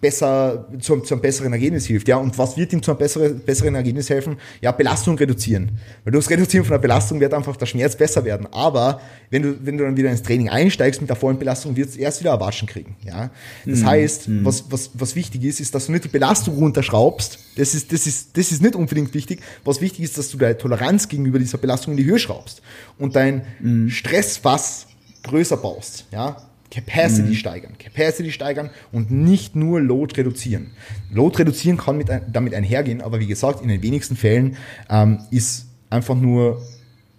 [0.00, 2.08] besser zum, zum besseren Ergebnis hilft.
[2.08, 4.36] Ja, und was wird ihm zum besseren, besseren Ergebnis helfen?
[4.60, 5.72] Ja, Belastung reduzieren.
[6.04, 8.46] Weil das Reduzieren von der Belastung wird einfach der Schmerz besser werden.
[8.52, 11.88] Aber wenn du, wenn du dann wieder ins Training einsteigst mit der vollen Belastung, wird
[11.88, 12.96] es erst wieder Erwaschen kriegen.
[13.04, 13.30] Ja,
[13.66, 13.86] das mhm.
[13.86, 14.44] heißt, mhm.
[14.44, 17.38] was, was, was wichtig ist, ist, dass du nicht die Belastung runterschraubst.
[17.56, 19.40] Das ist, das ist, das ist nicht unbedingt wichtig.
[19.64, 22.62] Was wichtig ist, dass du deine Toleranz gegenüber dieser Belastung in die Höhe schraubst
[22.98, 23.90] und dein mhm.
[23.90, 24.86] Stressfass
[25.22, 26.06] größer baust.
[26.10, 27.34] Ja, Capacity mhm.
[27.34, 30.72] steigern, Capacity steigern und nicht nur Load reduzieren.
[31.10, 34.56] Load reduzieren kann mit damit einhergehen, aber wie gesagt, in den wenigsten Fällen
[34.90, 36.62] ähm, ist einfach nur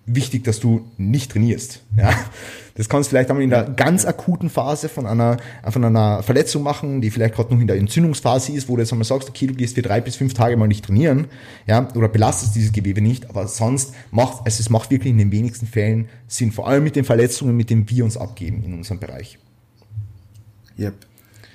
[0.05, 1.81] wichtig, dass du nicht trainierst.
[1.97, 2.13] Ja?
[2.79, 5.35] Das kannst du vielleicht einmal in der ganz akuten Phase von einer,
[5.69, 8.93] von einer Verletzung machen, die vielleicht gerade noch in der Entzündungsphase ist, wo du jetzt
[8.93, 11.27] einmal sagst, okay, du gehst für drei bis fünf Tage mal nicht trainieren,
[11.67, 15.33] ja, oder belastest dieses Gewebe nicht, aber sonst macht, also es macht wirklich in den
[15.33, 19.01] wenigsten Fällen Sinn, vor allem mit den Verletzungen, mit denen wir uns abgeben in unserem
[19.01, 19.39] Bereich.
[20.79, 20.93] Yep.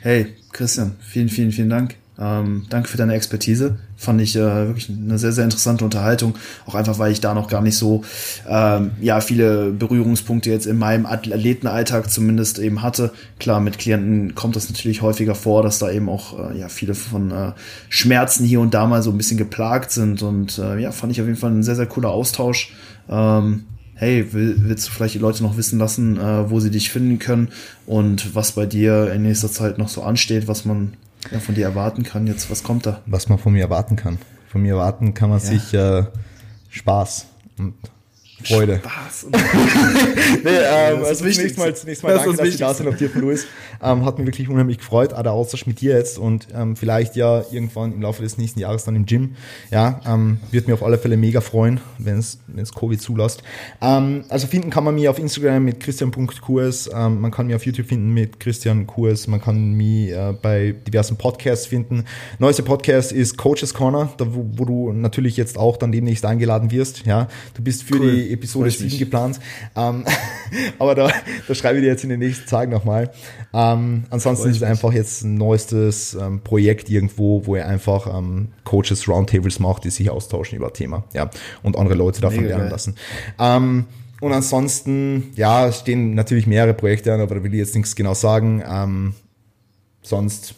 [0.03, 1.95] Hey, Christian, vielen, vielen, vielen Dank.
[2.17, 3.77] Ähm, danke für deine Expertise.
[3.97, 6.35] Fand ich äh, wirklich eine sehr, sehr interessante Unterhaltung.
[6.65, 8.05] Auch einfach, weil ich da noch gar nicht so
[8.49, 13.13] ähm, ja viele Berührungspunkte jetzt in meinem Athletenalltag zumindest eben hatte.
[13.41, 16.95] Klar, mit Klienten kommt das natürlich häufiger vor, dass da eben auch äh, ja viele
[16.95, 17.53] von äh,
[17.89, 20.23] Schmerzen hier und da mal so ein bisschen geplagt sind.
[20.23, 22.73] Und äh, ja, fand ich auf jeden Fall ein sehr, sehr cooler Austausch.
[23.09, 23.65] Ähm,
[23.97, 27.19] hey, will, willst du vielleicht die Leute noch wissen lassen, äh, wo sie dich finden
[27.19, 27.49] können
[27.87, 30.95] und was bei dir in nächster Zeit noch so ansteht, was man
[31.31, 32.51] ja, von dir erwarten kann jetzt?
[32.51, 33.03] Was kommt da?
[33.07, 34.19] Was man von mir erwarten kann.
[34.49, 35.45] Von mir erwarten kann man ja.
[35.45, 36.05] sich äh,
[36.71, 37.27] Spaß
[37.59, 37.75] und
[38.45, 38.81] Freude.
[38.83, 39.27] Spaß.
[39.33, 42.97] nee, ähm, das also zunächst mal, zunächst mal das danke, dass Sie da sind auf
[42.97, 43.47] dir, Louis.
[43.83, 47.17] Ähm, hat mich wirklich unheimlich gefreut, auch der Austausch mit dir jetzt und ähm, vielleicht
[47.17, 49.37] ja irgendwann im Laufe des nächsten Jahres dann im Gym.
[49.71, 53.43] Ja, ähm, wird mir auf alle Fälle mega freuen, wenn es wenn es Covid zulässt.
[53.81, 57.67] Ähm, also finden kann man mich auf Instagram mit christian.kurs, ähm, man kann mich auf
[57.67, 62.05] YouTube finden mit Christian Kurs, man kann mich äh, bei diversen Podcasts finden.
[62.39, 66.71] Neueste Podcast ist Coaches Corner, da wo, wo du natürlich jetzt auch dann demnächst eingeladen
[66.71, 67.07] wirst.
[67.07, 68.13] Ja, du bist für cool.
[68.13, 69.41] die Episode 7 geplant.
[69.77, 70.05] Ähm,
[70.79, 71.11] aber da,
[71.47, 73.11] da schreibe ich dir jetzt in den nächsten Tagen nochmal.
[73.53, 78.49] Ähm, ansonsten ist es einfach jetzt ein neuestes ähm, Projekt irgendwo, wo er einfach ähm,
[78.65, 81.05] Coaches Roundtables macht, die sich austauschen über Thema.
[81.13, 81.31] Ja,
[81.63, 82.73] und andere Leute davon Mega lernen geil.
[82.73, 82.97] lassen.
[83.39, 83.87] Ähm,
[84.21, 88.15] und ansonsten, ja, stehen natürlich mehrere Projekte an, aber da will ich jetzt nichts genau
[88.15, 88.63] sagen.
[88.67, 89.15] Ähm,
[90.03, 90.55] sonst,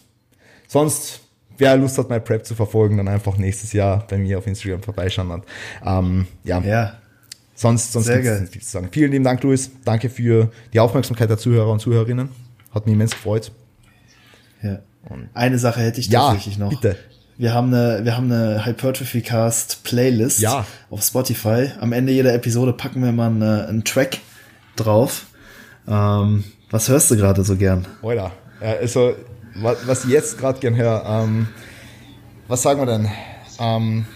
[0.69, 1.21] sonst
[1.59, 4.83] wer Lust hat, mein Prep zu verfolgen, dann einfach nächstes Jahr bei mir auf Instagram
[4.83, 5.31] vorbeischauen.
[5.31, 5.45] Und,
[5.85, 6.61] ähm, ja.
[6.61, 6.93] ja.
[7.57, 8.89] Sonst, sonst gibt es nichts zu sagen.
[8.93, 9.71] Vielen lieben Dank, Luis.
[9.85, 12.29] Danke für die Aufmerksamkeit der Zuhörer und Zuhörerinnen.
[12.73, 13.51] Hat mich immens gefreut.
[14.63, 14.81] Ja.
[15.09, 16.71] Und eine Sache hätte ich tatsächlich ja, noch.
[16.71, 16.97] Bitte.
[17.39, 20.67] Wir haben eine, wir haben eine Hypertrophy Cast Playlist ja.
[20.91, 21.71] auf Spotify.
[21.81, 24.19] Am Ende jeder Episode packen wir mal eine, einen Track
[24.75, 25.27] drauf.
[25.89, 27.87] Ähm, was hörst du gerade so gern?
[28.03, 29.15] Oder, also
[29.55, 31.49] was, was ich jetzt gerade gern höre, ähm,
[32.49, 33.09] was sagen wir denn?
[33.59, 34.07] Ähm,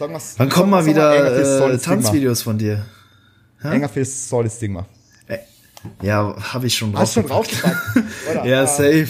[0.00, 2.86] Sagen wir's, Wann kommen mal wieder äh, Tanzvideos von dir?
[3.62, 3.70] Ha?
[3.70, 4.86] Engerfist, Solid Stigma.
[5.26, 5.40] Äh,
[6.00, 7.02] ja, habe ich schon drauf.
[7.02, 7.76] Hast du schon draufgepackt?
[8.46, 9.06] ja, safe.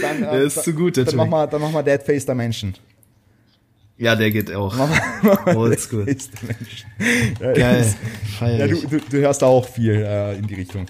[0.00, 2.24] dann, äh, der ist zu gut, der dann mach mal, dann mach mal Dead Face
[2.24, 2.72] Dimension.
[3.98, 4.74] Ja, der geht auch.
[5.44, 6.06] Oldschool.
[7.38, 7.94] Ja, Geil.
[8.40, 10.86] Ja, du, du, du hörst auch viel äh, in die Richtung.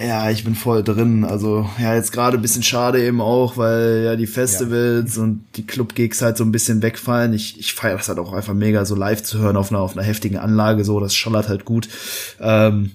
[0.00, 1.24] Ja, ich bin voll drin.
[1.24, 5.22] Also ja, jetzt gerade ein bisschen schade eben auch, weil ja die Festivals ja.
[5.22, 7.34] und die Club-Gigs halt so ein bisschen wegfallen.
[7.34, 9.96] Ich, ich feiere das halt auch einfach mega, so live zu hören auf einer, auf
[9.96, 11.88] einer heftigen Anlage, so, das schallert halt gut.
[12.40, 12.92] Ähm,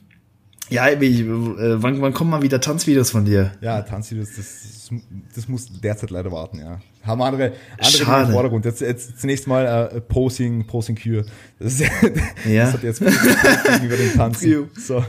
[0.69, 3.51] ja, ich, äh, wann, wann kommen mal wieder Tanzvideos von dir?
[3.61, 4.89] Ja, Tanzvideos, das,
[5.35, 6.79] das muss derzeit leider warten, ja.
[7.03, 8.65] Haben andere, andere im Vordergrund.
[8.65, 11.23] Jetzt, jetzt zunächst mal äh, Posing, Posing Cure.
[11.59, 11.81] Das, ist,
[12.49, 12.63] ja.
[12.63, 14.69] das hat jetzt über den Tanzen.
[14.75, 15.05] so.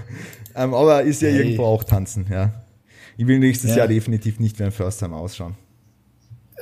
[0.56, 1.38] Ähm, aber ist ja hey.
[1.38, 2.52] irgendwo auch tanzen, ja.
[3.18, 3.78] Ich will nächstes ja.
[3.78, 5.54] Jahr definitiv nicht wie ein First Time ausschauen.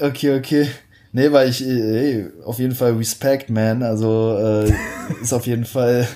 [0.01, 0.69] Okay, okay.
[1.13, 3.85] Nee, weil ich, hey, auf jeden Fall Respect, man.
[3.85, 4.73] Also äh,
[5.23, 6.09] ist auf jeden Fall.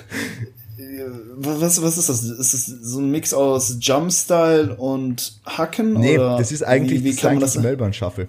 [0.77, 1.03] Äh,
[1.37, 2.23] was, was ist das?
[2.23, 5.93] Ist das so ein Mix aus Jumpstyle und Hacken?
[5.93, 8.27] Nee, oder das ist eigentlich, wie, wie kann man das Melbourne Shuffle.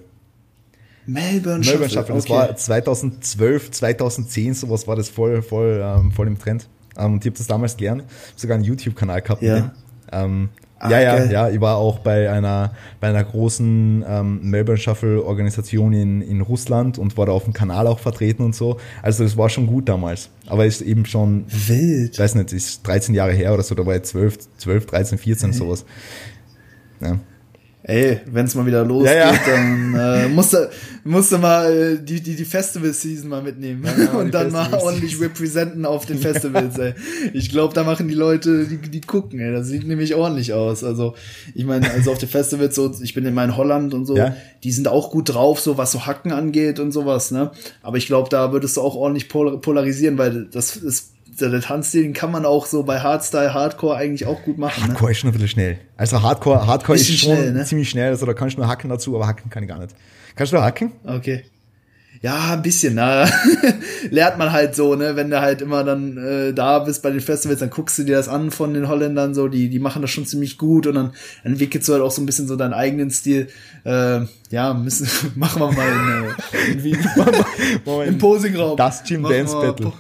[1.07, 1.81] Melbourne Shuffle.
[1.81, 2.15] Melbourne Shuffle.
[2.15, 2.33] Das okay.
[2.35, 6.69] war 2012, 2010, sowas war das voll, voll, ähm, voll im Trend.
[6.99, 8.05] Ähm, und ich habe das damals gelernt.
[8.37, 9.43] sogar einen YouTube-Kanal gehabt.
[9.43, 9.73] Ja.
[10.13, 10.51] Ähm,
[10.83, 11.31] Ach, ja, ja, geil.
[11.31, 11.49] ja.
[11.51, 16.97] Ich war auch bei einer, bei einer großen ähm, Melbourne Shuffle Organisation in, in Russland
[16.99, 18.79] und war da auf dem Kanal auch vertreten und so.
[19.03, 20.31] Also das war schon gut damals.
[20.47, 21.45] Aber ist eben schon.
[21.49, 22.15] Wild.
[22.15, 25.19] Ich weiß nicht, ist 13 Jahre her oder so, da war ich 12, 12, 13,
[25.19, 25.85] 14, sowas.
[27.01, 27.19] Ja
[27.83, 29.41] ey, wenn es mal wieder losgeht, ja, ja.
[29.47, 30.69] dann äh, musst, du,
[31.05, 35.21] musst du mal äh, die, die, die Festival-Season mal mitnehmen ja, und dann mal ordentlich
[35.21, 36.95] representen auf den Festivals, ey.
[37.33, 39.53] Ich glaube, da machen die Leute, die, die gucken, ey.
[39.53, 40.85] Das sieht nämlich ordentlich aus.
[40.85, 41.15] Also,
[41.55, 44.17] ich meine, also auf den Festivals, so, ich bin in mein Holland und so,
[44.63, 47.51] die sind auch gut drauf, so was so Hacken angeht und sowas, ne?
[47.83, 51.13] Aber ich glaube, da würdest du auch ordentlich polarisieren, weil das ist
[51.49, 54.83] der Tanzstil, den kann man auch so bei Hardstyle, Hardcore eigentlich auch gut machen.
[54.83, 54.89] Ne?
[54.89, 55.13] Hardcore ne?
[55.13, 55.79] ist schon ein bisschen schnell.
[55.97, 57.65] Also Hardcore, Hardcore ist schon schnell, ne?
[57.65, 58.11] ziemlich schnell.
[58.11, 59.95] Also da kannst du nur hacken dazu, aber hacken kann ich gar nicht.
[60.35, 60.93] Kannst du hacken?
[61.05, 61.45] Okay.
[62.23, 63.27] Ja, ein bisschen, na.
[64.11, 65.17] Lernt man halt so, ne?
[65.17, 68.17] Wenn du halt immer dann äh, da bist bei den Festivals, dann guckst du dir
[68.17, 71.13] das an von den Holländern so, die, die machen das schon ziemlich gut und dann
[71.45, 73.49] entwickelst du halt auch so ein bisschen so deinen eigenen Stil.
[73.85, 76.99] Äh, ja, müssen, machen wir mal in, äh, in Wien.
[78.07, 78.77] Im Posingraum.
[78.77, 79.93] Das Gym Dance Battle.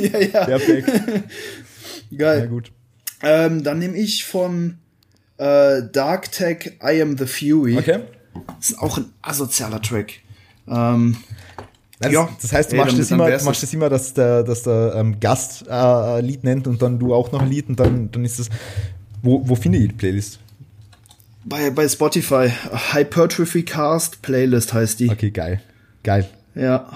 [0.12, 0.44] ja, ja.
[0.44, 0.88] Perfekt.
[2.16, 2.40] Geil.
[2.40, 2.72] Ja, gut.
[3.22, 4.78] Ähm, dann nehme ich von
[5.36, 7.78] äh, Dark Tech I Am the Fury.
[7.78, 8.00] Okay.
[8.58, 10.14] Das ist auch ein asozialer Track.
[10.68, 11.16] Ähm,
[11.98, 14.62] das, ja, das heißt, du machst, das immer, du machst das immer, dass der, dass
[14.62, 18.10] der ähm, Gast äh, Lied nennt und dann du auch noch ein Lied und dann,
[18.10, 18.48] dann ist das.
[19.22, 20.38] Wo, wo finde ich die Playlist?
[21.44, 22.50] Bei, bei Spotify.
[22.92, 25.10] Hypertrophy Cast Playlist heißt die.
[25.10, 25.60] Okay, geil.
[26.02, 26.26] Geil.
[26.54, 26.90] Ja.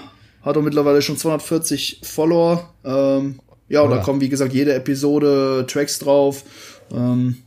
[0.45, 2.69] Hat auch mittlerweile schon 240 Follower.
[2.85, 6.45] Ähm, ja, und da kommen, wie gesagt, jede Episode Tracks drauf.
[6.93, 7.39] Ähm,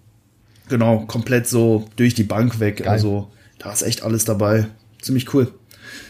[0.68, 2.78] genau, komplett so durch die Bank weg.
[2.78, 2.88] Geil.
[2.88, 3.30] Also,
[3.60, 4.68] da ist echt alles dabei.
[5.00, 5.54] Ziemlich cool.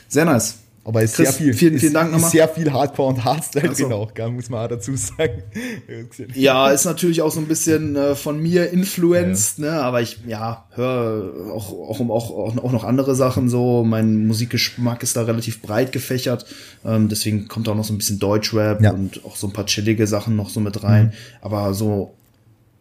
[0.07, 0.59] Sehr nice.
[0.87, 1.53] Aber ist Chris, sehr viel.
[1.53, 2.31] Vielen, vielen Dank nochmal.
[2.31, 3.83] Sehr viel Hardcore und Hardstyle also.
[3.83, 5.43] drin auch, gell, muss man auch dazu sagen.
[6.33, 9.65] ja, ist natürlich auch so ein bisschen äh, von mir influenced, ja.
[9.65, 9.81] ne?
[9.81, 13.83] Aber ich, ja, höre auch, auch, auch, auch noch andere Sachen so.
[13.83, 16.45] Mein Musikgeschmack ist da relativ breit gefächert.
[16.85, 18.91] Ähm, deswegen kommt auch noch so ein bisschen Deutschrap ja.
[18.91, 21.07] und auch so ein paar chillige Sachen noch so mit rein.
[21.07, 21.11] Mhm.
[21.41, 22.13] Aber so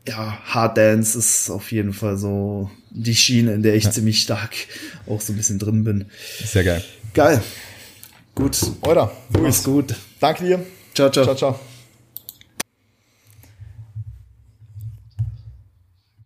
[0.06, 3.90] ja, Hard Dance ist auf jeden Fall so die Schiene, in der ich ja.
[3.90, 4.54] ziemlich stark
[5.08, 6.04] auch so ein bisschen drin bin.
[6.44, 6.84] Sehr geil.
[7.14, 7.42] Geil.
[8.36, 8.58] Gut.
[8.86, 9.10] Oder?
[9.30, 9.94] Mach's gut.
[10.20, 10.66] Danke dir.
[10.94, 11.24] Ciao, ciao.
[11.24, 11.60] Ciao, ciao.